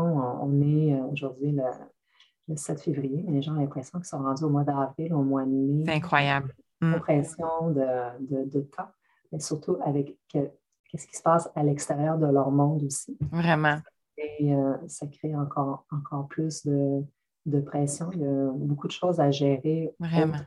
on 0.42 0.62
est 0.62 0.94
euh, 0.94 1.04
aujourd'hui 1.12 1.52
le, 1.52 2.56
7 2.56 2.82
février, 2.82 3.24
mais 3.26 3.34
les 3.34 3.42
gens 3.42 3.54
ont 3.54 3.60
l'impression 3.60 4.00
qu'ils 4.00 4.08
sont 4.08 4.20
rendus 4.20 4.44
au 4.44 4.50
mois 4.50 4.64
d'avril, 4.64 5.14
au 5.14 5.24
mois 5.24 5.44
de 5.44 5.50
mai. 5.50 5.84
C'est 5.86 5.94
incroyable. 5.94 6.54
Une 6.82 6.94
Impression 6.94 7.72
de, 7.72 8.46
de, 8.46 8.62
temps, 8.62 8.90
mais 9.32 9.40
surtout 9.40 9.78
avec 9.84 10.18
qu'est-ce 10.30 11.08
qui 11.08 11.16
se 11.16 11.24
passe 11.24 11.50
à 11.56 11.64
l'extérieur 11.64 12.18
de 12.18 12.28
leur 12.28 12.52
monde 12.52 12.84
aussi. 12.84 13.18
Vraiment. 13.32 13.80
Et 14.18 14.54
euh, 14.54 14.74
ça 14.88 15.08
crée 15.08 15.36
encore, 15.36 15.86
encore 15.92 16.28
plus 16.28 16.66
de, 16.66 17.60
pression. 17.66 18.10
Il 18.14 18.22
y 18.22 18.26
a 18.26 18.52
beaucoup 18.54 18.88
de 18.88 18.94
choses 18.94 19.20
à 19.20 19.32
gérer. 19.32 19.94
Vraiment. 20.00 20.38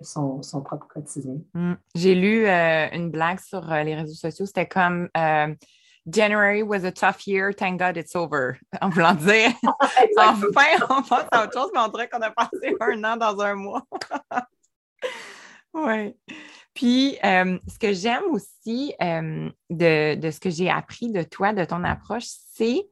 son, 0.00 0.42
son 0.42 0.62
propre 0.62 0.86
quotidien. 0.86 1.38
Mm. 1.54 1.74
J'ai 1.94 2.14
lu 2.14 2.46
euh, 2.46 2.88
une 2.92 3.10
blague 3.10 3.40
sur 3.40 3.72
euh, 3.72 3.82
les 3.82 3.96
réseaux 3.96 4.14
sociaux, 4.14 4.46
c'était 4.46 4.68
comme 4.68 5.08
January 6.10 6.62
was 6.62 6.84
a 6.84 6.90
tough 6.90 7.26
year, 7.26 7.52
thank 7.52 7.78
God 7.78 7.96
it's 7.96 8.14
over. 8.14 8.58
En 8.82 8.90
voulant 8.90 9.14
dire, 9.14 9.52
enfin, 10.16 10.78
on 10.90 11.02
passe 11.02 11.28
à 11.32 11.44
autre 11.44 11.52
chose, 11.52 11.70
mais 11.74 11.80
on 11.80 11.88
dirait 11.88 12.08
qu'on 12.08 12.22
a 12.22 12.30
passé 12.30 12.76
un 12.80 13.04
an 13.04 13.16
dans 13.16 13.40
un 13.40 13.54
mois. 13.54 13.82
oui. 15.74 16.14
Puis, 16.74 17.18
ce 17.22 17.78
que 17.78 17.92
j'aime 17.92 18.24
aussi 18.30 18.94
de, 19.00 20.14
de, 20.14 20.30
ce 20.30 20.38
que 20.38 20.50
j'ai 20.50 20.70
appris 20.70 21.10
de 21.10 21.24
toi, 21.24 21.52
de 21.52 21.64
ton 21.64 21.82
approche, 21.82 22.26
c'est 22.52 22.86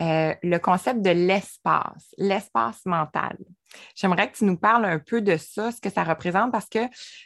le 0.00 0.58
concept 0.58 1.02
de 1.02 1.10
l'espace, 1.10 2.14
l'espace 2.16 2.86
mental. 2.86 3.36
J'aimerais 3.94 4.30
que 4.30 4.36
tu 4.36 4.44
nous 4.44 4.56
parles 4.56 4.84
un 4.84 4.98
peu 4.98 5.20
de 5.20 5.36
ça, 5.36 5.72
ce 5.72 5.80
que 5.80 5.90
ça 5.90 6.04
représente, 6.04 6.52
parce 6.52 6.68
que 6.68 6.78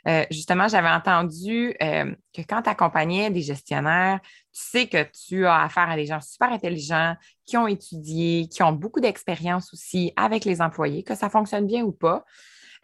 euh, 0.08 0.24
justement, 0.30 0.68
j'avais 0.68 0.88
entendu 0.88 1.74
euh, 1.82 2.14
que 2.34 2.42
quand 2.42 2.62
tu 2.62 2.70
accompagnais 2.70 3.30
des 3.30 3.42
gestionnaires, 3.42 4.20
tu 4.22 4.62
sais 4.62 4.86
que 4.86 5.04
tu 5.26 5.46
as 5.46 5.62
affaire 5.62 5.90
à 5.90 5.96
des 5.96 6.06
gens 6.06 6.20
super 6.20 6.52
intelligents 6.52 7.16
qui 7.46 7.56
ont 7.56 7.66
étudié, 7.66 8.48
qui 8.48 8.62
ont 8.62 8.72
beaucoup 8.72 9.00
d'expérience 9.00 9.72
aussi 9.72 10.12
avec 10.16 10.44
les 10.44 10.60
employés, 10.60 11.02
que 11.02 11.14
ça 11.14 11.30
fonctionne 11.30 11.66
bien 11.66 11.82
ou 11.82 11.92
pas, 11.92 12.24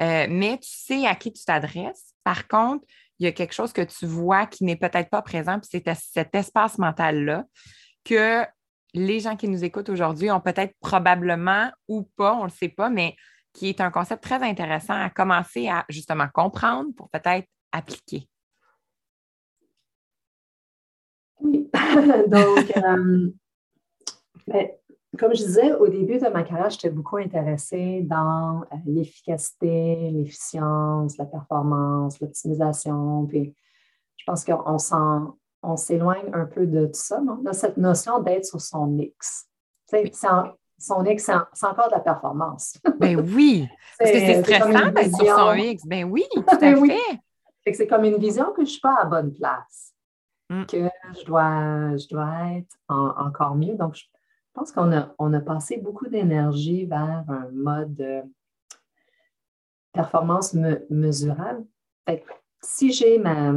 euh, 0.01 0.27
mais 0.29 0.59
tu 0.59 0.69
sais 0.71 1.07
à 1.07 1.15
qui 1.15 1.33
tu 1.33 1.45
t'adresses. 1.45 2.15
Par 2.25 2.49
contre, 2.49 2.85
il 3.19 3.25
y 3.25 3.27
a 3.29 3.33
quelque 3.33 3.55
chose 3.55 3.73
que 3.73 3.83
tu 3.83 4.07
vois 4.07 4.47
qui 4.47 4.65
n'est 4.65 4.77
peut-être 4.77 5.09
pas 5.11 5.23
présent, 5.23 5.59
puis 5.59 5.69
c'est 5.71 5.95
cet 5.95 6.35
espace 6.35 6.79
mental-là 6.79 7.45
que 8.05 8.45
les 8.95 9.21
gens 9.21 9.37
qui 9.37 9.49
nous 9.49 9.65
écoutent 9.65 9.89
aujourd'hui 9.89 10.31
ont 10.31 10.41
peut-être 10.41 10.75
probablement 10.81 11.71
ou 11.89 12.03
pas, 12.17 12.35
on 12.35 12.41
ne 12.41 12.45
le 12.45 12.51
sait 12.51 12.69
pas, 12.69 12.89
mais 12.89 13.15
qui 13.57 13.71
est 13.71 13.81
un 13.81 13.91
concept 13.91 14.23
très 14.23 14.43
intéressant 14.43 14.93
à 14.93 15.09
commencer 15.09 15.67
à 15.67 15.87
justement 15.89 16.27
comprendre 16.33 16.91
pour 16.95 17.09
peut-être 17.09 17.49
appliquer. 17.73 18.29
Oui, 21.41 21.71
donc, 22.29 22.77
euh, 22.77 23.31
ben, 24.47 24.69
comme 25.19 25.35
je 25.35 25.43
disais, 25.43 25.73
au 25.73 25.89
début 25.89 26.19
de 26.19 26.29
ma 26.29 26.43
carrière, 26.43 26.69
j'étais 26.69 26.91
beaucoup 26.91 27.17
intéressée 27.17 28.03
dans 28.03 28.61
euh, 28.61 28.77
l'efficacité, 28.85 30.11
l'efficience, 30.11 31.17
la 31.17 31.25
performance, 31.25 32.21
l'optimisation. 32.21 33.27
Puis 33.27 33.57
je 34.17 34.25
pense 34.27 34.45
qu'on 34.45 34.77
on 35.63 35.77
s'éloigne 35.77 36.31
un 36.35 36.45
peu 36.45 36.67
de 36.67 36.87
tout 36.87 36.93
ça, 36.93 37.21
de 37.21 37.53
cette 37.53 37.79
notion 37.79 38.21
d'être 38.21 38.45
sur 38.45 38.61
son 38.61 38.99
X. 38.99 39.47
C'est 39.87 40.03
son 40.79 41.05
X, 41.05 41.31
c'est 41.53 41.67
encore 41.67 41.89
de 41.89 41.95
la 41.95 42.01
performance. 42.01 42.79
ben 43.01 43.21
oui, 43.21 43.69
parce 43.99 44.11
que 44.11 44.19
c'est 44.19 44.43
stressant 44.43 44.93
d'être 44.93 45.17
sur 45.17 45.39
son 45.39 45.55
X. 45.55 45.85
Ben 45.87 46.05
oui, 46.05 46.25
tout 46.35 46.45
à 46.49 46.57
ben 46.57 46.87
fait. 46.87 47.75
C'est 47.75 47.87
comme 47.87 48.05
une 48.05 48.19
vision 48.19 48.53
que 48.53 48.59
je 48.59 48.61
ne 48.63 48.67
suis 48.67 48.81
pas 48.81 48.97
à 49.01 49.05
bonne 49.07 49.33
place, 49.33 49.95
mm. 50.51 50.67
que 50.67 50.89
je 51.19 51.25
dois, 51.25 51.97
je 51.97 52.09
dois 52.09 52.33
être 52.57 52.77
encore 52.89 53.57
mieux. 53.57 53.75
Donc, 53.75 53.95
je 53.97 54.05
pense 54.55 54.71
qu'on 54.71 54.93
a, 54.97 55.15
on 55.19 55.33
a 55.33 55.41
passé 55.41 55.79
beaucoup 55.79 56.07
d'énergie 56.07 56.87
vers 56.87 57.25
un 57.29 57.49
mode 57.53 57.95
de 57.95 58.23
performance 59.93 60.55
mesurable. 60.91 61.65
si 62.61 62.93
j'ai 62.93 63.19
ma, 63.19 63.53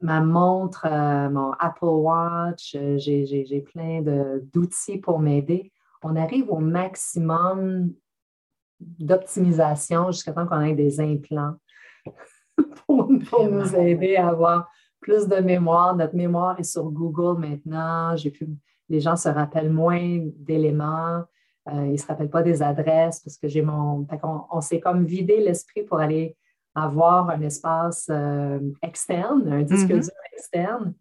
ma, 0.00 0.20
montre, 0.20 0.86
euh, 0.86 1.28
mon 1.28 1.52
Apple 1.58 1.84
Watch, 1.84 2.76
euh, 2.76 2.96
j'ai 2.98 3.64
plein 3.72 4.00
d'outils 4.52 4.98
pour 4.98 5.18
m'aider 5.18 5.70
on 6.02 6.16
arrive 6.16 6.50
au 6.50 6.58
maximum 6.58 7.92
d'optimisation 8.80 10.10
jusqu'à 10.10 10.32
temps 10.32 10.46
qu'on 10.46 10.60
ait 10.60 10.74
des 10.74 11.00
implants 11.00 11.54
pour, 12.86 13.10
nous 13.10 13.74
aider 13.76 14.16
à 14.16 14.28
avoir 14.28 14.70
plus 15.00 15.26
de 15.26 15.36
mémoire. 15.36 15.96
Notre 15.96 16.14
mémoire 16.14 16.58
est 16.58 16.64
sur 16.64 16.90
Google 16.90 17.40
maintenant. 17.40 18.14
les 18.88 19.00
gens 19.00 19.16
se 19.16 19.28
rappellent 19.28 19.72
moins 19.72 20.20
d'éléments. 20.36 21.24
Euh, 21.68 21.86
ils 21.86 21.92
ne 21.92 21.96
se 21.96 22.06
rappellent 22.06 22.30
pas 22.30 22.42
des 22.42 22.62
adresses 22.62 23.20
parce 23.20 23.36
que 23.36 23.48
j'ai 23.48 23.62
mon. 23.62 24.06
on, 24.50 24.60
s'est 24.60 24.80
comme 24.80 25.04
vidé 25.04 25.40
l'esprit 25.40 25.82
pour 25.82 25.98
aller 25.98 26.36
avoir 26.74 27.28
un 27.30 27.42
espace 27.42 28.06
euh, 28.10 28.60
externe, 28.82 29.52
un 29.52 29.62
disque 29.62 29.88
mm-hmm. 29.88 30.02
dur 30.02 30.12
externe. 30.32 30.94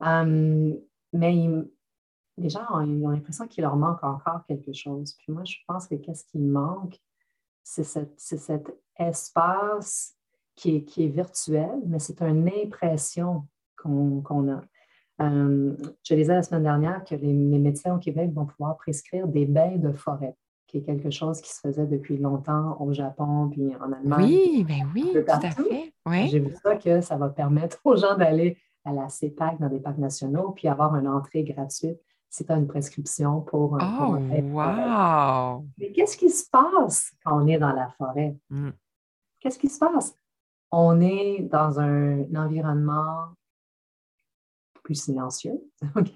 Hum, 0.00 0.74
mais 1.12 1.48
les 2.38 2.48
gens 2.48 2.64
ont, 2.70 3.08
l'impression 3.08 3.46
qu'il 3.46 3.62
leur 3.62 3.76
manque 3.76 4.02
encore 4.02 4.44
quelque 4.46 4.72
chose. 4.72 5.14
Puis 5.18 5.32
moi, 5.32 5.44
je 5.44 5.56
pense 5.66 5.86
que 5.86 5.94
qu'est-ce 5.94 6.24
qui 6.24 6.38
manque, 6.38 6.98
c'est 7.62 7.84
cet 7.84 8.70
espace 8.98 10.14
qui 10.54 10.76
est, 10.76 10.84
qui 10.84 11.04
est, 11.04 11.08
virtuel, 11.08 11.80
mais 11.86 11.98
c'est 11.98 12.20
une 12.22 12.48
impression 12.48 13.46
qu'on 13.76 14.48
a. 14.48 14.60
Euh, 15.20 15.76
je 16.02 16.14
disais 16.14 16.34
la 16.34 16.42
semaine 16.42 16.62
dernière 16.62 17.04
que 17.04 17.14
les, 17.14 17.32
médecins 17.32 17.94
au 17.94 17.98
Québec 17.98 18.32
vont 18.32 18.46
pouvoir 18.46 18.76
prescrire 18.76 19.28
des 19.28 19.46
bains 19.46 19.76
de 19.76 19.92
forêt, 19.92 20.36
qui 20.66 20.78
est 20.78 20.82
quelque 20.82 21.10
chose 21.10 21.40
qui 21.40 21.50
se 21.50 21.60
faisait 21.60 21.86
depuis 21.86 22.16
longtemps 22.16 22.76
au 22.80 22.92
Japon 22.92 23.48
puis 23.50 23.74
en 23.76 23.92
Allemagne. 23.92 24.24
Oui, 24.24 24.64
bien 24.64 24.86
oui, 24.94 25.12
tout 25.12 25.30
à 25.30 25.40
fait. 25.40 25.92
J'ai 26.28 26.40
vu 26.40 26.54
ça 26.62 26.76
que 26.76 27.00
ça 27.00 27.16
va 27.16 27.28
permettre 27.28 27.80
aux 27.84 27.96
gens 27.96 28.16
d'aller 28.16 28.58
à 28.84 28.92
la 28.92 29.08
CEPAC 29.08 29.60
dans 29.60 29.68
des 29.68 29.80
parcs 29.80 29.98
nationaux 29.98 30.50
puis 30.50 30.66
avoir 30.66 30.96
une 30.96 31.06
entrée 31.06 31.44
gratuite 31.44 32.00
c'est 32.32 32.50
une 32.50 32.66
prescription 32.66 33.42
pour, 33.42 33.74
oh, 33.78 34.16
wow! 34.16 35.66
Mais 35.76 35.92
qu'est-ce 35.92 36.16
qui 36.16 36.30
se 36.30 36.48
passe 36.48 37.12
quand 37.22 37.42
on 37.42 37.46
est 37.46 37.58
dans 37.58 37.72
la 37.72 37.90
forêt? 37.90 38.34
Mm. 38.48 38.70
Qu'est-ce 39.38 39.58
qui 39.58 39.68
se 39.68 39.78
passe? 39.78 40.16
On 40.70 40.98
est 41.02 41.40
dans 41.42 41.78
un, 41.78 42.24
environnement 42.34 43.26
plus 44.82 44.94
silencieux, 44.94 45.62
OK? 45.94 46.12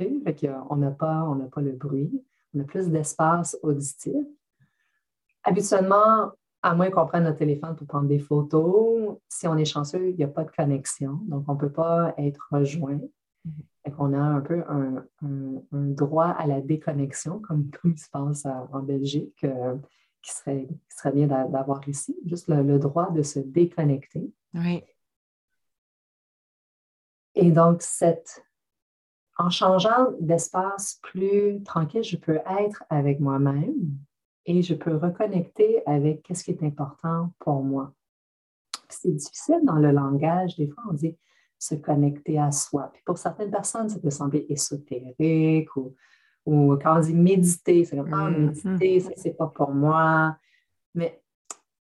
on 0.71 0.77
n'a 0.77 0.91
pas, 0.91 1.29
pas 1.53 1.61
le 1.61 1.73
bruit, 1.73 2.25
on 2.55 2.61
a 2.61 2.65
plus 2.65 2.89
d'espace 2.89 3.59
auditif. 3.63 4.27
Habituellement, 5.45 6.33
à 6.63 6.75
moins 6.75 6.91
qu'on 6.91 7.07
prenne 7.07 7.25
notre 7.25 7.41
téléphone 7.41 7.77
pour 7.77 7.87
prendre 7.87 8.09
des 8.09 8.21
photos, 8.21 9.19
si 9.29 9.47
on 9.47 9.57
est 9.59 9.67
chanceux, 9.67 10.09
il 10.09 10.17
n'y 10.17 10.25
a 10.25 10.29
pas 10.29 10.45
de 10.45 10.51
connexion, 10.51 11.21
donc 11.29 11.45
on 11.47 11.53
ne 11.53 11.59
peut 11.59 11.73
pas 11.73 12.15
être 12.17 12.49
rejoint. 12.51 13.01
On 13.99 14.13
a 14.13 14.19
un 14.19 14.41
peu 14.41 14.65
un, 14.69 15.07
droit 15.73 16.29
à 16.29 16.47
la 16.47 16.61
déconnexion, 16.61 17.41
comme, 17.41 17.71
tout 17.71 17.89
il 17.89 17.99
se 17.99 18.11
passe 18.11 18.47
en 18.47 18.81
Belgique, 18.81 19.45
euh, 19.45 19.77
qui, 20.23 20.33
serait, 20.33 20.69
serait 20.89 21.13
bien 21.13 21.27
d'avoir 21.27 21.87
ici, 21.89 22.17
juste 22.27 22.49
le, 22.49 22.79
droit 22.79 23.11
de 23.11 23.23
se 23.23 23.39
déconnecter. 23.39 24.33
Oui. 24.55 24.83
Et 27.35 27.51
donc, 27.51 27.83
cette, 27.83 28.45
en 29.39 29.51
changeant 29.51 30.13
d'espace 30.21 30.99
plus 31.03 31.63
tranquille, 31.63 32.03
je 32.03 32.17
peux 32.17 32.41
être 32.61 32.83
avec 32.89 33.21
moi-même 33.21 33.75
et 34.47 34.63
je 34.63 34.75
peux 34.75 34.97
reconnecter 34.97 35.87
avec 35.87 36.27
ce 36.33 36.43
qui 36.43 36.53
est 36.53 36.63
important 36.63 37.33
pour 37.39 37.63
moi. 37.63 37.93
C'est 38.89 39.13
difficile 39.13 39.61
dans 39.65 39.77
le 39.77 39.91
langage. 39.91 40.57
Des 40.57 40.69
fois, 40.69 40.85
on 40.89 40.95
dit 40.95 41.17
se 41.59 41.75
connecter 41.75 42.39
à 42.39 42.53
soi. 42.53 42.91
Puis 42.93 43.03
pour 43.05 43.19
certaines 43.19 43.51
personnes, 43.51 43.89
ça 43.89 43.99
peut 43.99 44.11
sembler 44.11 44.47
ésotérique 44.49 45.75
ou, 45.77 45.95
ou 46.45 46.77
quand 46.77 46.99
on 46.99 47.01
dit 47.01 47.15
méditer, 47.15 47.85
c'est 47.85 47.97
comme 47.97 48.13
ah, 48.13 48.31
mm-hmm. 48.31 48.69
méditer, 48.69 49.01
ça, 49.01 49.11
c'est 49.17 49.37
pas 49.37 49.47
pour 49.49 49.71
moi. 49.71 50.37
Mais 50.95 51.23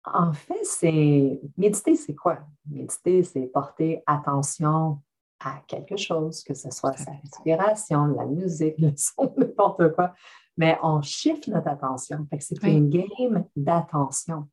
en 0.05 0.33
fait, 0.33 0.63
c'est 0.63 1.41
méditer, 1.57 1.95
c'est 1.95 2.15
quoi? 2.15 2.39
Méditer, 2.69 3.23
c'est 3.23 3.45
porter 3.47 4.03
attention 4.05 4.99
à 5.39 5.61
quelque 5.67 5.97
chose, 5.97 6.43
que 6.43 6.53
ce 6.53 6.69
soit 6.71 6.95
sa 6.97 7.11
respiration, 7.11 8.05
la 8.05 8.25
musique, 8.25 8.75
le 8.79 8.91
son, 8.95 9.33
n'importe 9.37 9.93
quoi. 9.93 10.13
Mais 10.57 10.77
on 10.83 11.01
chiffre 11.01 11.49
notre 11.49 11.69
attention. 11.69 12.27
c'est 12.39 12.63
une 12.63 12.89
game 12.89 13.45
d'attention. 13.55 14.47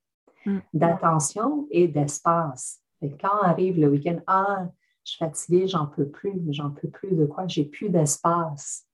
Mm. 0.46 0.58
D'attention 0.72 1.66
et 1.70 1.88
d'espace. 1.88 2.80
Et 3.02 3.10
quand 3.16 3.42
arrive 3.42 3.78
le 3.78 3.88
week-end, 3.88 4.18
ah, 4.26 4.66
je 5.04 5.12
suis 5.12 5.18
fatiguée, 5.18 5.66
j'en 5.66 5.86
peux 5.86 6.08
plus, 6.08 6.40
j'en 6.50 6.70
peux 6.70 6.88
plus 6.88 7.14
de 7.16 7.26
quoi, 7.26 7.46
j'ai 7.46 7.64
plus 7.64 7.88
d'espace. 7.88 8.86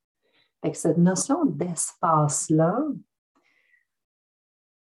cette 0.72 0.98
notion 0.98 1.44
d'espace-là, 1.44 2.82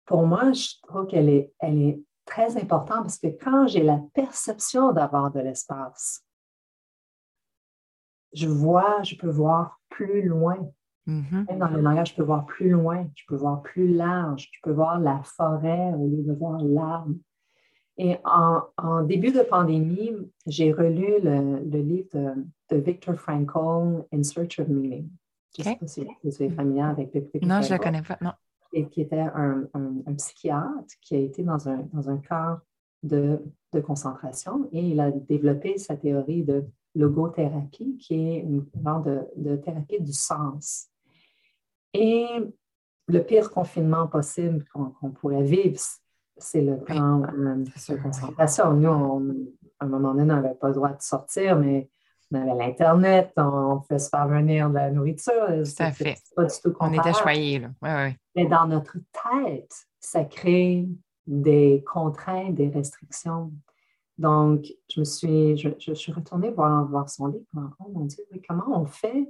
pour 0.05 0.25
moi, 0.25 0.51
je 0.51 0.69
trouve 0.83 1.07
qu'elle 1.07 1.29
est, 1.29 1.53
elle 1.59 1.81
est 1.81 2.03
très 2.25 2.57
importante 2.57 3.03
parce 3.03 3.19
que 3.19 3.27
quand 3.27 3.67
j'ai 3.67 3.83
la 3.83 3.99
perception 4.13 4.91
d'avoir 4.91 5.31
de 5.31 5.39
l'espace, 5.39 6.25
je 8.33 8.47
vois, 8.47 9.01
je 9.03 9.15
peux 9.15 9.29
voir 9.29 9.79
plus 9.89 10.23
loin. 10.27 10.57
Mm-hmm. 11.07 11.47
Même 11.47 11.59
dans 11.59 11.67
le 11.67 11.81
langage, 11.81 12.11
je 12.11 12.15
peux 12.15 12.23
voir 12.23 12.45
plus 12.45 12.69
loin, 12.69 13.07
je 13.15 13.23
peux 13.27 13.35
voir 13.35 13.61
plus 13.61 13.93
large, 13.93 14.49
je 14.51 14.59
peux 14.63 14.71
voir 14.71 14.99
la 14.99 15.21
forêt 15.23 15.93
au 15.93 16.07
lieu 16.07 16.23
de 16.23 16.33
voir 16.33 16.61
l'arbre. 16.61 17.13
Et 17.97 18.17
en, 18.25 19.03
début 19.03 19.31
de 19.31 19.41
pandémie, 19.41 20.11
j'ai 20.47 20.71
relu 20.71 21.19
le, 21.21 21.79
livre 21.79 22.09
de, 22.69 22.77
Viktor 22.77 23.15
Frankl, 23.15 24.05
In 24.11 24.23
Search 24.23 24.59
of 24.59 24.67
Meaning. 24.67 25.09
Je 25.55 25.61
ne 25.61 25.65
sais 25.65 25.75
pas 25.75 25.87
si 25.87 26.07
vous 26.23 26.43
êtes 26.43 26.53
familier 26.53 26.81
avec 26.81 27.13
Viktor 27.13 27.41
Non, 27.43 27.61
je 27.61 27.71
ne 27.71 27.77
le 27.77 27.83
connais 27.83 28.01
pas, 28.01 28.17
non. 28.21 28.31
Et 28.73 28.87
qui 28.87 29.01
était 29.01 29.19
un, 29.19 29.69
psychiatre 30.17 30.95
qui 31.01 31.15
a 31.15 31.19
été 31.19 31.43
dans 31.43 31.69
un, 31.69 31.87
dans 31.93 32.09
un 32.09 32.17
camp 32.17 32.57
de, 33.03 33.39
concentration 33.85 34.69
et 34.71 34.81
il 34.81 34.99
a 34.99 35.09
développé 35.11 35.77
sa 35.79 35.95
théorie 35.97 36.43
de 36.43 36.63
logothérapie, 36.95 37.97
qui 37.97 38.13
est 38.13 38.39
une 38.39 38.65
genre 38.83 39.01
de, 39.01 39.55
thérapie 39.57 39.99
du 39.99 40.13
sens. 40.13 40.89
Et 41.93 42.27
le 43.07 43.23
pire 43.23 43.51
confinement 43.51 44.07
possible 44.07 44.63
qu'on 44.73 45.11
pourrait 45.11 45.43
vivre, 45.43 45.79
c'est 46.37 46.61
le 46.61 46.79
temps 46.83 47.23
euh, 47.23 47.55
de 47.63 48.01
concentration. 48.01 48.73
Nous, 48.73 49.49
à 49.79 49.85
un 49.85 49.87
moment 49.87 50.13
donné, 50.13 50.33
on 50.33 50.41
n'avait 50.41 50.55
pas 50.55 50.69
le 50.69 50.73
droit 50.73 50.89
de 50.89 51.01
sortir, 51.01 51.57
mais 51.57 51.89
on 52.31 52.41
avait 52.41 52.55
l'Internet, 52.55 53.31
on, 53.37 53.81
fait 53.81 53.99
se 53.99 54.09
faire 54.09 54.27
venir 54.27 54.69
de 54.69 54.75
la 54.75 54.91
nourriture. 54.91 55.47
Tout 55.47 55.83
à 55.83 55.91
fait. 55.91 56.17
Pas 56.35 56.45
du 56.45 56.55
tout 56.63 56.73
on 56.79 56.93
était 56.93 57.13
choyés, 57.13 57.59
là. 57.59 57.69
Oui, 57.81 57.89
oui. 57.89 58.15
Mais 58.35 58.45
dans 58.45 58.67
notre 58.67 58.97
tête, 58.97 59.73
ça 59.99 60.23
crée 60.25 60.87
des 61.27 61.83
contraintes, 61.85 62.55
des 62.55 62.69
restrictions. 62.69 63.51
Donc, 64.17 64.65
je 64.93 64.99
me 64.99 65.05
suis, 65.05 65.57
je, 65.57 65.93
suis 65.93 66.11
retournée 66.11 66.51
voir, 66.51 66.85
voir 66.85 67.09
son 67.09 67.27
livre. 67.27 67.45
Oh 67.79 67.89
mon 67.91 68.05
Dieu, 68.05 68.23
comment 68.47 68.81
on 68.81 68.85
fait 68.85 69.27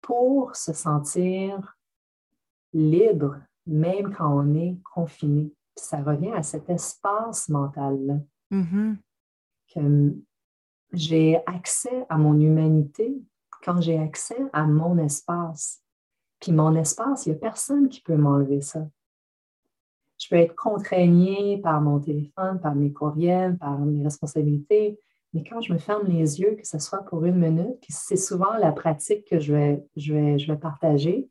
pour 0.00 0.54
se 0.54 0.72
sentir 0.72 1.76
libre, 2.72 3.36
même 3.66 4.14
quand 4.14 4.32
on 4.32 4.54
est 4.54 4.76
confiné? 4.94 5.52
Ça 5.76 6.02
revient 6.02 6.32
à 6.32 6.42
cet 6.42 6.68
espace 6.70 7.48
mental-là. 7.48 8.18
Mm-hmm. 8.50 8.96
Que 9.74 10.14
j'ai 10.92 11.40
accès 11.46 12.06
à 12.08 12.18
mon 12.18 12.38
humanité 12.38 13.22
quand 13.62 13.80
j'ai 13.80 13.98
accès 13.98 14.42
à 14.52 14.66
mon 14.66 14.98
espace. 14.98 15.82
Puis 16.40 16.52
mon 16.52 16.74
espace, 16.74 17.26
il 17.26 17.30
n'y 17.30 17.36
a 17.36 17.38
personne 17.38 17.88
qui 17.88 18.00
peut 18.00 18.16
m'enlever 18.16 18.60
ça. 18.60 18.86
Je 20.18 20.28
peux 20.28 20.36
être 20.36 20.56
contraignée 20.56 21.58
par 21.58 21.80
mon 21.80 22.00
téléphone, 22.00 22.60
par 22.60 22.74
mes 22.74 22.92
courriels, 22.92 23.56
par 23.58 23.78
mes 23.78 24.02
responsabilités, 24.02 24.98
mais 25.32 25.44
quand 25.44 25.60
je 25.60 25.72
me 25.72 25.78
ferme 25.78 26.06
les 26.08 26.40
yeux, 26.40 26.56
que 26.56 26.66
ce 26.66 26.78
soit 26.78 27.04
pour 27.04 27.24
une 27.24 27.38
minute, 27.38 27.78
puis 27.80 27.92
c'est 27.92 28.16
souvent 28.16 28.56
la 28.56 28.72
pratique 28.72 29.26
que 29.28 29.38
je 29.38 29.54
vais, 29.54 29.84
je 29.96 30.12
vais, 30.12 30.38
je 30.38 30.52
vais 30.52 30.58
partager, 30.58 31.28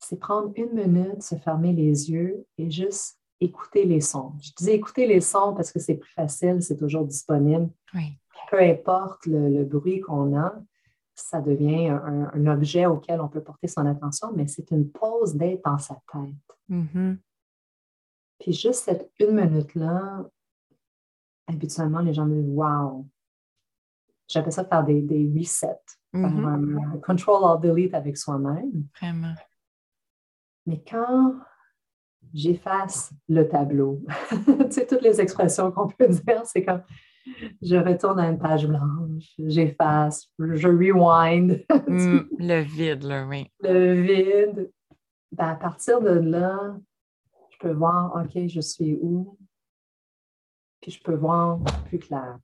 c'est 0.00 0.18
prendre 0.18 0.52
une 0.56 0.72
minute, 0.72 1.22
se 1.22 1.36
fermer 1.36 1.72
les 1.72 2.10
yeux 2.10 2.44
et 2.58 2.70
juste 2.70 3.20
écouter 3.42 3.84
les 3.84 4.00
sons. 4.00 4.32
Je 4.40 4.52
disais 4.56 4.74
écouter 4.74 5.06
les 5.06 5.20
sons 5.20 5.54
parce 5.54 5.72
que 5.72 5.80
c'est 5.80 5.96
plus 5.96 6.12
facile, 6.12 6.62
c'est 6.62 6.76
toujours 6.76 7.04
disponible. 7.04 7.68
Peu 8.50 8.60
importe 8.60 9.26
le, 9.26 9.64
bruit 9.64 10.00
qu'on 10.00 10.36
a, 10.36 10.54
ça 11.14 11.40
devient 11.40 11.88
un, 11.88 12.46
objet 12.46 12.86
auquel 12.86 13.20
on 13.20 13.28
peut 13.28 13.42
porter 13.42 13.68
son 13.68 13.86
attention, 13.86 14.32
mais 14.34 14.46
c'est 14.46 14.70
une 14.70 14.90
pause 14.90 15.34
d'être 15.34 15.64
dans 15.64 15.78
sa 15.78 15.94
tête. 16.12 16.58
Mm-hmm. 16.70 17.18
Puis 18.40 18.52
juste 18.52 18.84
cette 18.84 19.10
une 19.18 19.34
minute-là, 19.34 20.26
habituellement, 21.46 22.00
les 22.00 22.14
gens 22.14 22.26
me 22.26 22.42
disent 22.42 22.50
Wow! 22.50 23.06
J'appelle 24.28 24.52
ça 24.52 24.64
faire 24.64 24.84
des, 24.84 25.02
des 25.02 25.30
resets, 25.36 25.76
mm-hmm. 26.14 26.94
un 26.94 26.98
control 26.98 27.44
or 27.44 27.58
delete 27.60 27.94
avec 27.94 28.16
soi-même. 28.16 28.86
Vraiment. 29.00 29.34
Mais 30.66 30.82
quand 30.88 31.34
j'efface 32.32 33.12
le 33.28 33.48
tableau. 33.48 34.02
tu 34.30 34.70
sais, 34.70 34.86
toutes 34.86 35.02
les 35.02 35.20
expressions 35.20 35.70
qu'on 35.72 35.88
peut 35.88 36.08
dire, 36.08 36.42
c'est 36.44 36.64
comme 36.64 36.82
je 37.60 37.76
retourne 37.76 38.18
à 38.18 38.28
une 38.28 38.38
page 38.38 38.66
blanche, 38.66 39.34
j'efface, 39.38 40.28
je 40.38 40.68
rewind. 40.68 41.64
Mm, 41.88 42.20
le 42.38 42.60
vide, 42.62 43.02
là, 43.02 43.26
oui. 43.26 43.50
Le 43.60 44.00
vide. 44.00 44.70
Ben, 45.30 45.48
à 45.48 45.54
partir 45.56 46.00
de 46.00 46.10
là, 46.10 46.76
je 47.50 47.58
peux 47.58 47.72
voir, 47.72 48.14
OK, 48.16 48.46
je 48.46 48.60
suis 48.60 48.98
où? 49.00 49.36
Puis 50.80 50.92
je 50.92 51.02
peux 51.02 51.14
voir 51.14 51.60
plus 51.86 51.98
clair. 51.98 52.38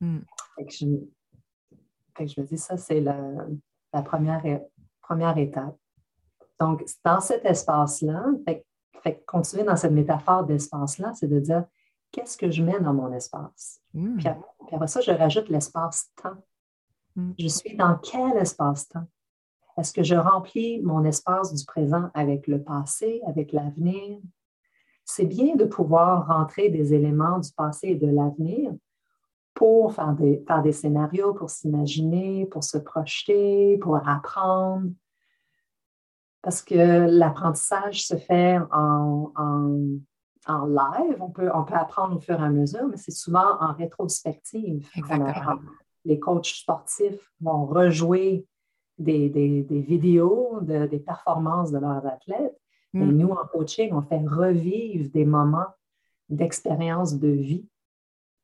Mm. 0.00 0.20
Fait, 0.56 0.64
que 0.64 0.72
je, 0.72 2.26
je, 2.26 2.40
me 2.40 2.46
dis, 2.46 2.58
ça, 2.58 2.76
c'est 2.76 3.00
la, 3.00 3.18
la 3.92 4.02
première, 4.02 4.42
première 5.02 5.36
étape. 5.36 5.76
Donc, 6.58 6.84
dans 7.04 7.20
cet 7.20 7.44
espace-là, 7.44 8.24
fait 8.46 8.65
continuer 9.12 9.64
dans 9.64 9.76
cette 9.76 9.92
métaphore 9.92 10.44
d'espace-là, 10.44 11.12
c'est 11.14 11.28
de 11.28 11.40
dire 11.40 11.64
qu'est-ce 12.12 12.36
que 12.36 12.50
je 12.50 12.62
mets 12.62 12.80
dans 12.80 12.94
mon 12.94 13.12
espace? 13.12 13.80
Hmm. 13.94 14.16
Puis, 14.16 14.28
après, 14.72 14.86
ça, 14.86 15.00
je 15.00 15.10
rajoute 15.10 15.48
l'espace-temps. 15.48 16.42
Hmm. 17.14 17.32
Je 17.38 17.48
suis 17.48 17.76
dans 17.76 17.96
quel 17.96 18.36
espace-temps? 18.36 19.06
Est-ce 19.76 19.92
que 19.92 20.02
je 20.02 20.14
remplis 20.14 20.80
mon 20.82 21.04
espace 21.04 21.52
du 21.52 21.64
présent 21.64 22.10
avec 22.14 22.46
le 22.46 22.62
passé, 22.62 23.20
avec 23.26 23.52
l'avenir? 23.52 24.18
C'est 25.04 25.26
bien 25.26 25.54
de 25.54 25.64
pouvoir 25.64 26.26
rentrer 26.26 26.70
des 26.70 26.94
éléments 26.94 27.38
du 27.38 27.52
passé 27.52 27.88
et 27.88 27.94
de 27.96 28.06
l'avenir 28.06 28.72
pour 29.54 29.94
faire 29.94 30.14
des, 30.14 30.42
faire 30.46 30.62
des 30.62 30.72
scénarios, 30.72 31.32
pour 31.34 31.50
s'imaginer, 31.50 32.46
pour 32.46 32.64
se 32.64 32.78
projeter, 32.78 33.78
pour 33.78 33.96
apprendre, 34.06 34.90
parce 36.46 36.62
que 36.62 37.08
l'apprentissage 37.08 38.06
se 38.06 38.14
fait 38.14 38.60
en, 38.70 39.32
live. 40.48 41.16
On 41.18 41.30
peut, 41.30 41.50
on 41.52 41.64
peut 41.64 41.74
apprendre 41.74 42.14
au 42.14 42.20
fur 42.20 42.40
et 42.40 42.44
à 42.44 42.50
mesure, 42.50 42.86
mais 42.86 42.96
c'est 42.96 43.10
souvent 43.10 43.60
en 43.60 43.72
rétrospective. 43.72 44.88
Les 46.04 46.20
coachs 46.20 46.46
sportifs 46.46 47.32
vont 47.40 47.66
rejouer 47.66 48.46
des, 48.96 49.28
vidéos 49.68 50.60
des 50.60 51.00
performances 51.00 51.72
de 51.72 51.78
leurs 51.78 52.06
athlètes. 52.06 52.56
Et 52.94 52.98
mm. 52.98 53.16
nous, 53.16 53.30
en 53.30 53.44
coaching, 53.48 53.92
on 53.92 54.02
fait 54.02 54.24
revivre 54.24 55.10
des 55.10 55.24
moments 55.24 55.74
d'expérience 56.28 57.18
de 57.18 57.28
vie 57.28 57.66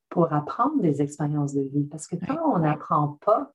pour 0.09 0.33
apprendre 0.33 0.83
des 0.83 1.01
expériences 1.03 1.55
de 1.55 1.63
vie. 1.63 1.85
Parce 1.85 2.09
que 2.09 2.17
quand 2.17 2.53
on 2.53 2.59
n'apprend 2.59 3.17
pas, 3.25 3.53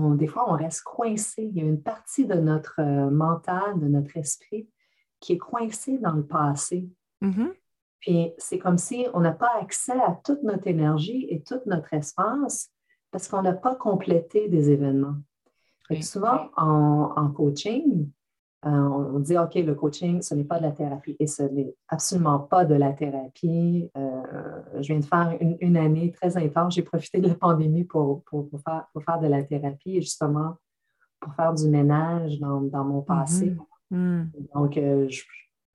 des 0.00 0.26
fois, 0.26 0.50
on 0.50 0.56
reste 0.56 0.82
coincé. 0.82 1.42
Il 1.42 1.56
y 1.56 1.60
a 1.60 1.64
une 1.64 1.82
partie 1.82 2.26
de 2.26 2.34
notre 2.34 2.80
euh, 2.80 3.10
mental, 3.10 3.78
de 3.78 3.88
notre 3.88 4.16
esprit, 4.16 4.68
qui 5.20 5.34
est 5.34 5.38
coincée 5.38 5.98
dans 5.98 6.12
le 6.12 6.26
passé. 6.26 6.88
Mm-hmm. 7.20 7.52
Puis 8.00 8.32
c'est 8.36 8.58
comme 8.58 8.78
si 8.78 9.06
on 9.14 9.20
n'a 9.20 9.32
pas 9.32 9.52
accès 9.60 9.92
à 10.00 10.18
toute 10.24 10.42
notre 10.42 10.66
énergie 10.66 11.26
et 11.30 11.42
tout 11.42 11.60
notre 11.66 11.94
espace 11.94 12.70
parce 13.12 13.28
qu'on 13.28 13.42
n'a 13.42 13.52
pas 13.52 13.76
complété 13.76 14.48
des 14.48 14.70
événements. 14.70 15.16
Souvent, 16.00 16.50
en, 16.56 17.30
coaching, 17.30 18.08
euh, 18.64 18.68
on 18.68 19.18
dit, 19.18 19.36
OK, 19.36 19.54
le 19.54 19.74
coaching, 19.74 20.22
ce 20.22 20.34
n'est 20.34 20.44
pas 20.44 20.58
de 20.58 20.62
la 20.62 20.70
thérapie. 20.70 21.16
Et 21.18 21.26
ce 21.26 21.42
n'est 21.42 21.74
absolument 21.88 22.38
pas 22.38 22.64
de 22.64 22.74
la 22.74 22.92
thérapie. 22.92 23.90
Euh, 23.96 24.22
je 24.80 24.86
viens 24.92 25.00
de 25.00 25.04
faire 25.04 25.36
une, 25.40 25.76
année 25.76 26.12
très 26.12 26.36
intense. 26.36 26.74
J'ai 26.74 26.82
profité 26.82 27.20
de 27.20 27.28
la 27.28 27.34
pandémie 27.34 27.84
pour, 27.84 28.22
pour, 28.24 28.48
faire, 28.64 28.86
pour, 28.92 29.02
faire, 29.02 29.18
de 29.18 29.26
la 29.26 29.42
thérapie 29.42 29.96
et 29.96 30.00
justement 30.00 30.56
pour 31.18 31.34
faire 31.34 31.54
du 31.54 31.68
ménage 31.68 32.38
dans, 32.38 32.60
dans 32.60 32.84
mon 32.84 33.02
passé. 33.02 33.56
Mm-hmm. 33.90 33.96
Mm. 33.96 34.30
Donc, 34.54 34.76
euh, 34.76 35.08
je 35.08 35.22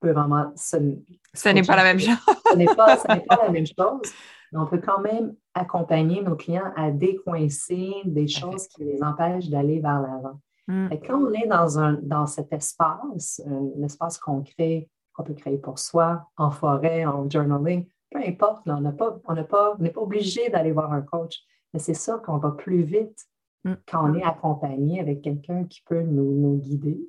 peux 0.00 0.12
vraiment... 0.12 0.50
Ce, 0.56 0.76
n'est 0.76 1.62
pas 1.62 1.76
la 1.76 1.84
même 1.84 2.00
chose. 2.00 2.16
ce 2.50 2.56
n'est 2.56 2.66
pas, 2.66 2.96
pas 2.96 3.44
la 3.44 3.50
même 3.52 3.66
chose. 3.66 4.12
Mais 4.50 4.58
on 4.58 4.66
peut 4.66 4.80
quand 4.80 5.00
même 5.00 5.34
accompagner 5.52 6.22
nos 6.22 6.36
clients 6.36 6.72
à 6.74 6.90
décoincer 6.90 7.92
des 8.06 8.28
choses 8.28 8.66
qui 8.68 8.84
les 8.84 9.02
empêchent 9.02 9.50
d'aller 9.50 9.78
vers 9.80 10.00
l'avant. 10.00 10.40
Mm. 10.68 10.88
quand 11.06 11.22
on 11.22 11.32
est 11.32 11.46
dans, 11.46 11.78
un, 11.78 11.94
dans 11.94 12.26
cet 12.26 12.52
espace, 12.52 13.40
un, 13.46 13.82
espace 13.82 14.18
qu'on 14.18 14.42
crée, 14.42 14.88
qu'on 15.14 15.24
peut 15.24 15.34
créer 15.34 15.56
pour 15.56 15.78
soi, 15.78 16.28
en 16.36 16.50
forêt, 16.50 17.06
en 17.06 17.28
journaling, 17.28 17.88
peu 18.10 18.18
importe, 18.18 18.62
on 18.66 18.80
n'est 18.82 18.92
pas, 18.92 19.18
on 19.24 19.34
pas, 19.34 19.76
pas 19.76 20.00
obligé 20.00 20.50
d'aller 20.50 20.72
voir 20.72 20.92
un 20.92 21.00
coach, 21.00 21.40
mais 21.72 21.80
c'est 21.80 21.94
ça 21.94 22.20
qu'on 22.24 22.36
va 22.36 22.50
plus 22.50 22.82
vite 22.82 23.26
mm. 23.64 23.74
quand 23.86 24.10
on 24.10 24.14
est 24.14 24.22
accompagné 24.22 25.00
avec 25.00 25.22
quelqu'un 25.22 25.64
qui 25.64 25.82
peut 25.82 26.02
nous, 26.02 26.58
guider. 26.58 27.00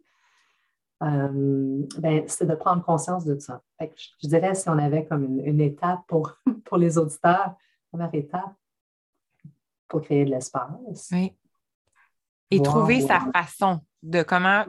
Euh, 1.03 1.85
ben, 1.99 2.23
c'est 2.27 2.45
de 2.45 2.55
prendre 2.55 2.83
conscience 2.83 3.25
de 3.25 3.37
ça. 3.39 3.61
je, 3.79 4.27
dirais, 4.27 4.55
si 4.55 4.69
on 4.69 4.77
avait 4.77 5.05
comme 5.05 5.39
une, 5.39 5.61
étape 5.61 5.99
pour, 6.07 6.33
pour 6.65 6.77
les 6.77 6.97
auditeurs, 6.97 7.55
première 7.91 8.13
étape 8.13 8.53
pour 9.89 10.01
créer 10.01 10.23
de 10.23 10.29
l'espace. 10.29 11.09
Oui 11.11 11.33
et 12.51 12.61
trouver 12.61 13.01
sa 13.01 13.21
façon 13.33 13.81
de 14.01 14.23
comment 14.23 14.65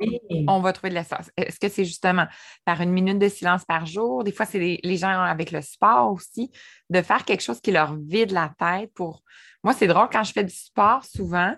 on 0.48 0.60
va 0.60 0.72
trouver 0.72 0.90
de 0.90 0.94
l'espace. 0.96 1.30
Est-ce 1.36 1.60
que 1.60 1.68
c'est 1.68 1.84
justement 1.84 2.26
par 2.64 2.80
une 2.80 2.90
minute 2.90 3.18
de 3.18 3.28
silence 3.28 3.64
par 3.64 3.86
jour? 3.86 4.24
Des 4.24 4.32
fois, 4.32 4.46
c'est 4.46 4.58
les, 4.82 4.96
gens 4.96 5.08
avec 5.08 5.50
le 5.52 5.62
sport 5.62 6.12
aussi, 6.12 6.50
de 6.90 7.00
faire 7.00 7.24
quelque 7.24 7.42
chose 7.42 7.60
qui 7.60 7.70
leur 7.70 7.96
vide 7.96 8.32
la 8.32 8.52
tête 8.58 8.92
pour. 8.94 9.22
Moi, 9.62 9.72
c'est 9.72 9.86
drôle 9.86 10.08
quand 10.10 10.24
je 10.24 10.32
fais 10.32 10.44
du 10.44 10.54
sport, 10.54 11.04
souvent, 11.04 11.54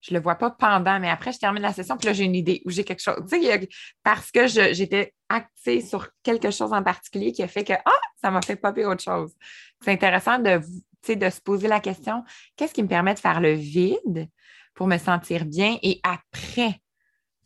je 0.00 0.12
ne 0.12 0.18
le 0.18 0.22
vois 0.22 0.34
pas 0.34 0.50
pendant, 0.50 1.00
mais 1.00 1.08
après, 1.08 1.32
je 1.32 1.38
termine 1.38 1.62
la 1.62 1.72
session, 1.72 1.96
puis 1.96 2.06
là, 2.06 2.12
j'ai 2.12 2.24
une 2.24 2.34
idée 2.34 2.60
ou 2.66 2.70
j'ai 2.70 2.84
quelque 2.84 3.00
chose. 3.00 3.16
Tu 3.30 3.40
sais, 3.40 3.68
parce 4.02 4.30
que 4.30 4.46
j'étais 4.46 5.14
axée 5.30 5.80
sur 5.80 6.08
quelque 6.22 6.50
chose 6.50 6.74
en 6.74 6.82
particulier 6.82 7.32
qui 7.32 7.42
a 7.42 7.48
fait 7.48 7.64
que, 7.64 7.72
ah, 7.72 8.00
ça 8.20 8.30
m'a 8.30 8.42
fait 8.42 8.56
popper 8.56 8.84
autre 8.84 9.02
chose. 9.02 9.32
C'est 9.80 9.92
intéressant 9.92 10.38
de, 10.38 10.60
de 11.08 11.30
se 11.30 11.40
poser 11.40 11.68
la 11.68 11.80
question, 11.80 12.22
qu'est-ce 12.54 12.74
qui 12.74 12.82
me 12.82 12.88
permet 12.88 13.14
de 13.14 13.18
faire 13.18 13.40
le 13.40 13.52
vide? 13.52 14.28
Pour 14.74 14.86
me 14.86 14.98
sentir 14.98 15.44
bien 15.44 15.78
et 15.82 16.00
après 16.02 16.80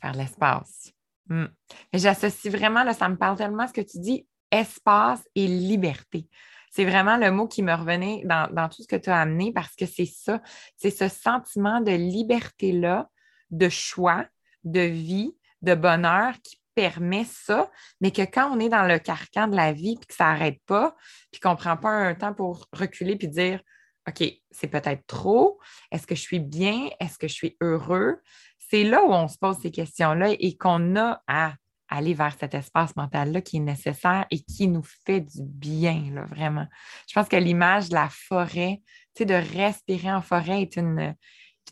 faire 0.01 0.15
l'espace. 0.15 0.93
Hmm. 1.29 1.47
J'associe 1.93 2.53
vraiment, 2.53 2.85
là, 2.85 2.95
ça 2.95 3.09
me 3.09 3.17
parle 3.17 3.37
tellement 3.37 3.67
ce 3.67 3.73
que 3.73 3.81
tu 3.81 3.99
dis, 3.99 4.27
espace 4.51 5.23
et 5.35 5.47
liberté. 5.47 6.27
C'est 6.71 6.85
vraiment 6.85 7.17
le 7.17 7.31
mot 7.31 7.47
qui 7.47 7.63
me 7.63 7.75
revenait 7.75 8.23
dans, 8.25 8.69
tout 8.69 8.83
ce 8.83 8.89
que 8.89 8.97
tu 8.97 9.11
as 9.11 9.21
amené 9.21 9.53
parce 9.53 9.75
que 9.75 9.87
c'est 9.87 10.07
ça, 10.07 10.41
c'est 10.77 10.91
ce 10.91 11.09
sentiment 11.09 11.81
de 11.81 11.93
liberté-là, 11.93 13.09
de 13.51 13.69
choix, 13.69 14.27
de 14.65 14.81
vie, 14.81 15.35
de 15.63 15.75
bonheur 15.75 16.35
qui 16.43 16.61
permet 16.75 17.25
ça, 17.25 17.71
mais 18.01 18.13
que 18.13 18.23
quand 18.23 18.55
on 18.55 18.61
est 18.61 18.69
dans 18.69 18.85
le 18.85 18.99
carcan 18.99 19.49
de 19.49 19.57
la 19.57 19.73
vie 19.73 19.97
puis 19.97 20.07
que 20.07 20.15
ça 20.15 20.27
n'arrête 20.27 20.61
pas, 20.67 20.95
puis 21.33 21.41
qu'on 21.41 21.53
ne 21.53 21.57
prend 21.57 21.77
pas 21.77 21.91
un 21.91 22.15
temps 22.15 22.35
pour 22.35 22.69
reculer 22.73 23.17
puis 23.17 23.29
dire 23.29 23.61
OK, 24.09 24.25
c'est 24.51 24.69
peut-être 24.69 25.07
trop, 25.07 25.61
est-ce 25.91 26.07
que 26.07 26.15
je 26.15 26.21
suis 26.21 26.41
bien, 26.41 26.89
est-ce 26.99 27.19
que 27.19 27.29
je 27.29 27.35
suis 27.35 27.57
heureux? 27.61 28.23
C'est 28.59 28.85
là 28.85 29.05
où 29.05 29.13
on 29.13 29.29
se 29.29 29.37
pose 29.37 29.59
ces 29.59 29.71
questions-là 29.71 30.35
et 30.39 30.57
qu'on 30.57 30.97
a 30.97 31.23
à 31.27 31.55
aller 31.89 32.15
vers 32.15 32.37
cet 32.39 32.55
espace 32.55 32.95
mental-là 32.97 33.41
qui 33.41 33.57
est 33.57 33.61
nécessaire 33.61 34.27
et 34.31 34.41
qui 34.41 34.69
nous 34.69 34.83
fait 34.83 35.21
du 35.21 35.43
bien, 35.43 36.11
là, 36.13 36.25
vraiment. 36.25 36.67
Je 37.09 37.15
pense 37.15 37.29
que 37.29 37.37
l'image 37.37 37.89
de 37.89 37.95
la 37.95 38.09
forêt, 38.11 38.83
tu 39.15 39.19
sais, 39.19 39.25
de 39.25 39.35
respirer 39.35 40.13
en 40.13 40.23
forêt 40.23 40.63
est 40.63 40.77
une, 40.77 41.15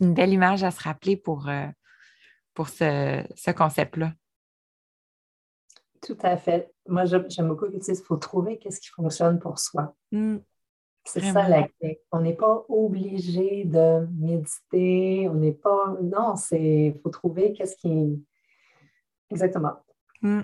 une 0.00 0.14
belle 0.14 0.32
image 0.32 0.62
à 0.62 0.70
se 0.70 0.82
rappeler 0.82 1.16
pour, 1.16 1.48
euh, 1.48 1.66
pour 2.54 2.68
ce, 2.68 3.24
ce 3.34 3.50
concept-là. 3.50 4.12
Tout 6.02 6.18
à 6.22 6.36
fait. 6.36 6.72
Moi, 6.88 7.04
j'aime 7.04 7.48
beaucoup 7.48 7.66
que 7.66 7.72
tu 7.72 7.78
dises 7.78 7.98
qu'il 7.98 8.06
faut 8.06 8.16
trouver 8.16 8.58
qu'est-ce 8.58 8.80
qui 8.80 8.88
fonctionne 8.88 9.38
pour 9.38 9.58
soi. 9.58 9.94
Mmh. 10.12 10.36
C'est 11.06 11.20
ça 11.20 11.48
la 11.48 11.68
clé. 11.68 12.00
On 12.10 12.20
n'est 12.20 12.34
pas 12.34 12.64
obligé 12.68 13.64
de 13.64 14.06
méditer, 14.18 15.28
on 15.28 15.34
n'est 15.34 15.52
pas. 15.52 15.96
Non, 16.02 16.36
c'est. 16.36 16.92
Il 16.94 17.00
faut 17.02 17.10
trouver 17.10 17.52
qu'est-ce 17.52 17.76
qui. 17.76 18.22
Exactement. 19.30 19.74
Mmh. 20.22 20.40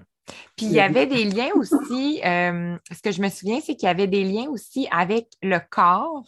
Puis 0.56 0.66
il 0.66 0.72
y 0.72 0.80
avait 0.80 1.06
des 1.06 1.24
liens 1.24 1.50
aussi, 1.56 2.20
euh, 2.24 2.76
ce 2.90 3.02
que 3.02 3.10
je 3.10 3.20
me 3.20 3.28
souviens, 3.28 3.60
c'est 3.60 3.74
qu'il 3.74 3.86
y 3.86 3.90
avait 3.90 4.06
des 4.06 4.24
liens 4.24 4.48
aussi 4.48 4.86
avec 4.90 5.26
le 5.42 5.58
corps, 5.58 6.24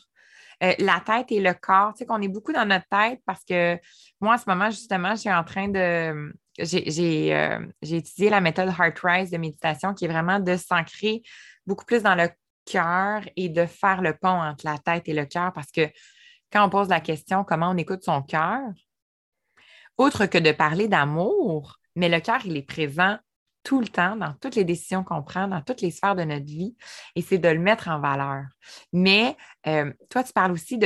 euh, 0.62 0.72
la 0.78 1.00
tête 1.04 1.30
et 1.30 1.40
le 1.40 1.54
corps. 1.54 1.92
Tu 1.92 1.98
sais, 1.98 2.06
qu'on 2.06 2.20
est 2.20 2.28
beaucoup 2.28 2.52
dans 2.52 2.66
notre 2.66 2.88
tête 2.88 3.20
parce 3.26 3.44
que 3.44 3.78
moi, 4.20 4.34
en 4.34 4.38
ce 4.38 4.44
moment, 4.48 4.70
justement, 4.70 5.14
je 5.14 5.20
suis 5.20 5.32
en 5.32 5.44
train 5.44 5.68
de, 5.68 5.78
euh, 5.78 6.32
j'ai 6.58 7.96
étudié 7.96 8.30
la 8.30 8.40
méthode 8.40 8.68
Heart 8.68 8.98
Rise 9.02 9.30
de 9.30 9.38
méditation 9.38 9.94
qui 9.94 10.06
est 10.06 10.08
vraiment 10.08 10.40
de 10.40 10.56
s'ancrer 10.56 11.22
beaucoup 11.66 11.84
plus 11.84 12.02
dans 12.02 12.14
le 12.14 12.28
cœur 12.64 13.22
et 13.36 13.48
de 13.48 13.66
faire 13.66 14.02
le 14.02 14.16
pont 14.16 14.40
entre 14.40 14.64
la 14.64 14.78
tête 14.78 15.08
et 15.08 15.12
le 15.12 15.26
cœur 15.26 15.52
parce 15.52 15.70
que 15.70 15.88
quand 16.52 16.64
on 16.64 16.70
pose 16.70 16.88
la 16.88 17.00
question 17.00 17.44
comment 17.44 17.70
on 17.70 17.76
écoute 17.76 18.04
son 18.04 18.22
cœur, 18.22 18.60
outre 19.98 20.26
que 20.26 20.38
de 20.38 20.52
parler 20.52 20.88
d'amour, 20.88 21.78
mais 21.96 22.08
le 22.08 22.20
cœur, 22.20 22.44
il 22.44 22.56
est 22.56 22.62
présent 22.62 23.18
tout 23.62 23.80
le 23.80 23.88
temps, 23.88 24.14
dans 24.16 24.34
toutes 24.40 24.56
les 24.56 24.64
décisions 24.64 25.02
qu'on 25.02 25.22
prend, 25.22 25.48
dans 25.48 25.62
toutes 25.62 25.80
les 25.80 25.90
sphères 25.90 26.14
de 26.14 26.22
notre 26.22 26.44
vie, 26.44 26.76
et 27.16 27.22
c'est 27.22 27.38
de 27.38 27.48
le 27.48 27.58
mettre 27.58 27.88
en 27.88 27.98
valeur. 27.98 28.44
Mais 28.92 29.36
euh, 29.66 29.90
toi, 30.10 30.22
tu 30.22 30.32
parles 30.34 30.52
aussi 30.52 30.78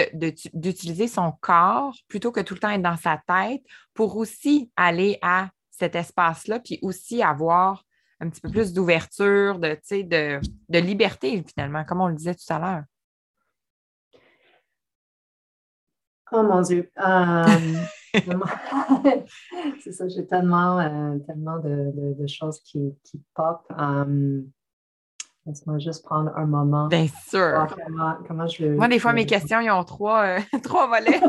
d'utiliser 0.55 1.09
son 1.09 1.33
corps 1.41 1.97
plutôt 2.07 2.31
que 2.31 2.41
tout 2.41 2.55
le 2.55 2.61
temps 2.61 2.71
être 2.71 2.83
dans 2.83 2.97
sa 2.97 3.21
tête 3.27 3.63
pour 3.95 4.17
aussi 4.17 4.71
aller 4.77 5.19
à 5.23 5.49
cet 5.71 5.97
espace-là, 5.97 6.61
puis 6.61 6.79
aussi 6.83 7.21
avoir 7.23 7.85
un 8.21 8.29
petit 8.29 8.41
peu 8.41 8.51
plus 8.51 8.73
d'ouverture, 8.73 9.59
de, 9.59 9.77
de, 10.03 10.41
de 10.69 10.79
liberté, 10.79 11.45
finalement, 11.47 11.85
comme 11.85 12.01
on 12.01 12.09
le 12.09 12.15
disait 12.15 12.35
tout 12.35 12.53
à 12.53 12.59
l'heure. 12.59 12.85
Oh 16.33 16.43
mon 16.43 16.63
Dieu. 16.63 16.91
Euh, 18.15 18.25
c'est 19.85 19.93
ça, 19.93 20.09
j'ai 20.09 20.27
tellement, 20.27 20.81
euh, 20.81 21.19
tellement 21.27 21.59
de, 21.59 22.27
choses 22.27 22.59
qui, 22.61 22.97
qui 23.05 23.23
pop. 23.35 23.61
Euh, 23.79 24.41
laisse-moi 25.45 25.79
juste 25.79 26.07
prendre 26.07 26.35
un 26.35 26.47
moment. 26.47 26.89
Bien 26.89 27.07
sûr. 27.29 27.67
Comment, 28.27 28.47
je 28.47 28.65
Moi, 28.65 28.89
des 28.89 28.99
fois, 28.99 29.13
mes 29.13 29.27
questions, 29.27 29.61
ils 29.61 29.71
ont 29.71 29.85
trois, 29.85 30.37
trois 30.63 30.87
volets. 30.87 31.21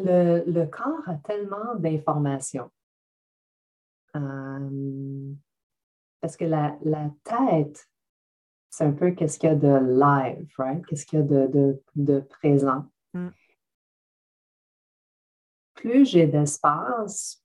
Le, 0.00 0.66
corps 0.66 1.06
a 1.06 1.14
tellement 1.16 1.74
d'informations. 1.76 2.70
Euh, 4.16 5.32
parce 6.20 6.36
que 6.36 6.44
la, 6.44 6.76
tête, 7.24 7.88
c'est 8.70 8.84
un 8.84 8.92
peu 8.92 9.12
qu'est-ce 9.12 9.38
qu'il 9.38 9.48
y 9.48 9.52
a 9.52 9.56
de 9.56 9.68
live, 9.68 10.48
right? 10.58 10.84
Qu'est-ce 10.86 11.06
qu'il 11.06 11.18
y 11.18 11.22
a 11.22 11.24
de, 11.24 12.20
présent. 12.28 12.86
Mm. 13.14 13.28
Plus 15.74 16.06
j'ai 16.06 16.26
d'espace, 16.26 17.44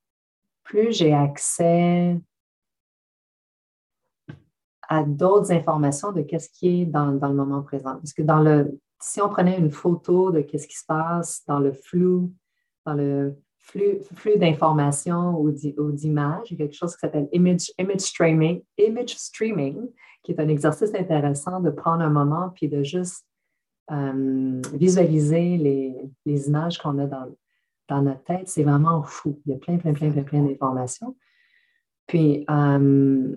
plus 0.64 0.94
j'ai 0.94 1.14
accès 1.14 2.20
à 4.88 5.04
d'autres 5.04 5.52
informations 5.52 6.12
de 6.12 6.22
qu'est-ce 6.22 6.50
qui 6.50 6.82
est 6.82 6.86
dans, 6.86 7.12
dans, 7.14 7.30
le 7.30 7.36
moment 7.36 7.62
présent. 7.62 7.96
Parce 7.96 8.14
que 8.14 8.22
dans 8.22 8.42
le, 8.42 8.80
si 9.02 9.22
on 9.22 9.30
prenait 9.30 9.58
une 9.58 9.72
photo 9.72 10.32
de 10.32 10.42
qu'est-ce 10.42 10.68
qui 10.68 10.78
se 10.78 10.86
passe 10.86 11.44
dans 11.48 11.60
le 11.60 11.74
flou, 11.74 12.34
dans 12.86 12.94
le 12.94 13.36
flux, 13.58 14.00
flux 14.16 14.38
d'informations 14.38 15.40
ou 15.40 15.52
d'images. 15.52 16.52
Il 16.52 16.60
y 16.60 16.62
a 16.62 16.66
quelque 16.66 16.76
chose 16.76 16.94
qui 16.94 17.00
s'appelle 17.00 17.30
image, 17.32 17.72
image, 17.78 18.02
streaming, 18.02 18.62
image 18.78 19.16
streaming, 19.16 19.90
qui 20.24 20.32
est 20.32 20.40
un 20.40 20.48
exercice 20.48 20.94
intéressant 20.96 21.60
de 21.60 21.70
prendre 21.70 22.02
un 22.02 22.10
moment 22.10 22.50
puis 22.56 22.68
de 22.68 22.84
juste 22.84 23.26
euh, 23.92 24.62
visualiser 24.74 25.58
les, 26.26 26.48
images 26.48 26.78
qu'on 26.78 26.98
a 27.00 27.08
dans, 27.08 27.36
dans, 27.90 28.02
notre 28.02 28.24
tête. 28.24 28.48
C'est 28.48 28.64
vraiment 28.64 29.04
fou. 29.04 29.40
Il 29.46 29.52
y 29.52 29.56
a 29.56 29.58
plein, 29.58 29.78
plein, 29.78 29.94
plein, 29.94 30.12
plein, 30.12 30.24
plein 30.24 30.44
d'informations. 30.44 31.16
Puis, 32.08 32.46
euh, 32.50 33.36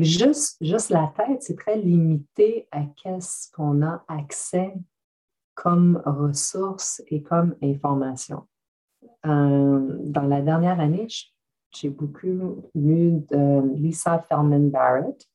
juste, 0.00 0.56
juste 0.60 0.90
la 0.90 1.12
tête, 1.16 1.42
c'est 1.42 1.56
très 1.56 1.76
limité 1.76 2.68
à 2.70 2.82
qu'est-ce 2.96 3.50
qu'on 3.52 3.82
a 3.82 4.04
accès 4.08 4.74
comme 5.56 6.00
ressources 6.04 7.02
et 7.08 7.22
comme 7.22 7.56
information. 7.62 8.46
Euh, 9.26 9.96
dans 10.04 10.22
la 10.22 10.42
dernière 10.42 10.78
année, 10.78 11.08
j'ai 11.74 11.88
beaucoup 11.88 12.28
lu 12.74 13.12
de 13.30 13.74
Lisa 13.74 14.20
Feldman 14.28 14.70
Barrett, 14.70 15.26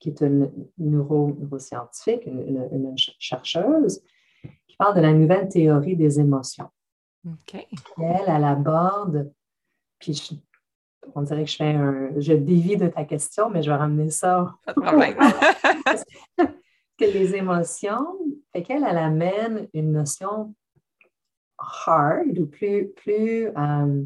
qui 0.00 0.10
est 0.10 0.20
une 0.20 0.50
neuro, 0.76 1.36
neuroscientifique, 1.40 2.26
une, 2.26 2.94
chercheuse, 2.96 4.02
qui 4.66 4.76
parle 4.76 4.96
de 4.96 5.00
la 5.00 5.12
nouvelle 5.12 5.48
théorie 5.48 5.96
des 5.96 6.20
émotions. 6.20 6.68
Elle, 7.56 8.24
elle 8.26 8.44
aborde, 8.44 9.32
puis 9.98 10.42
on 11.14 11.22
dirait 11.22 11.44
que 11.44 11.50
je 11.50 11.56
fais 11.56 11.72
un, 11.72 12.10
je 12.18 12.32
dévie 12.32 12.76
de 12.76 12.88
ta 12.88 13.04
question, 13.04 13.48
mais 13.48 13.62
je 13.62 13.70
vais 13.70 13.76
ramener 13.76 14.10
ça. 14.10 14.54
Problème. 14.66 15.16
que 16.36 17.04
les 17.04 17.34
émotions, 17.34 18.18
fait 18.52 18.62
qu'elle, 18.62 18.84
elle 18.88 18.98
amène 18.98 19.68
une 19.74 19.92
notion 19.92 20.54
hard 21.58 22.38
ou 22.38 22.46
plus, 22.46 22.88
plus, 22.96 23.48
euh, 23.48 24.04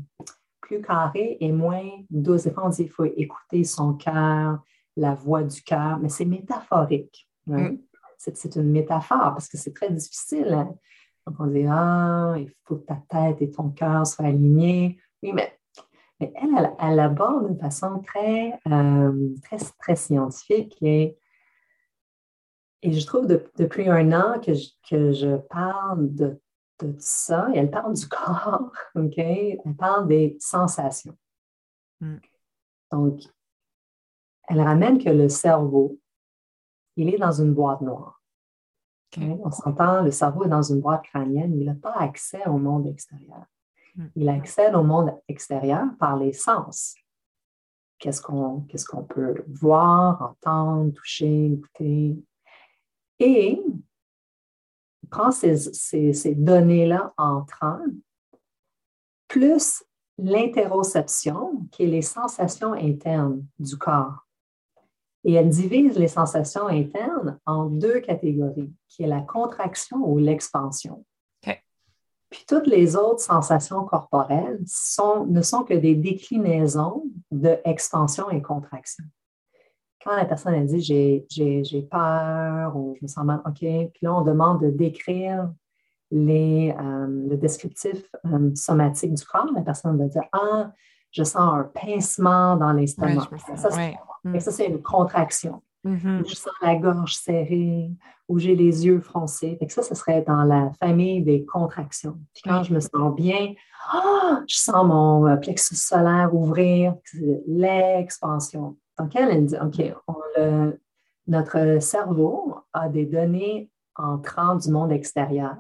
plus 0.61 0.81
carrée 0.81 1.37
et 1.41 1.53
moins 1.53 1.89
douce. 2.11 2.45
Des 2.45 2.51
fois, 2.51 2.67
on 2.67 2.69
dit 2.71 2.85
qu'il 2.85 2.91
faut 2.91 3.05
écouter 3.05 3.65
son 3.65 3.95
cœur, 3.95 4.63
la 4.97 5.15
voix 5.15 5.43
du 5.43 5.63
cœur, 5.63 5.99
mais 5.99 6.09
c'est 6.09 6.25
métaphorique. 6.25 7.29
Mm. 7.47 7.77
C'est 8.19 8.55
une 8.55 8.71
métaphore 8.71 9.33
parce 9.33 9.49
que 9.49 9.57
c'est 9.57 9.75
très 9.75 9.91
difficile. 9.91 10.53
Hein. 10.53 10.75
Donc, 11.27 11.37
on 11.41 11.47
dit, 11.47 11.67
ah, 11.69 12.35
il 12.39 12.51
faut 12.65 12.77
que 12.77 12.87
ta 12.87 13.03
tête 13.09 13.43
et 13.43 13.51
ton 13.51 13.71
cœur 13.71 14.07
soient 14.07 14.27
alignés. 14.27 14.99
Oui, 15.23 15.33
mais, 15.33 15.59
elle, 16.21 16.31
elle, 16.57 16.73
elle 16.79 17.01
aborde 17.01 17.49
d'une 17.49 17.59
façon 17.59 18.01
très, 18.01 18.53
euh, 18.69 19.35
très, 19.43 19.57
très 19.81 19.97
scientifique 19.97 20.77
et 20.83 21.17
et 22.83 22.93
je 22.93 23.07
trouve 23.07 23.27
depuis 23.27 23.89
un 23.89 24.13
an 24.13 24.41
que 24.41 24.55
je, 24.55 24.71
que 24.89 25.13
je 25.13 25.37
parle 25.37 26.13
de, 26.15 26.41
de, 26.81 26.95
ça, 26.99 27.49
et 27.55 27.59
elle 27.59 27.71
parle 27.71 27.95
du 27.95 28.09
corps, 28.09 28.73
OK? 28.97 29.19
Elle 29.19 29.77
parle 29.79 30.09
des 30.09 30.37
sensations. 30.41 31.17
Mm. 32.01 32.17
Donc, 32.91 33.21
elle 34.49 34.61
ramène 34.61 35.03
que 35.03 35.11
le 35.11 35.29
cerveau, 35.29 35.99
il 36.97 37.15
est 37.15 37.19
dans 37.19 37.33
une 37.33 37.55
boîte 37.55 37.81
noire. 37.81 38.21
On 39.17 39.51
s'entend, 39.51 40.03
le 40.03 40.11
cerveau 40.11 40.45
est 40.45 40.49
dans 40.49 40.63
une 40.63 40.81
boîte 40.81 41.05
crânienne, 41.05 41.55
il 41.55 41.67
n'a 41.67 41.75
pas 41.75 41.95
accès 41.99 42.47
au 42.49 42.59
monde 42.59 42.87
extérieur. 42.89 43.45
Mm. 43.95 44.07
Il 44.17 44.29
accède 44.29 44.75
au 44.75 44.83
monde 44.83 45.15
extérieur 45.29 45.85
par 46.01 46.17
les 46.17 46.33
sens. 46.33 46.97
Qu'est-ce 47.99 48.21
qu'on 48.21 48.63
qu'est-ce 48.63 48.87
qu'on 48.87 49.05
peut 49.05 49.45
voir, 49.47 50.21
entendre, 50.23 50.93
toucher, 50.93 51.53
écouter, 51.53 52.17
et 53.23 53.63
prend 55.11 55.31
ces, 55.31 56.35
données-là 56.35 57.13
entrant, 57.17 57.81
plus 59.29 59.85
l'interoception, 60.19 61.67
qui 61.71 61.85
est 61.85 61.87
les 61.87 62.03
sensations 62.03 62.73
internes 62.73 63.45
du 63.59 63.77
corps. 63.77 64.27
Et 65.25 65.35
elle 65.35 65.51
divise 65.51 65.97
les 65.99 66.09
sensations 66.09 66.67
internes 66.67 67.39
en 67.47 67.67
deux 67.67 68.01
catégories, 68.01 68.73
qui 68.89 69.05
est 69.05 69.07
la 69.07 69.21
contraction 69.21 69.99
ou 69.99 70.19
l'expansion. 70.19 71.05
Puis 72.31 72.47
toutes 72.49 72.67
les 72.67 72.97
autres 72.97 73.21
sensations 73.21 73.85
corporelles 73.85 74.59
ne 74.59 75.43
sont 75.43 75.65
que 75.65 75.75
des 75.75 75.95
déclinaisons 75.95 77.05
de 77.31 77.59
expansion 77.67 78.31
et 78.31 78.41
contraction. 78.41 79.05
Quand 80.03 80.17
la 80.17 80.25
personne 80.25 80.55
a 80.55 80.65
dit 80.65 80.81
j'ai 80.81 81.83
peur 81.91 82.77
ou 82.77 82.95
je 82.99 83.05
me 83.05 83.09
sens 83.09 83.25
mal, 83.25 83.41
OK, 83.47 83.59
puis 83.61 84.01
là, 84.03 84.15
on 84.15 84.23
demande 84.23 84.63
de 84.63 84.71
décrire 84.71 85.51
les, 86.11 86.75
euh, 86.79 87.07
le 87.31 87.37
descriptif 87.37 88.05
euh, 88.27 88.55
somatique 88.55 89.15
du 89.15 89.25
corps, 89.25 89.51
la 89.55 89.63
personne 89.63 89.97
va 89.99 90.07
dire 90.07 90.25
Ah, 90.33 90.73
je 91.11 91.25
sens 91.25 91.55
un 91.55 91.65
pincement 91.65 92.57
dans 92.57 92.73
l'estomac. 92.73 93.29
Mm. 94.25 94.39
ça, 94.39 94.51
c'est 94.51 94.67
une 94.67 94.83
contraction. 94.83 95.63
Mm-hmm. 95.85 96.29
Je 96.29 96.35
sens 96.35 96.53
la 96.61 96.77
gorge 96.77 97.15
serrée 97.17 97.91
ou 98.29 98.39
j'ai 98.39 98.55
les 98.55 98.87
yeux 98.87 99.01
froncés. 99.01 99.59
ça, 99.69 99.83
ce 99.83 99.95
serait 99.95 100.23
dans 100.23 100.45
la 100.45 100.71
famille 100.79 101.23
des 101.23 101.45
contractions. 101.45 102.19
Puis 102.33 102.43
quand 102.45 102.63
je 102.63 102.73
me 102.73 102.81
sens 102.81 103.15
bien, 103.17 103.55
ah, 103.93 104.43
je 104.47 104.57
sens 104.57 104.87
mon 104.87 105.27
euh, 105.27 105.37
plexus 105.37 105.75
solaire 105.75 106.35
ouvrir, 106.35 106.95
l'expansion. 107.47 108.77
Donc, 109.03 109.17
elle, 109.17 109.47
dit 109.47 109.57
OK, 109.61 109.83
notre 111.27 111.83
cerveau 111.83 112.55
a 112.73 112.89
des 112.89 113.05
données 113.05 113.69
entrant 113.97 114.55
du 114.55 114.71
monde 114.71 114.93
extérieur 114.93 115.57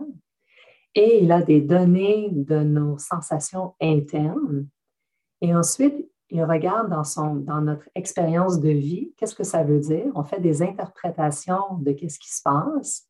et 0.95 1.25
il 1.25 1.33
a 1.33 1.43
des 1.43 1.61
données 1.61 2.29
de 2.31 2.61
nos 2.61 2.99
sensations 2.99 3.75
internes. 3.81 4.69
Et 5.41 5.53
ensuite, 5.57 6.09
il 6.31 6.45
regarde 6.45 6.89
dans, 6.89 7.03
son, 7.03 7.35
dans 7.35 7.61
notre 7.61 7.89
expérience 7.97 8.61
de 8.61 8.69
vie, 8.69 9.13
qu'est-ce 9.17 9.35
que 9.35 9.43
ça 9.43 9.65
veut 9.65 9.81
dire? 9.81 10.07
On 10.15 10.23
fait 10.23 10.41
des 10.41 10.63
interprétations 10.63 11.79
de 11.79 11.91
qu'est-ce 11.91 12.21
qui 12.21 12.33
se 12.33 12.43
passe. 12.43 13.09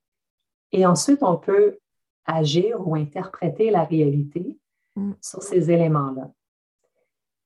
Et 0.72 0.86
ensuite, 0.86 1.22
on 1.22 1.36
peut 1.36 1.76
agir 2.24 2.88
ou 2.88 2.94
interpréter 2.94 3.70
la 3.70 3.84
réalité 3.84 4.58
mm. 4.96 5.12
sur 5.20 5.42
ces 5.42 5.70
éléments-là. 5.70 6.30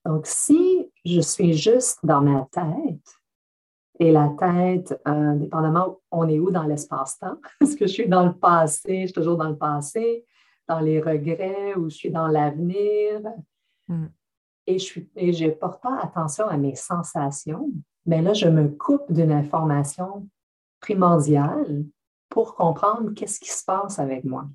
Donc, 0.05 0.25
si 0.25 0.86
je 1.07 1.21
suis 1.21 1.53
juste 1.53 1.99
dans 2.03 2.21
ma 2.21 2.47
tête, 2.51 3.17
et 3.99 4.11
la 4.11 4.29
tête, 4.37 4.99
euh, 5.07 5.35
dépendamment, 5.35 5.99
on 6.11 6.27
est 6.27 6.39
où 6.39 6.51
dans 6.51 6.63
l'espace-temps? 6.63 7.37
Est-ce 7.61 7.75
que 7.75 7.87
je 7.87 7.93
suis 7.93 8.07
dans 8.07 8.25
le 8.25 8.33
passé, 8.33 9.01
je 9.01 9.05
suis 9.07 9.13
toujours 9.13 9.37
dans 9.37 9.49
le 9.49 9.57
passé, 9.57 10.25
dans 10.67 10.79
les 10.79 11.01
regrets 11.01 11.75
ou 11.75 11.89
je 11.89 11.95
suis 11.95 12.11
dans 12.11 12.27
l'avenir? 12.27 13.21
Mm. 13.87 14.07
Et 14.67 14.77
je 14.79 15.45
ne 15.45 15.51
porte 15.51 15.81
pas 15.81 15.97
attention 16.01 16.47
à 16.47 16.57
mes 16.57 16.75
sensations, 16.75 17.71
mais 18.05 18.21
là, 18.21 18.33
je 18.33 18.49
me 18.49 18.67
coupe 18.67 19.11
d'une 19.11 19.31
information 19.31 20.27
primordiale 20.81 21.85
pour 22.29 22.55
comprendre 22.55 23.11
qu'est-ce 23.15 23.39
qui 23.39 23.49
se 23.49 23.63
passe 23.63 23.97
avec 23.97 24.25
moi. 24.25 24.45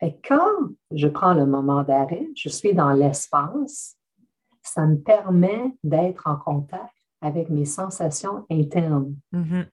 Et 0.00 0.16
quand 0.26 0.70
je 0.90 1.06
prends 1.06 1.34
le 1.34 1.44
moment 1.44 1.82
d'arrêt, 1.82 2.26
je 2.34 2.48
suis 2.48 2.74
dans 2.74 2.92
l'espace, 2.92 3.96
ça 4.62 4.86
me 4.86 4.96
permet 4.96 5.74
d'être 5.82 6.26
en 6.26 6.36
contact 6.36 6.94
avec 7.20 7.50
mes 7.50 7.64
sensations 7.64 8.46
internes. 8.50 9.14
Mm-hmm. 9.32 9.66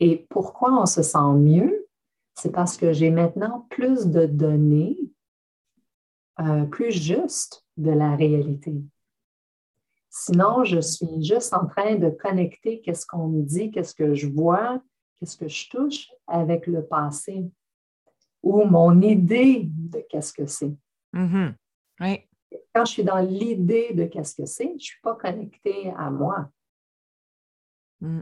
Et 0.00 0.26
pourquoi 0.28 0.80
on 0.82 0.86
se 0.86 1.02
sent 1.02 1.32
mieux? 1.36 1.86
C'est 2.34 2.52
parce 2.52 2.76
que 2.76 2.92
j'ai 2.92 3.10
maintenant 3.10 3.66
plus 3.70 4.06
de 4.06 4.26
données 4.26 4.98
euh, 6.38 6.64
plus 6.66 6.92
justes 6.92 7.64
de 7.78 7.90
la 7.90 8.14
réalité. 8.14 8.74
Sinon, 10.10 10.64
je 10.64 10.80
suis 10.80 11.24
juste 11.24 11.54
en 11.54 11.66
train 11.66 11.96
de 11.96 12.10
connecter 12.10 12.82
qu'est-ce 12.82 13.06
qu'on 13.06 13.28
me 13.28 13.42
dit, 13.42 13.70
qu'est-ce 13.70 13.94
que 13.94 14.14
je 14.14 14.26
vois, 14.26 14.82
qu'est-ce 15.18 15.36
que 15.36 15.48
je 15.48 15.70
touche 15.70 16.10
avec 16.26 16.66
le 16.66 16.84
passé 16.84 17.50
ou 18.42 18.64
mon 18.64 19.00
idée 19.00 19.62
de 19.64 20.04
qu'est-ce 20.10 20.34
que 20.34 20.44
c'est. 20.44 20.74
Mm-hmm. 21.14 21.54
oui. 22.00 22.25
Quand 22.76 22.84
je 22.84 22.92
suis 22.92 23.04
dans 23.04 23.20
l'idée 23.20 23.94
de 23.94 24.04
qu'est-ce 24.04 24.34
que 24.34 24.44
c'est, 24.44 24.68
je 24.68 24.74
ne 24.74 24.78
suis 24.78 25.00
pas 25.00 25.14
connectée 25.14 25.94
à 25.96 26.10
moi. 26.10 26.50
Mm. 28.02 28.20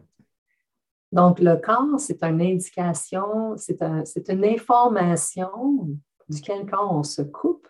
Donc, 1.10 1.40
le 1.40 1.56
corps, 1.56 1.98
c'est 1.98 2.22
une 2.22 2.40
indication, 2.40 3.56
c'est 3.56 3.82
une 4.28 4.44
information 4.44 5.88
duquel 6.28 6.70
quand 6.70 6.88
on 6.88 7.02
se 7.02 7.22
coupe, 7.22 7.66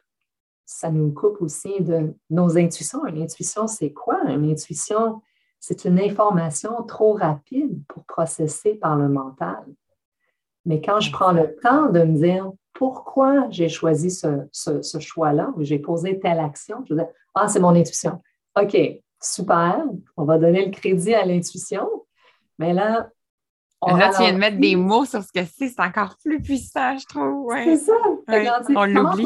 ça 0.66 0.90
nous 0.90 1.10
coupe 1.10 1.40
aussi 1.40 1.80
de 1.80 2.12
nos 2.28 2.58
intuitions. 2.58 3.06
Une 3.06 3.22
intuition, 3.22 3.66
c'est 3.66 3.94
quoi? 3.94 4.22
Une 4.28 4.50
intuition, 4.50 5.22
c'est 5.60 5.86
une 5.86 5.98
information 5.98 6.82
trop 6.82 7.14
rapide 7.14 7.82
pour 7.88 8.04
processer 8.04 8.74
par 8.74 8.96
le 8.96 9.08
mental. 9.08 9.64
Mais 10.66 10.82
quand 10.82 11.00
je 11.00 11.10
prends 11.10 11.32
le 11.32 11.56
temps 11.62 11.88
de 11.88 12.02
me 12.02 12.18
dire 12.18 12.52
pourquoi 12.74 13.46
j'ai 13.50 13.68
choisi 13.68 14.10
ce, 14.10 14.98
choix-là, 14.98 15.52
ou 15.56 15.62
j'ai 15.62 15.78
posé 15.78 16.18
telle 16.18 16.40
action, 16.40 16.84
je 16.88 16.94
dire, 16.94 17.06
ah, 17.34 17.48
c'est 17.48 17.60
mon 17.60 17.74
intuition. 17.74 18.20
OK, 18.60 18.76
super, 19.22 19.84
on 20.16 20.24
va 20.24 20.38
donner 20.38 20.66
le 20.66 20.70
crédit 20.70 21.14
à 21.14 21.24
l'intuition. 21.24 21.88
Mais 22.58 22.72
là, 22.72 23.08
on 23.80 23.96
là, 23.96 24.10
tu 24.10 24.22
viens 24.22 24.32
de 24.32 24.38
mettre 24.38 24.58
des 24.58 24.76
mots 24.76 25.04
sur 25.04 25.22
ce 25.22 25.32
que 25.32 25.44
c'est, 25.44 25.68
c'est 25.68 25.80
encore 25.80 26.16
plus 26.22 26.40
puissant, 26.42 26.96
je 26.98 27.06
trouve. 27.06 27.52
C'est 27.64 27.76
ça. 27.76 27.92
on 28.76 28.84
l'oublie. 28.84 29.24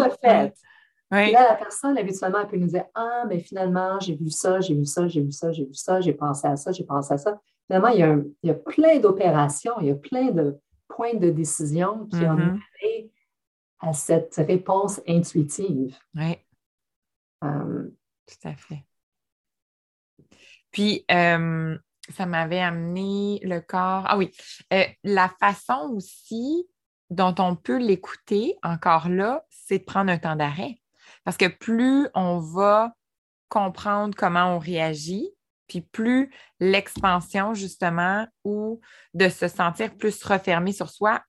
Là, 1.11 1.31
la 1.31 1.55
personne, 1.55 1.97
habituellement, 1.97 2.41
elle 2.43 2.49
peut 2.49 2.57
nous 2.59 2.67
dire 2.67 2.85
Ah, 2.95 3.25
mais 3.29 3.39
finalement, 3.39 3.99
j'ai 4.01 4.15
vu 4.15 4.31
ça, 4.31 4.61
j'ai 4.61 4.75
vu 4.75 4.85
ça, 4.85 5.09
j'ai 5.09 5.23
vu 5.23 5.33
ça, 5.33 5.53
j'ai 5.53 5.65
vu 5.65 5.75
ça, 5.75 6.01
j'ai 6.01 6.13
pensé 6.13 6.47
à 6.47 6.57
ça, 6.57 6.73
j'ai 6.73 6.85
pensé 6.85 7.15
à 7.15 7.19
ça. 7.19 7.41
Finalement, 7.67 7.89
il 7.89 8.01
y 8.01 8.03
a, 8.03 8.17
il 8.43 8.49
y 8.49 8.51
a 8.51 8.55
plein 8.55 8.99
d'opérations, 8.99 9.75
il 9.81 9.87
y 9.87 9.91
a 9.91 9.95
plein 9.95 10.31
de 10.31 10.59
points 10.89 11.15
de 11.15 11.31
décision 11.31 12.07
qui 12.11 12.17
ont 12.25 12.37
mm-hmm. 12.37 12.61
À 13.81 13.93
cette 13.93 14.37
réponse 14.37 15.01
intuitive. 15.07 15.97
Oui. 16.15 16.37
Euh, 17.45 17.91
Tout 18.27 18.49
à 18.49 18.55
fait. 18.55 18.85
Puis, 20.71 21.05
euh, 21.11 21.79
ça 22.11 22.27
m'avait 22.27 22.61
amené 22.61 23.41
le 23.43 23.61
corps. 23.61 24.05
Ah 24.07 24.17
oui, 24.17 24.31
euh, 24.73 24.85
la 25.05 25.29
façon 25.41 25.93
aussi 25.95 26.69
dont 27.11 27.35
on 27.39 27.57
peut 27.57 27.79
l'écouter, 27.79 28.57
encore 28.63 29.09
là, 29.09 29.45
c'est 29.51 29.79
de 29.79 29.85
prendre 29.85 30.11
un 30.11 30.19
temps 30.19 30.37
d'arrêt. 30.37 30.81
Parce 31.25 31.37
que 31.37 31.47
plus 31.47 32.09
on 32.15 32.39
va 32.39 32.95
comprendre 33.49 34.15
comment 34.17 34.55
on 34.55 34.59
réagit, 34.59 35.31
puis 35.69 35.81
plus 35.81 36.31
l'expansion, 36.61 37.55
justement, 37.55 38.27
ou 38.45 38.81
de 39.15 39.29
se 39.29 39.49
sentir 39.49 39.97
plus 39.97 40.23
refermé 40.23 40.73
sur 40.73 40.91
soi, 40.91 41.23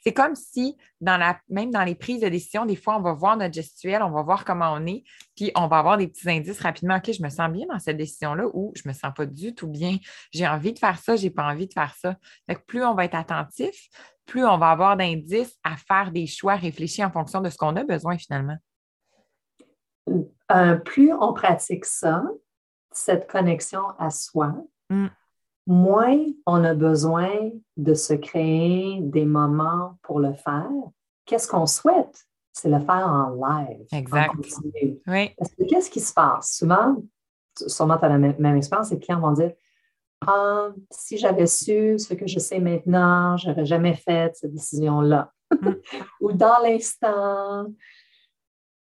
c'est 0.00 0.12
comme 0.12 0.34
si, 0.34 0.76
dans 1.00 1.16
la, 1.16 1.38
même 1.48 1.70
dans 1.70 1.84
les 1.84 1.94
prises 1.94 2.20
de 2.20 2.28
décision, 2.28 2.66
des 2.66 2.76
fois, 2.76 2.96
on 2.96 3.00
va 3.00 3.12
voir 3.12 3.36
notre 3.36 3.54
gestuelle, 3.54 4.02
on 4.02 4.10
va 4.10 4.22
voir 4.22 4.44
comment 4.44 4.72
on 4.72 4.86
est, 4.86 5.04
puis 5.36 5.50
on 5.56 5.66
va 5.66 5.78
avoir 5.78 5.96
des 5.96 6.08
petits 6.08 6.28
indices 6.28 6.60
rapidement. 6.60 6.96
OK, 6.96 7.12
je 7.12 7.22
me 7.22 7.28
sens 7.28 7.50
bien 7.50 7.66
dans 7.66 7.78
cette 7.78 7.96
décision-là 7.96 8.46
ou 8.52 8.72
je 8.76 8.82
ne 8.84 8.92
me 8.92 8.94
sens 8.94 9.12
pas 9.14 9.26
du 9.26 9.54
tout 9.54 9.68
bien. 9.68 9.98
J'ai 10.32 10.46
envie 10.46 10.72
de 10.72 10.78
faire 10.78 10.98
ça, 10.98 11.16
je 11.16 11.24
n'ai 11.24 11.30
pas 11.30 11.44
envie 11.44 11.66
de 11.66 11.72
faire 11.72 11.94
ça. 11.94 12.16
plus 12.66 12.84
on 12.84 12.94
va 12.94 13.04
être 13.04 13.14
attentif, 13.14 13.88
plus 14.26 14.44
on 14.44 14.58
va 14.58 14.70
avoir 14.70 14.96
d'indices 14.96 15.58
à 15.64 15.76
faire 15.76 16.12
des 16.12 16.26
choix 16.26 16.56
réfléchis 16.56 17.04
en 17.04 17.10
fonction 17.10 17.40
de 17.40 17.50
ce 17.50 17.56
qu'on 17.56 17.76
a 17.76 17.84
besoin 17.84 18.16
finalement. 18.16 18.56
Euh, 20.52 20.76
plus 20.76 21.12
on 21.12 21.32
pratique 21.32 21.84
ça, 21.84 22.22
cette 22.92 23.30
connexion 23.30 23.88
à 23.98 24.10
soi, 24.10 24.54
mm. 24.88 25.06
Moins 25.70 26.18
on 26.46 26.64
a 26.64 26.74
besoin 26.74 27.30
de 27.76 27.94
se 27.94 28.12
créer 28.12 28.98
des 29.02 29.24
moments 29.24 29.96
pour 30.02 30.18
le 30.18 30.34
faire. 30.34 30.68
Qu'est-ce 31.26 31.46
qu'on 31.46 31.66
souhaite? 31.66 32.26
C'est 32.52 32.68
le 32.68 32.80
faire 32.80 33.06
en 33.06 33.30
live. 33.30 33.86
Exact. 33.92 34.34
Parce 35.38 35.54
que 35.54 35.62
qu'est-ce 35.68 35.88
qui 35.88 36.00
se 36.00 36.12
passe? 36.12 36.56
Souvent, 36.56 36.96
sûrement 37.54 37.98
tu 37.98 38.04
as 38.04 38.08
la 38.08 38.18
même, 38.18 38.56
expérience, 38.56 38.90
les 38.90 38.98
clients 38.98 39.20
vont 39.20 39.32
dire 39.32 39.52
ah, 40.26 40.70
si 40.90 41.16
j'avais 41.16 41.46
su 41.46 41.98
ce 41.98 42.14
que 42.14 42.26
je 42.26 42.40
sais 42.40 42.58
maintenant, 42.58 43.36
je 43.36 43.48
n'aurais 43.48 43.64
jamais 43.64 43.94
fait 43.94 44.34
cette 44.34 44.52
décision-là. 44.52 45.32
Mm. 45.52 45.70
Ou 46.20 46.32
dans 46.32 46.58
l'instant, 46.62 47.68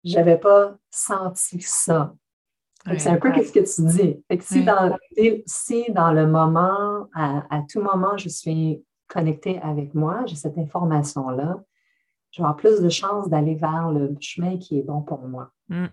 j'avais 0.04 0.38
pas 0.38 0.76
senti 0.88 1.60
ça. 1.60 2.14
C'est 2.98 3.08
un 3.08 3.16
peu 3.16 3.32
ce 3.42 3.52
que 3.52 3.60
tu 3.60 3.96
dis. 3.96 4.22
si, 5.46 5.92
dans, 5.92 6.12
le 6.12 6.26
moment, 6.26 7.08
à, 7.14 7.62
tout 7.70 7.80
moment, 7.80 8.16
je 8.16 8.28
suis 8.28 8.84
connectée 9.08 9.60
avec 9.60 9.94
moi, 9.94 10.24
j'ai 10.26 10.36
cette 10.36 10.58
information-là, 10.58 11.62
je 12.30 12.42
vais 12.42 12.44
avoir 12.44 12.56
plus 12.56 12.80
de 12.80 12.88
chances 12.88 13.28
d'aller 13.28 13.54
vers 13.54 13.90
le 13.90 14.14
chemin 14.20 14.58
qui 14.58 14.78
est 14.78 14.82
bon 14.82 15.00
pour 15.00 15.22
moi. 15.26 15.50
Mm. 15.68 15.86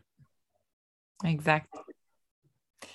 Exact. 1.26 1.74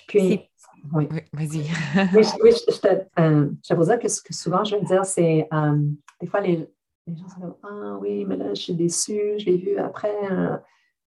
Puis, 0.07 0.49
oui. 0.93 1.09
Vas-y. 1.33 1.61
oui, 2.15 2.23
je, 2.53 2.81
te, 2.81 3.21
euh, 3.21 3.51
dire 3.85 3.99
que 3.99 4.09
ce 4.09 4.23
que 4.23 4.35
souvent 4.35 4.65
je 4.65 4.77
vais 4.77 4.83
dire, 4.83 5.05
c'est 5.05 5.49
euh, 5.53 5.77
des 6.21 6.27
fois 6.27 6.41
les, 6.41 6.69
gens 7.07 7.29
se 7.29 7.35
disent 7.37 7.55
Ah 7.63 7.97
oui, 8.01 8.25
mais 8.25 8.37
là, 8.37 8.55
je 8.55 8.63
suis 8.63 8.75
déçue, 8.75 9.39
je 9.39 9.47
l'ai 9.47 9.59
vu 9.59 9.79
après. 9.79 10.15
Euh, 10.31 10.57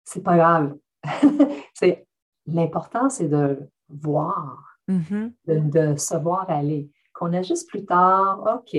c'est 0.04 0.24
pas 0.24 0.38
grave. 0.38 0.78
c'est, 1.74 2.06
l'important, 2.48 3.10
c'est 3.10 3.28
de 3.28 3.60
voir, 3.90 4.78
mm-hmm. 4.90 5.32
de, 5.48 5.96
se 5.98 6.16
voir 6.16 6.50
aller. 6.50 6.90
Qu'on 7.14 7.34
a 7.34 7.42
juste 7.42 7.70
plus 7.70 7.86
tard, 7.86 8.42
OK, 8.42 8.78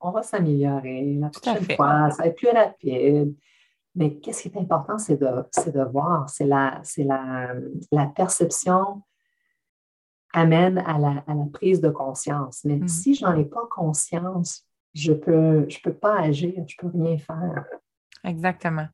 on 0.00 0.10
va 0.10 0.22
s'améliorer. 0.22 1.16
La 1.20 1.30
prochaine 1.30 1.76
fois, 1.76 2.10
ça 2.10 2.22
va 2.22 2.28
être 2.28 2.36
plus 2.36 2.50
rapide. 2.50 3.34
Mais 3.96 4.16
qu'est-ce 4.18 4.42
qui 4.42 4.48
est 4.48 4.60
important, 4.60 4.98
c'est 4.98 5.16
de, 5.16 5.26
de 5.26 5.90
voir. 5.90 6.28
C'est 6.28 6.44
la, 6.44 6.80
c'est 6.84 7.02
la, 7.02 7.54
la 7.90 8.06
perception 8.06 9.02
amène 10.32 10.78
à 10.78 10.98
la, 10.98 11.24
prise 11.52 11.80
de 11.80 11.88
conscience. 11.88 12.62
Mais 12.64 12.76
mm. 12.76 12.88
si 12.88 13.14
je 13.14 13.24
n'en 13.24 13.36
ai 13.36 13.44
pas 13.44 13.66
conscience, 13.70 14.64
je 14.94 15.12
peux, 15.12 15.66
je 15.68 15.78
peux 15.80 15.94
pas 15.94 16.20
agir, 16.20 16.52
je 16.66 16.76
peux 16.78 16.88
rien 16.88 17.16
faire. 17.16 17.64
Exactement. 18.22 18.86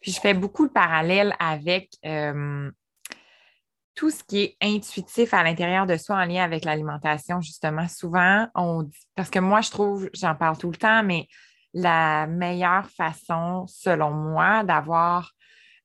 Puis 0.00 0.12
je 0.12 0.20
fais 0.20 0.34
beaucoup 0.34 0.66
de 0.66 0.72
parallèles 0.72 1.34
avec 1.38 1.90
euh, 2.04 2.70
tout 3.94 4.10
ce 4.10 4.24
qui 4.24 4.42
est 4.42 4.56
intuitif 4.60 5.34
à 5.34 5.42
l'intérieur 5.42 5.86
de 5.86 5.96
soi 5.96 6.16
en 6.16 6.24
lien 6.24 6.42
avec 6.42 6.64
l'alimentation, 6.64 7.40
justement. 7.40 7.86
Souvent, 7.88 8.48
on 8.54 8.88
parce 9.14 9.30
que 9.30 9.38
moi, 9.38 9.60
je 9.60 9.70
trouve, 9.70 10.10
j'en 10.14 10.34
parle 10.34 10.58
tout 10.58 10.70
le 10.70 10.76
temps, 10.76 11.02
mais 11.02 11.28
la 11.72 12.26
meilleure 12.26 12.88
façon, 12.90 13.66
selon 13.66 14.10
moi, 14.10 14.64
d'avoir 14.64 15.32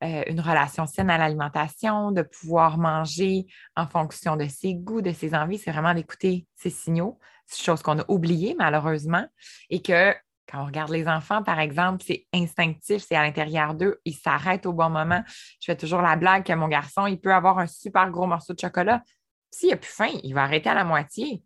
euh, 0.04 0.24
une 0.28 0.40
relation 0.40 0.86
saine 0.86 1.10
à 1.10 1.18
l'alimentation, 1.18 2.12
de 2.12 2.22
pouvoir 2.22 2.78
manger 2.78 3.46
en 3.76 3.86
fonction 3.86 4.38
de 4.38 4.48
ses 4.48 4.74
goûts, 4.76 5.02
de 5.02 5.12
ses 5.12 5.36
envies, 5.36 5.58
c'est 5.58 5.72
vraiment 5.72 5.94
d'écouter 5.94 6.48
ses 6.56 6.70
signaux, 6.70 7.20
chose 7.54 7.82
qu'on 7.82 8.00
a 8.00 8.06
oubliée 8.08 8.56
malheureusement, 8.58 9.26
et 9.70 9.82
que 9.82 10.14
quand 10.50 10.62
on 10.62 10.66
regarde 10.66 10.92
les 10.92 11.08
enfants, 11.08 11.44
par 11.44 11.60
exemple, 11.60 12.04
c'est 12.06 12.26
instinctif, 12.34 13.06
c'est 13.08 13.16
à 13.16 13.24
l'intérieur 13.24 13.76
d'eux, 13.76 14.00
ils 14.06 14.16
s'arrêtent 14.16 14.66
au 14.66 14.74
bon 14.74 14.90
moment. 14.90 15.22
Je 15.62 15.66
fais 15.66 15.78
toujours 15.78 16.02
la 16.02 16.16
blague 16.16 16.44
que 16.44 16.54
mon 16.54 16.68
garçon, 16.68 17.06
il 17.06 17.20
peut 17.20 17.34
avoir 17.34 17.60
un 17.60 17.68
super 17.68 18.10
gros 18.10 18.26
morceau 18.26 18.54
de 18.54 18.60
chocolat. 18.60 19.04
S'il 19.52 19.70
n'a 19.70 19.78
plus 19.78 19.92
faim, 19.92 20.10
il 20.24 20.34
va 20.34 20.44
arrêter 20.44 20.70
à 20.70 20.74
la 20.74 20.84
moitié. 20.84 21.44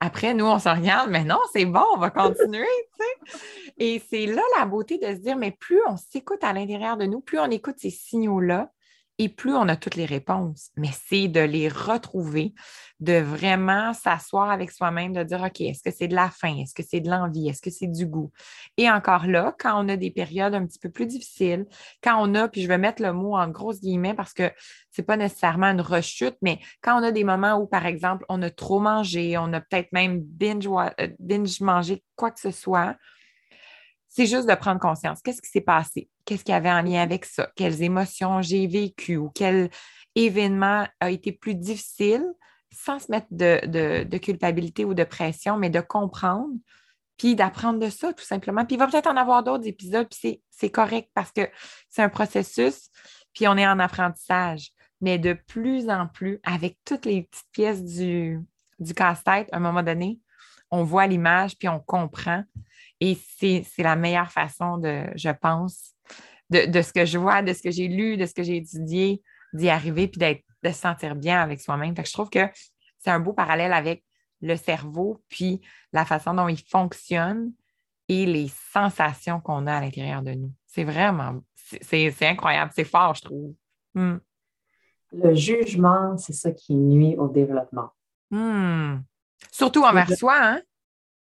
Après, 0.00 0.34
nous, 0.34 0.44
on 0.44 0.58
se 0.58 0.68
regarde, 0.68 1.10
mais 1.10 1.24
non, 1.24 1.38
c'est 1.52 1.64
bon, 1.64 1.84
on 1.94 1.98
va 1.98 2.10
continuer. 2.10 2.66
Et 3.78 4.02
c'est 4.10 4.26
là 4.26 4.42
la 4.58 4.66
beauté 4.66 4.98
de 4.98 5.06
se 5.06 5.20
dire, 5.20 5.36
mais 5.36 5.52
plus 5.52 5.80
on 5.88 5.96
s'écoute 5.96 6.44
à 6.44 6.52
l'intérieur 6.52 6.96
de 6.98 7.06
nous, 7.06 7.20
plus 7.20 7.38
on 7.38 7.50
écoute 7.50 7.76
ces 7.78 7.90
signaux-là, 7.90 8.70
et 9.18 9.28
plus 9.28 9.54
on 9.54 9.68
a 9.68 9.76
toutes 9.76 9.94
les 9.94 10.06
réponses. 10.06 10.70
Mais 10.76 10.90
c'est 10.92 11.28
de 11.28 11.40
les 11.40 11.68
retrouver, 11.68 12.52
de 13.00 13.18
vraiment 13.18 13.92
s'asseoir 13.92 14.50
avec 14.50 14.70
soi-même, 14.70 15.12
de 15.12 15.22
dire, 15.22 15.42
OK, 15.42 15.60
est-ce 15.60 15.82
que 15.82 15.94
c'est 15.94 16.08
de 16.08 16.14
la 16.14 16.30
faim? 16.30 16.56
Est-ce 16.60 16.74
que 16.74 16.82
c'est 16.82 17.00
de 17.00 17.10
l'envie? 17.10 17.48
Est-ce 17.48 17.62
que 17.62 17.70
c'est 17.70 17.86
du 17.86 18.06
goût? 18.06 18.32
Et 18.76 18.90
encore 18.90 19.26
là, 19.26 19.54
quand 19.58 19.84
on 19.84 19.88
a 19.88 19.96
des 19.96 20.10
périodes 20.10 20.54
un 20.54 20.66
petit 20.66 20.78
peu 20.78 20.90
plus 20.90 21.06
difficiles, 21.06 21.66
quand 22.02 22.16
on 22.20 22.34
a, 22.34 22.48
puis 22.48 22.62
je 22.62 22.68
vais 22.68 22.78
mettre 22.78 23.02
le 23.02 23.12
mot 23.12 23.36
en 23.36 23.48
grosses 23.48 23.80
guillemets 23.80 24.14
parce 24.14 24.32
que 24.32 24.50
ce 24.90 25.00
n'est 25.00 25.04
pas 25.04 25.16
nécessairement 25.16 25.68
une 25.68 25.80
rechute, 25.80 26.36
mais 26.42 26.58
quand 26.82 27.00
on 27.00 27.04
a 27.04 27.12
des 27.12 27.24
moments 27.24 27.56
où, 27.56 27.66
par 27.66 27.86
exemple, 27.86 28.24
on 28.28 28.42
a 28.42 28.50
trop 28.50 28.80
mangé, 28.80 29.38
on 29.38 29.52
a 29.52 29.60
peut-être 29.60 29.92
même 29.92 30.20
binge, 30.20 30.66
euh, 30.66 31.08
binge 31.18 31.60
mangé 31.60 32.02
quoi 32.16 32.30
que 32.30 32.40
ce 32.40 32.50
soit, 32.50 32.96
c'est 34.14 34.26
juste 34.26 34.48
de 34.48 34.54
prendre 34.54 34.78
conscience. 34.78 35.20
Qu'est-ce 35.22 35.42
qui 35.42 35.50
s'est 35.50 35.60
passé? 35.60 36.08
Qu'est-ce 36.24 36.44
qu'il 36.44 36.52
y 36.52 36.56
avait 36.56 36.70
en 36.70 36.82
lien 36.82 37.02
avec 37.02 37.24
ça? 37.24 37.50
Quelles 37.56 37.82
émotions 37.82 38.42
j'ai 38.42 38.68
vécues 38.68 39.16
ou 39.16 39.28
quel 39.34 39.70
événement 40.14 40.86
a 41.00 41.10
été 41.10 41.32
plus 41.32 41.56
difficile? 41.56 42.24
Sans 42.70 43.00
se 43.00 43.10
mettre 43.10 43.26
de, 43.32 44.16
culpabilité 44.18 44.84
ou 44.84 44.94
de 44.94 45.02
pression, 45.02 45.56
mais 45.56 45.68
de 45.68 45.80
comprendre, 45.80 46.54
puis 47.16 47.34
d'apprendre 47.34 47.80
de 47.80 47.90
ça 47.90 48.12
tout 48.12 48.24
simplement. 48.24 48.64
Puis 48.64 48.76
il 48.76 48.78
va 48.78 48.86
peut-être 48.86 49.08
en 49.08 49.16
avoir 49.16 49.42
d'autres 49.42 49.66
épisodes, 49.66 50.06
puis 50.08 50.40
c'est 50.48 50.70
correct 50.70 51.10
parce 51.12 51.32
que 51.32 51.48
c'est 51.88 52.02
un 52.02 52.08
processus, 52.08 52.90
puis 53.32 53.48
on 53.48 53.56
est 53.56 53.66
en 53.66 53.80
apprentissage. 53.80 54.70
Mais 55.00 55.18
de 55.18 55.32
plus 55.32 55.90
en 55.90 56.06
plus, 56.06 56.38
avec 56.44 56.78
toutes 56.84 57.04
les 57.04 57.22
petites 57.24 57.50
pièces 57.50 57.82
du, 57.82 58.38
du 58.78 58.94
casse-tête, 58.94 59.48
à 59.50 59.56
un 59.56 59.60
moment 59.60 59.82
donné, 59.82 60.20
on 60.70 60.84
voit 60.84 61.08
l'image, 61.08 61.58
puis 61.58 61.68
on 61.68 61.80
comprend. 61.80 62.44
Et 63.04 63.18
c'est 63.38 63.82
la 63.82 63.96
meilleure 63.96 64.32
façon 64.32 64.78
de, 64.78 65.04
je 65.14 65.28
pense, 65.28 65.92
de, 66.48 66.80
ce 66.80 66.90
que 66.90 67.04
je 67.04 67.18
vois, 67.18 67.42
de 67.42 67.52
ce 67.52 67.60
que 67.60 67.70
j'ai 67.70 67.86
lu, 67.86 68.16
de 68.16 68.24
ce 68.24 68.32
que 68.32 68.42
j'ai 68.42 68.56
étudié, 68.56 69.22
d'y 69.52 69.68
arriver, 69.68 70.08
puis 70.08 70.18
de 70.18 70.68
se 70.70 70.78
sentir 70.78 71.14
bien 71.14 71.38
avec 71.38 71.60
soi-même. 71.60 71.94
je 71.94 72.12
trouve 72.14 72.30
que 72.30 72.48
c'est 72.98 73.10
un 73.10 73.20
beau 73.20 73.34
parallèle 73.34 73.74
avec 73.74 74.02
le 74.40 74.56
cerveau, 74.56 75.22
puis 75.28 75.60
la 75.92 76.06
façon 76.06 76.32
dont 76.32 76.48
il 76.48 76.58
fonctionne 76.66 77.52
et 78.08 78.24
les 78.24 78.48
sensations 78.72 79.38
qu'on 79.38 79.66
a 79.66 79.74
à 79.74 79.80
l'intérieur 79.82 80.22
de 80.22 80.32
nous. 80.32 80.52
C'est 80.66 80.84
vraiment, 80.84 81.42
c'est 81.54 82.22
incroyable, 82.22 82.72
c'est 82.74 82.84
fort, 82.84 83.14
je 83.16 83.22
trouve. 83.22 83.54
Hmm. 83.92 84.16
Le 85.12 85.34
jugement, 85.34 86.16
c'est 86.16 86.32
ça 86.32 86.52
qui 86.52 86.74
nuit 86.74 87.16
au 87.18 87.28
développement. 87.28 87.90
Hmm. 88.30 89.00
Surtout 89.52 89.82
envers 89.82 90.10
soi, 90.16 90.38
hein? 90.40 90.62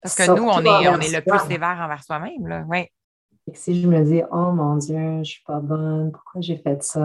Parce 0.02 0.14
que 0.14 0.34
nous, 0.34 0.44
on 0.44 0.60
est, 0.60 0.88
on 0.88 1.00
est 1.00 1.12
le 1.12 1.20
plus 1.20 1.38
sévère 1.46 1.78
envers 1.82 2.02
soi-même. 2.02 2.46
Là. 2.46 2.64
si 3.52 3.80
je 3.80 3.86
me 3.86 4.02
dis, 4.04 4.22
oh 4.30 4.52
mon 4.52 4.76
Dieu, 4.76 4.96
je 4.96 5.18
ne 5.18 5.24
suis 5.24 5.42
pas 5.44 5.60
bonne, 5.60 6.12
pourquoi 6.12 6.40
j'ai 6.40 6.56
fait 6.56 6.82
ça, 6.82 7.00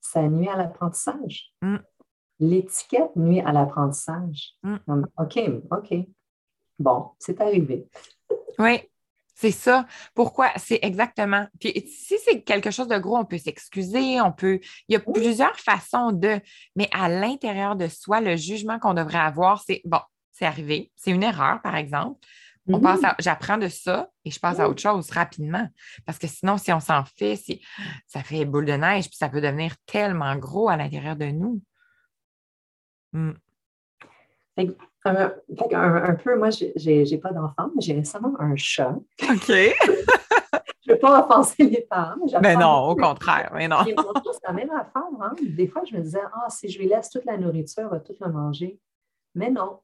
ça 0.00 0.22
nuit 0.22 0.48
à 0.48 0.56
l'apprentissage. 0.56 1.52
Mm. 1.62 1.76
L'étiquette 2.38 3.16
nuit 3.16 3.40
à 3.40 3.52
l'apprentissage. 3.52 4.54
Mm. 4.62 5.04
OK, 5.18 5.40
OK. 5.70 5.94
Bon, 6.78 7.10
c'est 7.18 7.40
arrivé. 7.40 7.88
oui, 8.58 8.82
c'est 9.34 9.50
ça. 9.50 9.86
Pourquoi? 10.14 10.50
C'est 10.56 10.78
exactement. 10.82 11.46
Puis 11.58 11.72
si 11.88 12.16
c'est 12.24 12.42
quelque 12.42 12.70
chose 12.70 12.88
de 12.88 12.98
gros, 12.98 13.18
on 13.18 13.24
peut 13.24 13.38
s'excuser, 13.38 14.20
on 14.20 14.32
peut. 14.32 14.60
Il 14.88 14.94
y 14.94 14.96
a 14.96 15.00
plusieurs 15.00 15.58
façons 15.58 16.12
de. 16.12 16.40
Mais 16.74 16.88
à 16.92 17.08
l'intérieur 17.08 17.76
de 17.76 17.88
soi, 17.88 18.20
le 18.20 18.36
jugement 18.36 18.78
qu'on 18.78 18.94
devrait 18.94 19.18
avoir, 19.18 19.62
c'est 19.66 19.82
bon, 19.84 20.00
c'est 20.36 20.44
arrivé, 20.44 20.92
c'est 20.96 21.12
une 21.12 21.22
erreur, 21.22 21.62
par 21.62 21.76
exemple. 21.76 22.20
On 22.68 22.80
passe 22.80 23.00
mm-hmm. 23.00 23.14
j'apprends 23.20 23.58
de 23.58 23.68
ça 23.68 24.10
et 24.24 24.30
je 24.30 24.40
passe 24.40 24.58
à 24.58 24.68
autre 24.68 24.82
chose 24.82 25.10
rapidement. 25.10 25.66
Parce 26.04 26.18
que 26.18 26.26
sinon, 26.26 26.58
si 26.58 26.72
on 26.72 26.80
s'en 26.80 27.04
fait, 27.04 27.40
ça 28.06 28.22
fait 28.22 28.44
boule 28.44 28.66
de 28.66 28.72
neige, 28.72 29.08
puis 29.08 29.16
ça 29.16 29.28
peut 29.28 29.40
devenir 29.40 29.74
tellement 29.86 30.34
gros 30.36 30.68
à 30.68 30.76
l'intérieur 30.76 31.16
de 31.16 31.26
nous. 31.26 31.62
Mm. 33.12 33.32
un, 35.04 36.14
peu, 36.22 36.36
moi, 36.36 36.50
j'ai 36.50 37.18
pas 37.18 37.32
d'enfant, 37.32 37.70
mais 37.74 37.80
j'ai 37.80 37.94
récemment 37.94 38.34
un 38.38 38.56
chat. 38.56 38.96
OK. 39.22 39.46
je 39.48 40.90
ne 40.90 40.92
veux 40.92 40.98
pas 40.98 41.24
offenser 41.24 41.64
les 41.64 41.86
parents. 41.88 42.16
Mais, 42.42 42.56
non, 42.56 42.88
au 42.88 42.96
contraire. 42.96 43.52
Mais 43.54 43.68
non. 43.68 43.84
c'est 43.84 44.46
la 44.46 44.52
même 44.52 44.70
affaire. 44.70 45.02
Hein. 45.20 45.32
Des 45.40 45.68
fois, 45.68 45.82
je 45.88 45.96
me 45.96 46.02
disais, 46.02 46.20
ah, 46.34 46.50
si 46.50 46.68
je 46.68 46.78
lui 46.78 46.88
laisse 46.88 47.08
toute 47.10 47.24
la 47.24 47.38
nourriture, 47.38 47.84
il 47.84 47.90
va 47.90 48.00
tout 48.00 48.16
le 48.20 48.30
manger. 48.30 48.80
Mais 49.36 49.50
non, 49.50 49.80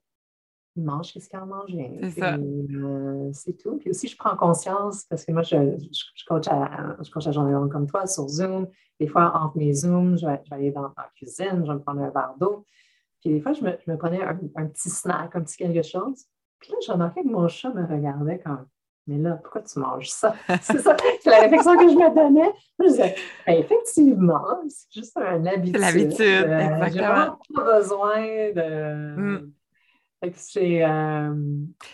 il 0.76 0.84
mange 0.84 1.12
ce 1.12 1.28
qu'il 1.28 1.38
a 1.38 1.44
mangé. 1.44 2.00
Euh, 2.18 3.30
c'est 3.32 3.56
tout. 3.58 3.76
Puis 3.76 3.90
aussi, 3.90 4.08
je 4.08 4.16
prends 4.16 4.36
conscience 4.36 5.04
parce 5.04 5.24
que 5.24 5.32
moi, 5.32 5.42
je, 5.42 5.56
je, 5.56 6.24
coach, 6.26 6.48
à, 6.48 6.96
je 7.02 7.10
coach 7.10 7.26
à 7.26 7.32
journée 7.32 7.52
comme 7.70 7.86
toi 7.86 8.06
sur 8.06 8.28
Zoom. 8.28 8.66
Des 8.98 9.06
fois, 9.06 9.32
entre 9.36 9.58
mes 9.58 9.74
Zooms, 9.74 10.16
je 10.16 10.26
vais, 10.26 10.40
aller 10.50 10.70
dans, 10.70 10.82
la 10.82 11.10
cuisine, 11.14 11.62
je 11.62 11.68
vais 11.68 11.74
me 11.74 11.80
prendre 11.80 12.00
un 12.00 12.10
verre 12.10 12.34
d'eau. 12.38 12.64
Puis 13.20 13.30
des 13.30 13.40
fois, 13.40 13.52
je 13.52 13.62
me, 13.62 13.72
je 13.84 13.90
me 13.90 13.96
prenais 13.96 14.22
un, 14.22 14.66
petit 14.66 14.90
snack, 14.90 15.36
un 15.36 15.42
petit 15.42 15.56
quelque 15.56 15.82
chose. 15.82 16.24
Puis 16.58 16.72
là, 16.72 16.78
j'ai 16.84 16.92
remarqué 16.92 17.22
que 17.22 17.28
mon 17.28 17.48
chat 17.48 17.70
me 17.70 17.84
regardait 17.86 18.38
comme 18.38 18.66
Mais 19.06 19.18
là, 19.18 19.32
pourquoi 19.42 19.62
tu 19.62 19.78
manges 19.78 20.08
ça? 20.08 20.34
c'est 20.62 20.78
ça, 20.78 20.96
c'est 21.20 21.30
la 21.30 21.40
réflexion 21.40 21.76
que 21.76 21.88
je 21.88 21.94
me 21.94 22.14
donnais. 22.14 22.52
Je 22.78 22.86
disais 22.86 23.14
ben, 23.46 23.58
Effectivement, 23.58 24.60
c'est 24.68 25.00
juste 25.00 25.16
un 25.18 25.44
habitude. 25.44 25.76
C'est 25.76 25.92
l'habitude, 25.92 26.20
euh, 26.20 26.58
exactement. 26.58 26.90
J'ai 26.92 27.00
vraiment 27.00 27.38
pas 27.54 27.78
besoin 27.78 28.20
de. 28.52 29.16
Mm. 29.16 29.52
Euh, 30.22 31.34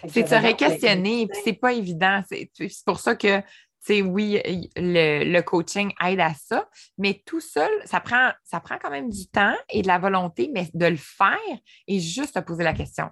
c'est 0.08 0.22
de 0.22 0.28
se 0.28 0.34
réquestionner, 0.34 1.26
puis 1.26 1.40
c'est 1.44 1.54
pas 1.54 1.72
évident. 1.72 2.22
C'est 2.28 2.50
pour 2.84 3.00
ça 3.00 3.16
que, 3.16 3.40
tu 3.86 4.02
oui, 4.02 4.40
le, 4.76 5.40
coaching 5.40 5.92
aide 6.04 6.20
à 6.20 6.34
ça, 6.34 6.68
mais 6.98 7.22
tout 7.24 7.40
seul, 7.40 7.70
ça 7.84 8.00
prend, 8.00 8.30
ça 8.44 8.60
prend 8.60 8.76
quand 8.78 8.90
même 8.90 9.08
du 9.08 9.28
temps 9.28 9.54
et 9.70 9.82
de 9.82 9.86
la 9.86 9.98
volonté, 9.98 10.50
mais 10.52 10.68
de 10.74 10.86
le 10.86 10.96
faire 10.96 11.38
et 11.86 12.00
juste 12.00 12.36
de 12.36 12.40
poser 12.40 12.64
la 12.64 12.74
question. 12.74 13.08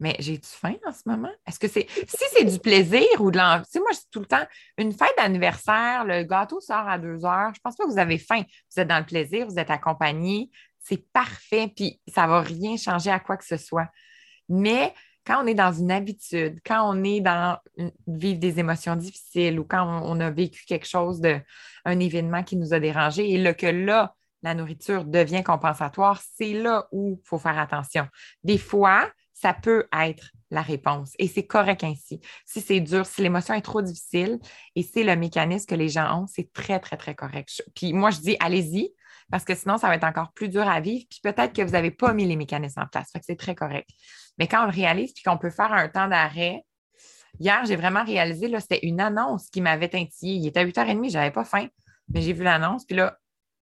Mais 0.00 0.16
j'ai-tu 0.18 0.48
faim 0.48 0.74
en 0.84 0.92
ce 0.92 1.02
moment? 1.06 1.30
Est-ce 1.46 1.60
que 1.60 1.68
c'est. 1.68 1.86
Si 1.88 2.24
c'est 2.32 2.44
du 2.44 2.58
plaisir 2.58 3.06
ou 3.20 3.30
de 3.30 3.38
l'envie. 3.38 3.64
Tu 3.66 3.72
sais, 3.72 3.78
moi, 3.78 3.90
je 3.92 3.98
dis 3.98 4.10
tout 4.10 4.18
le 4.18 4.26
temps, 4.26 4.44
une 4.76 4.92
fête 4.92 5.14
d'anniversaire, 5.16 6.04
le 6.04 6.24
gâteau 6.24 6.60
sort 6.60 6.88
à 6.88 6.98
deux 6.98 7.24
heures, 7.24 7.52
je 7.54 7.60
pense 7.60 7.76
pas 7.76 7.84
que 7.84 7.90
vous 7.90 8.00
avez 8.00 8.18
faim. 8.18 8.42
Vous 8.74 8.82
êtes 8.82 8.88
dans 8.88 8.98
le 8.98 9.06
plaisir, 9.06 9.46
vous 9.46 9.60
êtes 9.60 9.70
accompagné, 9.70 10.50
c'est 10.80 11.08
parfait, 11.12 11.72
puis 11.76 12.00
ça 12.08 12.26
va 12.26 12.40
rien 12.40 12.76
changer 12.76 13.10
à 13.10 13.20
quoi 13.20 13.36
que 13.36 13.44
ce 13.44 13.56
soit. 13.56 13.86
Mais 14.52 14.94
quand 15.26 15.42
on 15.42 15.46
est 15.46 15.54
dans 15.54 15.72
une 15.72 15.90
habitude, 15.90 16.60
quand 16.64 16.88
on 16.88 17.02
est 17.04 17.20
dans 17.20 17.58
vivre 18.06 18.38
des 18.38 18.58
émotions 18.58 18.96
difficiles 18.96 19.58
ou 19.58 19.64
quand 19.64 20.02
on, 20.04 20.20
a 20.20 20.30
vécu 20.30 20.64
quelque 20.66 20.86
chose 20.86 21.20
de 21.20 21.40
un 21.84 21.98
événement 21.98 22.42
qui 22.42 22.56
nous 22.56 22.74
a 22.74 22.80
dérangé 22.80 23.30
et 23.30 23.38
là, 23.38 23.54
que 23.54 23.66
là, 23.66 24.14
la 24.42 24.54
nourriture 24.54 25.04
devient 25.04 25.42
compensatoire, 25.42 26.20
c'est 26.36 26.52
là 26.52 26.86
où 26.92 27.18
il 27.22 27.26
faut 27.26 27.38
faire 27.38 27.58
attention. 27.58 28.06
Des 28.44 28.58
fois, 28.58 29.08
ça 29.32 29.54
peut 29.54 29.86
être 29.98 30.30
la 30.50 30.62
réponse 30.62 31.14
et 31.18 31.28
c'est 31.28 31.46
correct 31.46 31.82
ainsi. 31.82 32.20
Si 32.44 32.60
c'est 32.60 32.80
dur, 32.80 33.06
si 33.06 33.22
l'émotion 33.22 33.54
est 33.54 33.62
trop 33.62 33.80
difficile 33.80 34.38
et 34.76 34.82
c'est 34.82 35.04
le 35.04 35.16
mécanisme 35.16 35.66
que 35.66 35.74
les 35.74 35.88
gens 35.88 36.22
ont, 36.22 36.26
c'est 36.26 36.52
très, 36.52 36.78
très, 36.78 36.96
très 36.96 37.14
correct. 37.14 37.62
Puis 37.74 37.92
moi, 37.92 38.10
je 38.10 38.20
dis, 38.20 38.36
allez-y, 38.38 38.92
parce 39.32 39.46
que 39.46 39.54
sinon, 39.54 39.78
ça 39.78 39.88
va 39.88 39.94
être 39.94 40.04
encore 40.04 40.30
plus 40.32 40.50
dur 40.50 40.68
à 40.68 40.78
vivre. 40.80 41.06
Puis 41.08 41.20
peut-être 41.22 41.54
que 41.54 41.62
vous 41.62 41.70
n'avez 41.70 41.90
pas 41.90 42.12
mis 42.12 42.26
les 42.26 42.36
mécanismes 42.36 42.82
en 42.82 42.86
place. 42.86 43.10
Fait 43.10 43.18
que 43.18 43.24
c'est 43.24 43.36
très 43.36 43.54
correct. 43.54 43.88
Mais 44.38 44.46
quand 44.46 44.62
on 44.62 44.66
le 44.66 44.72
réalise, 44.72 45.14
puis 45.14 45.22
qu'on 45.22 45.38
peut 45.38 45.48
faire 45.48 45.72
un 45.72 45.88
temps 45.88 46.06
d'arrêt, 46.06 46.62
hier, 47.40 47.64
j'ai 47.64 47.76
vraiment 47.76 48.04
réalisé, 48.04 48.52
c'était 48.60 48.86
une 48.86 49.00
annonce 49.00 49.48
qui 49.48 49.62
m'avait 49.62 49.88
tintillé. 49.88 50.34
Il 50.34 50.46
était 50.46 50.60
à 50.60 50.66
8h30, 50.66 51.10
je 51.10 51.16
n'avais 51.16 51.30
pas 51.30 51.46
faim, 51.46 51.66
mais 52.08 52.20
j'ai 52.20 52.34
vu 52.34 52.44
l'annonce, 52.44 52.84
puis 52.84 52.94
là, 52.94 53.16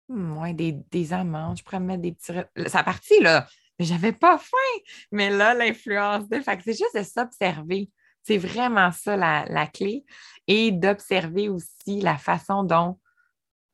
hmm, 0.09 0.51
des, 0.55 1.13
amandes, 1.13 1.59
je 1.59 1.63
pourrais 1.63 1.81
me 1.81 1.89
mettre 1.89 2.03
des 2.03 2.13
petits. 2.13 2.33
Ça 2.71 2.79
a 2.79 2.83
parti, 2.83 3.21
là. 3.21 3.47
j'avais 3.79 4.13
pas 4.13 4.39
faim. 4.39 4.83
Mais 5.13 5.29
là, 5.29 5.53
l'influence 5.53 6.27
de. 6.31 6.41
Fait 6.41 6.59
c'est 6.65 6.73
juste 6.73 6.97
de 6.97 7.03
s'observer. 7.03 7.91
C'est 8.23 8.39
vraiment 8.39 8.93
ça 8.93 9.15
la, 9.15 9.45
la 9.51 9.67
clé. 9.67 10.07
Et 10.47 10.73
d'observer 10.73 11.51
aussi 11.51 12.01
la 12.01 12.17
façon 12.17 12.65
dont 12.65 12.99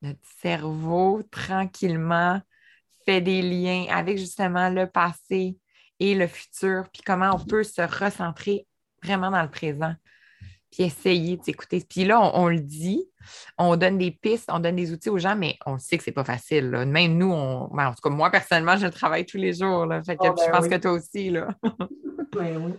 notre 0.06 0.20
cerveau, 0.40 1.22
tranquillement, 1.30 2.40
fait 3.04 3.20
des 3.20 3.42
liens 3.42 3.86
avec 3.90 4.18
justement 4.18 4.68
le 4.68 4.86
passé 4.86 5.56
et 6.00 6.14
le 6.14 6.26
futur, 6.26 6.84
puis 6.92 7.02
comment 7.04 7.30
on 7.34 7.44
peut 7.44 7.62
se 7.62 7.82
recentrer 7.82 8.66
vraiment 9.02 9.30
dans 9.30 9.42
le 9.42 9.50
présent, 9.50 9.94
puis 10.70 10.84
essayer 10.84 11.36
d'écouter. 11.36 11.84
Puis 11.88 12.04
là, 12.04 12.20
on, 12.34 12.48
le 12.48 12.60
dit, 12.60 13.08
on 13.56 13.76
donne 13.76 13.98
des 13.98 14.10
pistes, 14.10 14.50
on 14.52 14.58
donne 14.58 14.76
des 14.76 14.92
outils 14.92 15.08
aux 15.08 15.18
gens, 15.18 15.36
mais 15.36 15.56
on 15.64 15.78
sait 15.78 15.96
que 15.96 16.04
c'est 16.04 16.12
pas 16.12 16.24
facile. 16.24 16.70
Même 16.86 17.16
nous, 17.16 17.32
on, 17.32 17.68
ben, 17.68 17.88
en 17.88 17.94
tout 17.94 18.02
cas, 18.02 18.10
moi, 18.10 18.30
personnellement, 18.30 18.76
je 18.76 18.86
le 18.86 18.92
travaille 18.92 19.24
tous 19.24 19.38
les 19.38 19.54
jours. 19.54 19.86
Là, 19.86 20.02
fait 20.02 20.16
que, 20.16 20.26
oh, 20.28 20.34
je 20.36 20.44
ben 20.44 20.52
pense 20.52 20.68
que 20.68 20.76
toi 20.76 20.92
aussi. 20.92 21.30
Là. 21.30 21.48
oui, 21.62 22.56
oui. 22.56 22.74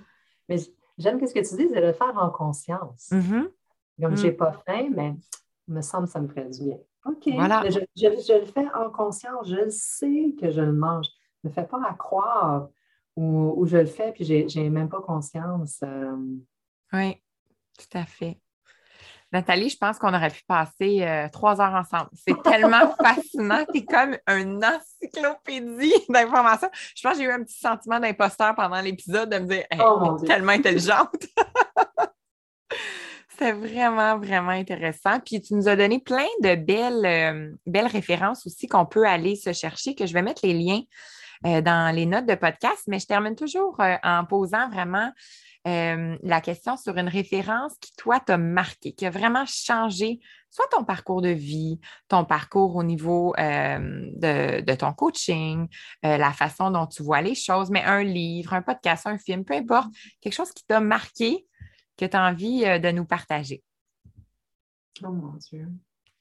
Mais 0.49 0.57
j'aime 0.97 1.19
ce 1.25 1.33
que 1.33 1.39
tu 1.39 1.55
dis, 1.55 1.69
c'est 1.69 1.81
de 1.81 1.85
le 1.85 1.93
faire 1.93 2.15
en 2.17 2.29
conscience. 2.29 3.09
Mm-hmm. 3.11 3.47
Comme 4.01 4.15
je 4.15 4.23
n'ai 4.23 4.31
mm. 4.31 4.37
pas 4.37 4.51
faim, 4.65 4.89
mais 4.95 5.15
il 5.67 5.73
me 5.73 5.81
semble 5.81 6.05
que 6.05 6.13
ça 6.13 6.19
me 6.19 6.27
ferait 6.27 6.49
du 6.49 6.63
bien. 6.63 6.77
OK. 7.07 7.29
Voilà. 7.33 7.63
Je, 7.69 8.33
le 8.33 8.45
fais 8.45 8.67
en 8.73 8.89
conscience. 8.89 9.49
Je 9.49 9.69
sais 9.69 10.35
que 10.39 10.51
je 10.51 10.61
le 10.61 10.73
mange. 10.73 11.07
Ne 11.43 11.49
me 11.49 11.53
fais 11.53 11.65
pas 11.65 11.81
à 11.87 11.93
croire 11.93 12.69
où, 13.15 13.65
je 13.65 13.77
le 13.77 13.85
fais, 13.85 14.11
puis 14.11 14.25
je 14.25 14.59
n'ai 14.59 14.69
même 14.69 14.89
pas 14.89 15.01
conscience. 15.01 15.79
Euh. 15.83 16.15
Oui, 16.93 17.21
tout 17.77 17.97
à 17.97 18.05
fait. 18.05 18.39
Nathalie, 19.31 19.69
je 19.69 19.77
pense 19.77 19.99
qu'on 19.99 20.13
aurait 20.13 20.29
pu 20.29 20.43
passer 20.47 21.03
euh, 21.03 21.27
trois 21.29 21.59
heures 21.59 21.73
ensemble. 21.73 22.09
C'est 22.13 22.41
tellement 22.43 22.95
fascinant. 23.03 23.65
Tu 23.73 23.79
es 23.79 23.85
comme 23.85 24.17
une 24.27 24.63
encyclopédie 24.63 25.93
d'informations. 26.09 26.69
Je 26.95 27.01
pense 27.01 27.13
que 27.13 27.19
j'ai 27.19 27.25
eu 27.25 27.31
un 27.31 27.43
petit 27.43 27.59
sentiment 27.59 27.99
d'imposteur 27.99 28.55
pendant 28.55 28.79
l'épisode 28.79 29.29
de 29.29 29.39
me 29.39 29.47
dire 29.47 29.65
oh, 29.79 30.17
tellement 30.25 30.53
intelligente. 30.53 31.25
C'est 33.37 33.51
vraiment, 33.51 34.17
vraiment 34.17 34.49
intéressant. 34.49 35.19
Puis 35.19 35.41
tu 35.41 35.53
nous 35.53 35.67
as 35.67 35.75
donné 35.75 35.99
plein 35.99 36.25
de 36.41 36.55
belles, 36.55 37.05
euh, 37.05 37.55
belles 37.67 37.87
références 37.87 38.47
aussi 38.47 38.67
qu'on 38.67 38.85
peut 38.85 39.05
aller 39.05 39.35
se 39.35 39.53
chercher, 39.53 39.93
que 39.93 40.07
je 40.07 40.13
vais 40.13 40.23
mettre 40.23 40.45
les 40.45 40.53
liens 40.53 40.81
euh, 41.45 41.61
dans 41.61 41.93
les 41.93 42.07
notes 42.07 42.25
de 42.25 42.33
podcast, 42.33 42.83
mais 42.87 42.97
je 42.97 43.05
termine 43.05 43.35
toujours 43.35 43.79
euh, 43.79 43.95
en 44.03 44.25
posant 44.25 44.69
vraiment 44.69 45.11
la 45.65 46.39
question 46.39 46.77
sur 46.77 46.95
une 46.95 47.09
référence 47.09 47.73
qui, 47.81 47.91
toi, 47.97 48.21
t'a 48.21 48.37
marqué, 48.37 48.93
qui 48.93 49.05
a 49.05 49.09
vraiment 49.09 49.43
changé 49.45 50.21
soit 50.49 50.65
ton 50.71 50.85
parcours 50.85 51.21
de 51.21 51.27
vie, 51.27 51.81
ton 52.07 52.23
parcours 52.23 52.77
au 52.77 52.83
niveau 52.83 53.33
de, 53.37 54.61
de, 54.61 54.75
ton 54.75 54.93
coaching, 54.93 55.67
la 56.03 56.31
façon 56.31 56.71
dont 56.71 56.87
tu 56.87 57.03
vois 57.03 57.21
les 57.21 57.35
choses, 57.35 57.69
mais 57.69 57.83
un 57.83 58.01
livre, 58.01 58.53
un 58.53 58.61
podcast, 58.61 59.07
un 59.07 59.17
film, 59.17 59.43
peu 59.43 59.55
importe, 59.55 59.89
quelque 60.21 60.35
chose 60.35 60.53
qui 60.53 60.65
t'a 60.65 60.79
marqué 60.79 61.45
que 61.97 62.05
tu 62.05 62.15
as 62.15 62.25
envie 62.25 62.63
euh, 62.65 62.79
de 62.79 62.89
nous 62.91 63.05
partager? 63.05 63.63
Oh 65.03 65.09
mon 65.09 65.33
Dieu. 65.33 65.67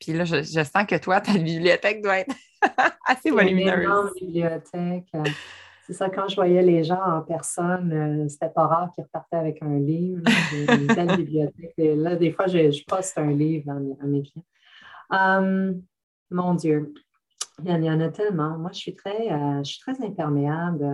Puis 0.01 0.13
là, 0.13 0.25
je, 0.25 0.43
sens 0.43 0.87
que 0.87 0.97
toi, 0.97 1.21
ta 1.21 1.33
bibliothèque 1.33 2.03
doit 2.03 2.19
être 2.19 2.35
assez 3.07 3.31
volumineuse. 3.31 4.11
Une 4.21 4.27
bibliothèque. 4.27 5.09
Euh, 5.15 5.25
c'est 5.87 5.93
ça, 5.93 6.11
quand 6.11 6.29
je 6.29 6.35
voyais 6.35 6.63
les 6.63 6.83
gens 6.83 7.01
en 7.01 7.23
personne, 7.23 7.93
euh, 7.93 8.29
c'était 8.29 8.51
pas 8.51 8.67
rare 8.67 8.91
qu'ils 8.93 9.05
repartaient 9.05 9.37
avec 9.37 9.63
un 9.63 9.79
livre, 9.79 10.23
une 10.53 10.87
belle 10.95 11.17
bibliothèque. 11.17 11.75
là, 11.79 12.17
des 12.17 12.33
fois, 12.33 12.47
je, 12.49 12.85
poste 12.85 13.17
un 13.19 13.31
livre 13.31 13.71
à, 13.71 14.07
mes 14.07 14.23
clients. 14.23 14.45
Hum, 15.11 15.83
mon 16.31 16.55
Dieu, 16.55 16.93
il 17.65 17.71
y, 17.71 17.91
en, 17.91 18.01
a 18.01 18.09
tellement. 18.09 18.59
Moi, 18.59 18.71
je 18.73 18.79
suis 18.79 18.95
très, 18.95 19.29
je 19.59 19.63
suis 19.63 19.79
très 19.79 20.05
imperméable. 20.05 20.85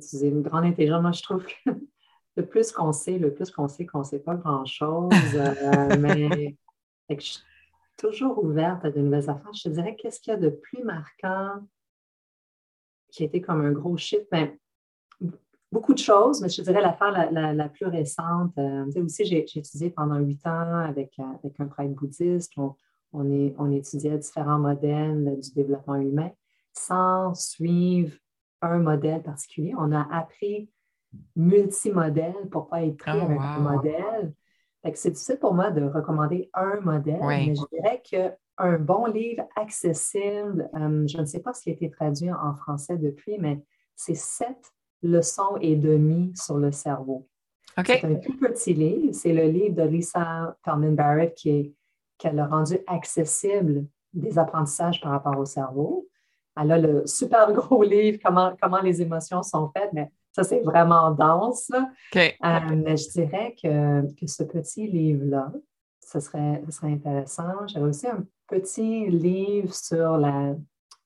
c'est 0.00 0.28
une 0.28 0.42
grande 0.42 0.64
intelligence. 0.64 1.00
Moi, 1.00 1.12
je 1.12 1.22
trouve 1.22 1.46
que 1.46 1.70
le 2.40 2.46
plus 2.46 2.72
qu'on 2.72 2.92
sait, 2.92 3.18
le 3.18 3.32
plus 3.32 3.50
qu'on 3.50 3.68
sait 3.68 3.86
qu'on 3.86 4.00
ne 4.00 4.04
sait 4.04 4.18
pas 4.18 4.34
grand-chose. 4.34 5.12
Euh, 5.34 5.96
mais 5.98 6.56
je 7.10 7.20
suis 7.20 7.42
toujours 7.96 8.42
ouverte 8.42 8.84
à 8.84 8.90
de 8.90 9.00
nouvelles 9.00 9.28
affaires. 9.28 9.52
Je 9.52 9.64
te 9.64 9.68
dirais, 9.68 9.94
qu'est-ce 9.96 10.20
qu'il 10.20 10.32
y 10.32 10.36
a 10.36 10.38
de 10.38 10.48
plus 10.48 10.82
marquant 10.82 11.66
qui 13.10 13.22
a 13.22 13.26
été 13.26 13.40
comme 13.40 13.60
un 13.60 13.72
gros 13.72 13.96
shit? 13.96 14.26
Ben, 14.30 14.56
beaucoup 15.70 15.92
de 15.92 15.98
choses, 15.98 16.40
mais 16.40 16.48
je 16.48 16.56
te 16.56 16.62
dirais 16.62 16.80
l'affaire 16.80 17.30
la, 17.30 17.68
plus 17.68 17.86
récente. 17.86 18.56
Euh, 18.58 19.04
aussi, 19.04 19.24
j'ai 19.26 19.40
étudié 19.40 19.90
pendant 19.90 20.18
huit 20.18 20.44
ans 20.46 20.76
avec, 20.76 21.14
avec 21.18 21.60
un 21.60 21.66
prêtre 21.66 21.94
bouddhiste. 21.94 22.52
On, 22.56 22.74
on, 23.12 23.52
on 23.58 23.70
étudiait 23.70 24.16
différents 24.16 24.58
modèles 24.58 25.38
du 25.38 25.52
développement 25.52 25.96
humain 25.96 26.30
sans 26.72 27.34
suivre 27.34 28.16
un 28.62 28.78
modèle 28.78 29.22
particulier. 29.22 29.74
On 29.76 29.92
a 29.92 30.06
appris 30.16 30.70
multimodèle 31.36 32.48
pour 32.50 32.68
pas 32.68 32.82
être 32.84 32.96
pris 32.96 33.12
oh, 33.14 33.24
avec 33.24 33.40
un 33.40 33.58
modèle. 33.58 34.32
c'est 34.94 35.10
difficile 35.10 35.38
pour 35.38 35.54
moi 35.54 35.70
de 35.70 35.84
recommander 35.84 36.50
un 36.54 36.80
modèle, 36.80 37.20
mais 37.22 37.54
je 37.54 37.62
dirais 37.72 38.02
qu'un 38.02 38.78
bon 38.78 39.06
livre 39.06 39.44
accessible, 39.56 40.70
euh, 40.74 41.06
je 41.06 41.18
ne 41.18 41.24
sais 41.24 41.40
pas 41.40 41.52
s'il 41.52 41.72
a 41.72 41.74
été 41.74 41.90
traduit 41.90 42.32
en 42.32 42.54
français 42.54 42.96
depuis, 42.96 43.38
mais 43.38 43.60
c'est 43.96 44.14
sept 44.14 44.72
leçons 45.02 45.56
et 45.60 45.76
demie 45.76 46.32
sur 46.36 46.58
le 46.58 46.72
cerveau. 46.72 47.26
C'est 47.84 48.04
un 48.04 48.14
tout 48.16 48.36
petit 48.36 48.74
livre. 48.74 49.14
C'est 49.14 49.32
le 49.32 49.44
livre 49.44 49.76
de 49.76 49.82
Lisa 49.82 50.56
Feldman 50.64 50.94
Barrett 50.94 51.34
qui, 51.34 51.50
est, 51.50 51.74
qu'elle 52.18 52.38
a 52.38 52.46
rendu 52.46 52.78
accessible 52.86 53.86
des 54.12 54.38
apprentissages 54.38 55.00
par 55.00 55.12
rapport 55.12 55.38
au 55.38 55.44
cerveau. 55.44 56.08
Elle 56.60 56.72
a 56.72 56.78
le 56.78 57.06
super 57.06 57.52
gros 57.54 57.82
livre, 57.82 58.18
comment, 58.22 58.54
comment 58.60 58.80
les 58.80 59.00
émotions 59.00 59.42
sont 59.42 59.70
faites, 59.70 59.92
mais 59.92 60.10
ça, 60.32 60.44
c'est 60.44 60.60
vraiment 60.60 61.10
dense. 61.10 61.70
Euh, 61.72 62.30
mais 62.76 62.96
je 62.96 63.10
dirais 63.10 63.54
que, 63.60 64.02
que 64.14 64.26
ce 64.26 64.44
petit 64.44 64.86
livre-là, 64.86 65.52
ce 66.00 66.20
serait, 66.20 66.62
serait 66.68 66.92
intéressant. 66.92 67.66
J'avais 67.66 67.86
aussi 67.86 68.06
un 68.06 68.24
petit 68.46 69.08
livre 69.08 69.74
sur 69.74 70.16
la. 70.18 70.54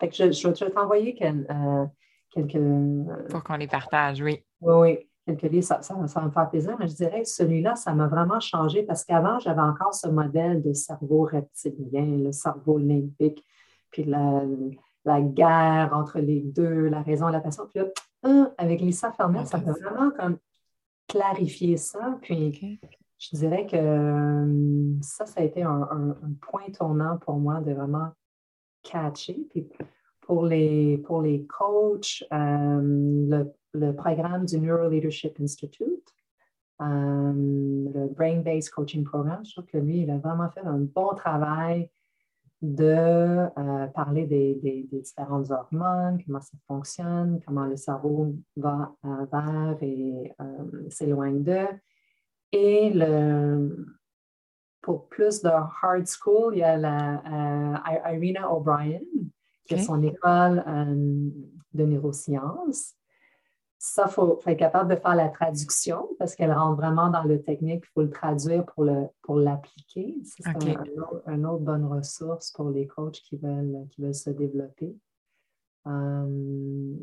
Fait 0.01 0.09
que 0.09 0.15
je, 0.15 0.33
je, 0.33 0.65
vais 0.65 0.71
t'envoyer 0.71 1.17
euh, 1.23 1.87
quelques. 2.31 3.31
Pour 3.31 3.43
qu'on 3.43 3.57
les 3.57 3.69
partage, 3.69 4.21
oui. 4.21 4.45
Oui, 4.61 4.75
oui. 4.75 4.99
Quelques 5.27 5.51
livres, 5.51 5.65
ça, 5.65 5.81
ça, 5.81 5.95
me 5.97 6.07
faire 6.07 6.51
plaisir, 6.51 6.77
mais 6.79 6.87
je 6.87 6.97
dirais 6.97 7.23
que 7.23 7.29
celui-là, 7.29 7.77
ça 7.77 7.95
m'a 7.95 8.09
vraiment 8.09 8.41
changé 8.41 8.83
parce 8.83 9.07
qu'avant, 9.07 9.39
j'avais 9.39 9.63
encore 9.63 9.95
ce 9.95 10.07
modèle 10.07 10.63
de 10.63 10.75
cerveau 10.75 11.23
reptilien, 11.23 12.05
le 12.05 12.31
cerveau 12.31 12.77
limbique, 12.77 13.43
puis 13.91 14.05
la, 14.05 14.43
la 15.07 15.23
guerre 15.23 15.91
entre 15.95 16.19
les 16.19 16.41
deux, 16.41 16.89
la 16.89 17.01
raison 17.01 17.31
et 17.31 17.33
la 17.33 17.41
passion. 17.41 17.65
Puis 17.73 17.83
là, 17.83 17.87
avec 18.59 18.81
Lisa 18.81 19.13
Fernet, 19.13 19.45
ça 19.47 19.59
peut 19.59 19.73
vraiment 19.73 20.11
comme 20.11 20.39
clarifier 21.09 21.77
ça. 21.77 22.19
Puis 22.23 22.81
je 23.19 23.37
dirais 23.37 23.67
que 23.67 23.77
euh, 23.77 25.01
ça, 25.03 25.27
ça 25.27 25.41
a 25.41 25.45
été 25.45 25.63
un, 25.63 26.17
point 26.41 26.71
tournant 26.77 27.19
pour 27.19 27.37
moi 27.37 27.61
de 27.61 27.73
vraiment 27.73 28.11
catcher. 28.83 29.47
Puis 29.51 29.69
pour 30.21 30.45
les, 30.47 30.99
pour 30.99 31.23
les 31.23 31.47
coachs, 31.47 32.25
euh, 32.33 33.45
le, 33.73 33.93
programme 33.93 34.47
du 34.47 34.59
Neuro 34.61 34.89
Leadership 34.89 35.39
Institute, 35.41 36.15
euh, 36.81 36.85
le 36.85 38.09
Brain-Based 38.09 38.71
Coaching 38.71 39.05
Program, 39.05 39.45
je 39.45 39.53
trouve 39.53 39.67
que 39.67 39.79
lui, 39.79 40.01
il 40.01 40.11
a 40.11 40.19
vraiment 40.19 40.49
fait 40.51 40.65
un 40.65 40.79
bon 40.79 41.15
travail 41.15 41.91
de 42.65 43.47
euh, 43.59 43.87
parler 43.89 44.27
des, 44.27 44.89
différentes 44.91 45.51
hormones, 45.51 46.19
comment 46.25 46.41
ça 46.41 46.57
fonctionne, 46.67 47.41
comment 47.47 47.67
le 47.67 47.77
cerveau 47.77 48.35
va 48.57 48.95
vers 49.03 49.77
et 49.83 50.33
euh, 50.41 50.89
s'éloigne 50.89 51.43
d'eux. 51.43 51.69
Et 52.53 52.91
le, 52.91 53.87
pour 54.81 55.09
plus 55.09 55.43
de 55.43 55.49
hard 55.49 56.07
school, 56.07 56.55
il 56.55 56.61
y 56.61 56.63
a 56.63 56.77
la, 56.77 57.75
euh, 57.77 58.15
Irina 58.15 58.51
O'Brien, 58.51 59.01
qui 59.67 59.75
a 59.75 59.79
son 59.79 60.03
école 60.03 60.65
de 61.73 61.85
neurosciences 61.85 62.95
ça, 63.87 64.07
il 64.09 64.13
faut, 64.13 64.41
être 64.47 64.59
capable 64.59 64.95
de 64.95 64.99
faire 64.99 65.15
la 65.15 65.29
traduction 65.29 66.09
parce 66.19 66.35
qu'elle 66.35 66.53
rentre 66.53 66.77
vraiment 66.77 67.11
dans 67.11 67.23
le 67.25 67.43
technique. 67.43 67.85
Il 67.85 67.93
faut 67.93 68.01
le 68.01 68.11
traduire 68.11 68.65
pour, 68.65 68.83
le, 68.85 69.09
pour 69.21 69.37
l'appliquer. 69.37 70.17
C'est 70.25 70.43
une 71.27 71.45
autre 71.45 71.63
bonne 71.63 71.85
ressource 71.85 72.51
pour 72.53 72.71
les 72.71 72.87
coachs 72.87 73.21
qui 73.21 73.37
veulent, 73.37 73.87
qui 73.91 74.01
veulent 74.01 74.15
se 74.15 74.31
développer. 74.31 74.97
Euh, 75.87 76.97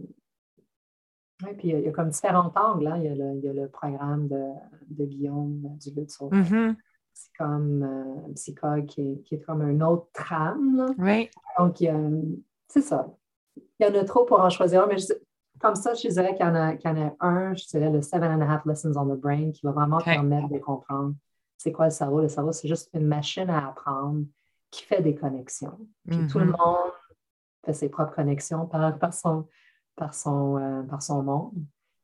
puis 1.59 1.69
il 1.69 1.79
y, 1.81 1.87
a, 1.87 1.91
comme 1.91 2.09
différents 2.09 2.51
angles. 2.55 2.87
Hein. 2.87 2.97
Il, 2.97 3.03
y 3.03 3.09
a 3.09 3.15
le, 3.15 3.35
il, 3.35 3.43
y 3.43 3.49
a 3.49 3.53
le, 3.53 3.69
programme 3.69 4.27
de, 4.27 4.43
de 4.89 5.05
Guillaume 5.05 5.77
du 5.77 6.09
sur 6.09 6.29
mm-hmm. 6.29 6.75
C'est 7.13 7.31
comme 7.37 7.83
un 7.83 8.27
euh, 8.27 8.33
psychologue 8.33 8.87
qui 8.87 9.01
est, 9.01 9.21
qui 9.21 9.35
est, 9.35 9.41
comme 9.41 9.61
un 9.61 9.81
autre 9.81 10.07
trame. 10.13 10.95
Oui. 10.97 11.29
Donc, 11.59 11.77
c'est 12.67 12.81
ça. 12.81 13.07
Il 13.55 13.85
y 13.85 13.85
en 13.85 13.93
a 13.93 14.03
trop 14.03 14.25
pour 14.25 14.39
en 14.39 14.49
choisir 14.49 14.87
mais 14.87 14.97
je, 14.97 15.13
comme 15.61 15.75
ça, 15.75 15.93
je 15.93 16.07
dirais 16.07 16.35
qu'il 16.35 16.45
y, 16.45 16.49
en 16.49 16.55
a, 16.55 16.73
y 16.73 16.87
en 16.87 17.07
a 17.07 17.13
un, 17.19 17.53
je 17.53 17.65
dirais 17.67 17.89
le 17.89 18.01
Seven 18.01 18.31
and 18.31 18.41
a 18.41 18.53
Half 18.53 18.65
Lessons 18.65 18.93
on 18.95 19.05
the 19.05 19.19
Brain, 19.19 19.51
qui 19.51 19.61
va 19.63 19.71
vraiment 19.71 19.99
permettre 19.99 20.49
de 20.49 20.59
comprendre 20.59 21.13
c'est 21.57 21.71
quoi 21.71 21.85
le 21.85 21.91
cerveau. 21.91 22.21
Le 22.21 22.27
cerveau, 22.27 22.51
c'est 22.51 22.67
juste 22.67 22.89
une 22.93 23.05
machine 23.05 23.49
à 23.49 23.67
apprendre 23.67 24.25
qui 24.71 24.83
fait 24.83 25.01
des 25.01 25.15
connexions. 25.15 25.77
Puis 26.07 26.27
tout 26.27 26.39
le 26.39 26.45
mm-hmm. 26.45 26.57
monde 26.57 26.91
fait 27.65 27.73
ses 27.73 27.89
propres 27.89 28.15
connexions 28.15 28.65
par, 28.65 29.13
son, 29.13 29.47
par 29.95 30.13
son, 30.15 30.85
par 30.89 31.03
son 31.03 31.21
monde, 31.21 31.53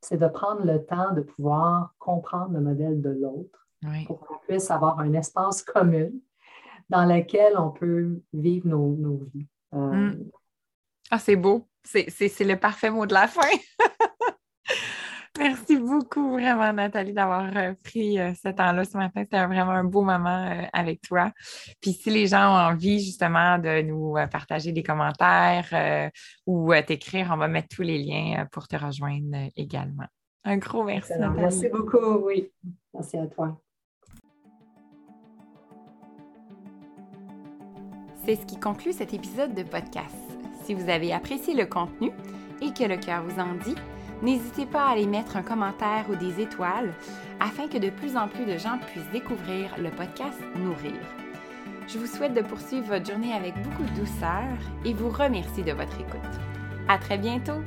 c'est 0.01 0.17
de 0.17 0.27
prendre 0.27 0.63
le 0.63 0.85
temps 0.85 1.13
de 1.13 1.21
pouvoir 1.21 1.93
comprendre 1.97 2.53
le 2.53 2.61
modèle 2.61 3.01
de 3.01 3.09
l'autre 3.09 3.67
pour 4.05 4.19
qu'on 4.19 4.37
puisse 4.47 4.69
avoir 4.69 4.99
un 4.99 5.13
espace 5.13 5.63
commun 5.63 6.09
dans 6.89 7.05
lequel 7.05 7.57
on 7.57 7.71
peut 7.71 8.21
vivre 8.33 8.67
nos, 8.67 9.19
vies. 9.33 9.47
Mm. 9.71 10.29
Ah, 11.09 11.19
c'est 11.19 11.35
beau. 11.35 11.67
C'est 11.83 12.39
le 12.41 12.55
parfait 12.55 12.89
mot 12.89 13.05
de 13.05 13.13
la 13.13 13.27
fin. 13.27 13.41
Merci 15.37 15.77
beaucoup, 15.77 16.31
vraiment, 16.31 16.73
Nathalie, 16.73 17.13
d'avoir 17.13 17.55
euh, 17.55 17.73
pris 17.83 18.19
euh, 18.19 18.33
ce 18.33 18.49
temps-là 18.49 18.83
ce 18.83 18.97
matin. 18.97 19.21
C'était 19.23 19.45
vraiment 19.45 19.71
un 19.71 19.83
beau 19.83 20.01
moment 20.01 20.47
euh, 20.47 20.63
avec 20.73 21.01
toi. 21.01 21.31
Puis 21.79 21.93
si 21.93 22.09
les 22.09 22.27
gens 22.27 22.53
ont 22.53 22.73
envie 22.73 22.99
justement 22.99 23.59
de 23.59 23.81
nous 23.83 24.15
partager 24.31 24.71
des 24.71 24.83
commentaires 24.83 26.11
ou 26.45 26.73
t'écrire, 26.85 27.29
on 27.31 27.37
va 27.37 27.47
mettre 27.47 27.69
tous 27.69 27.83
les 27.83 27.99
liens 27.99 28.47
pour 28.51 28.67
te 28.67 28.75
rejoindre 28.75 29.49
également. 29.55 30.07
Un 30.43 30.57
gros 30.57 30.83
merci. 30.83 31.13
Merci 31.35 31.69
beaucoup, 31.69 32.25
oui. 32.25 32.51
Merci 32.93 33.17
à 33.17 33.27
toi. 33.27 33.59
C'est 38.25 38.35
ce 38.35 38.45
qui 38.45 38.59
conclut 38.59 38.93
cet 38.93 39.13
épisode 39.13 39.53
de 39.53 39.63
podcast. 39.63 40.26
Si 40.67 40.73
vous 40.73 40.89
avez 40.89 41.13
apprécié 41.13 41.53
le 41.53 41.65
contenu 41.65 42.11
et 42.61 42.73
que 42.73 42.83
le 42.83 42.97
cœur 42.97 43.23
vous 43.23 43.39
en 43.39 43.53
dit, 43.63 43.75
N'hésitez 44.21 44.65
pas 44.65 44.87
à 44.87 44.91
aller 44.93 45.05
mettre 45.05 45.37
un 45.37 45.43
commentaire 45.43 46.05
ou 46.09 46.15
des 46.15 46.41
étoiles 46.41 46.91
afin 47.39 47.67
que 47.67 47.77
de 47.77 47.89
plus 47.89 48.17
en 48.17 48.27
plus 48.27 48.45
de 48.45 48.57
gens 48.57 48.79
puissent 48.79 49.11
découvrir 49.11 49.75
le 49.77 49.91
podcast 49.91 50.39
Nourrir. 50.55 50.99
Je 51.87 51.99
vous 51.99 52.07
souhaite 52.07 52.33
de 52.33 52.41
poursuivre 52.41 52.87
votre 52.87 53.05
journée 53.05 53.33
avec 53.33 53.53
beaucoup 53.61 53.83
de 53.83 53.99
douceur 53.99 54.57
et 54.83 54.93
vous 54.93 55.09
remercie 55.09 55.63
de 55.63 55.71
votre 55.71 55.99
écoute. 55.99 56.41
À 56.87 56.97
très 56.97 57.17
bientôt! 57.17 57.61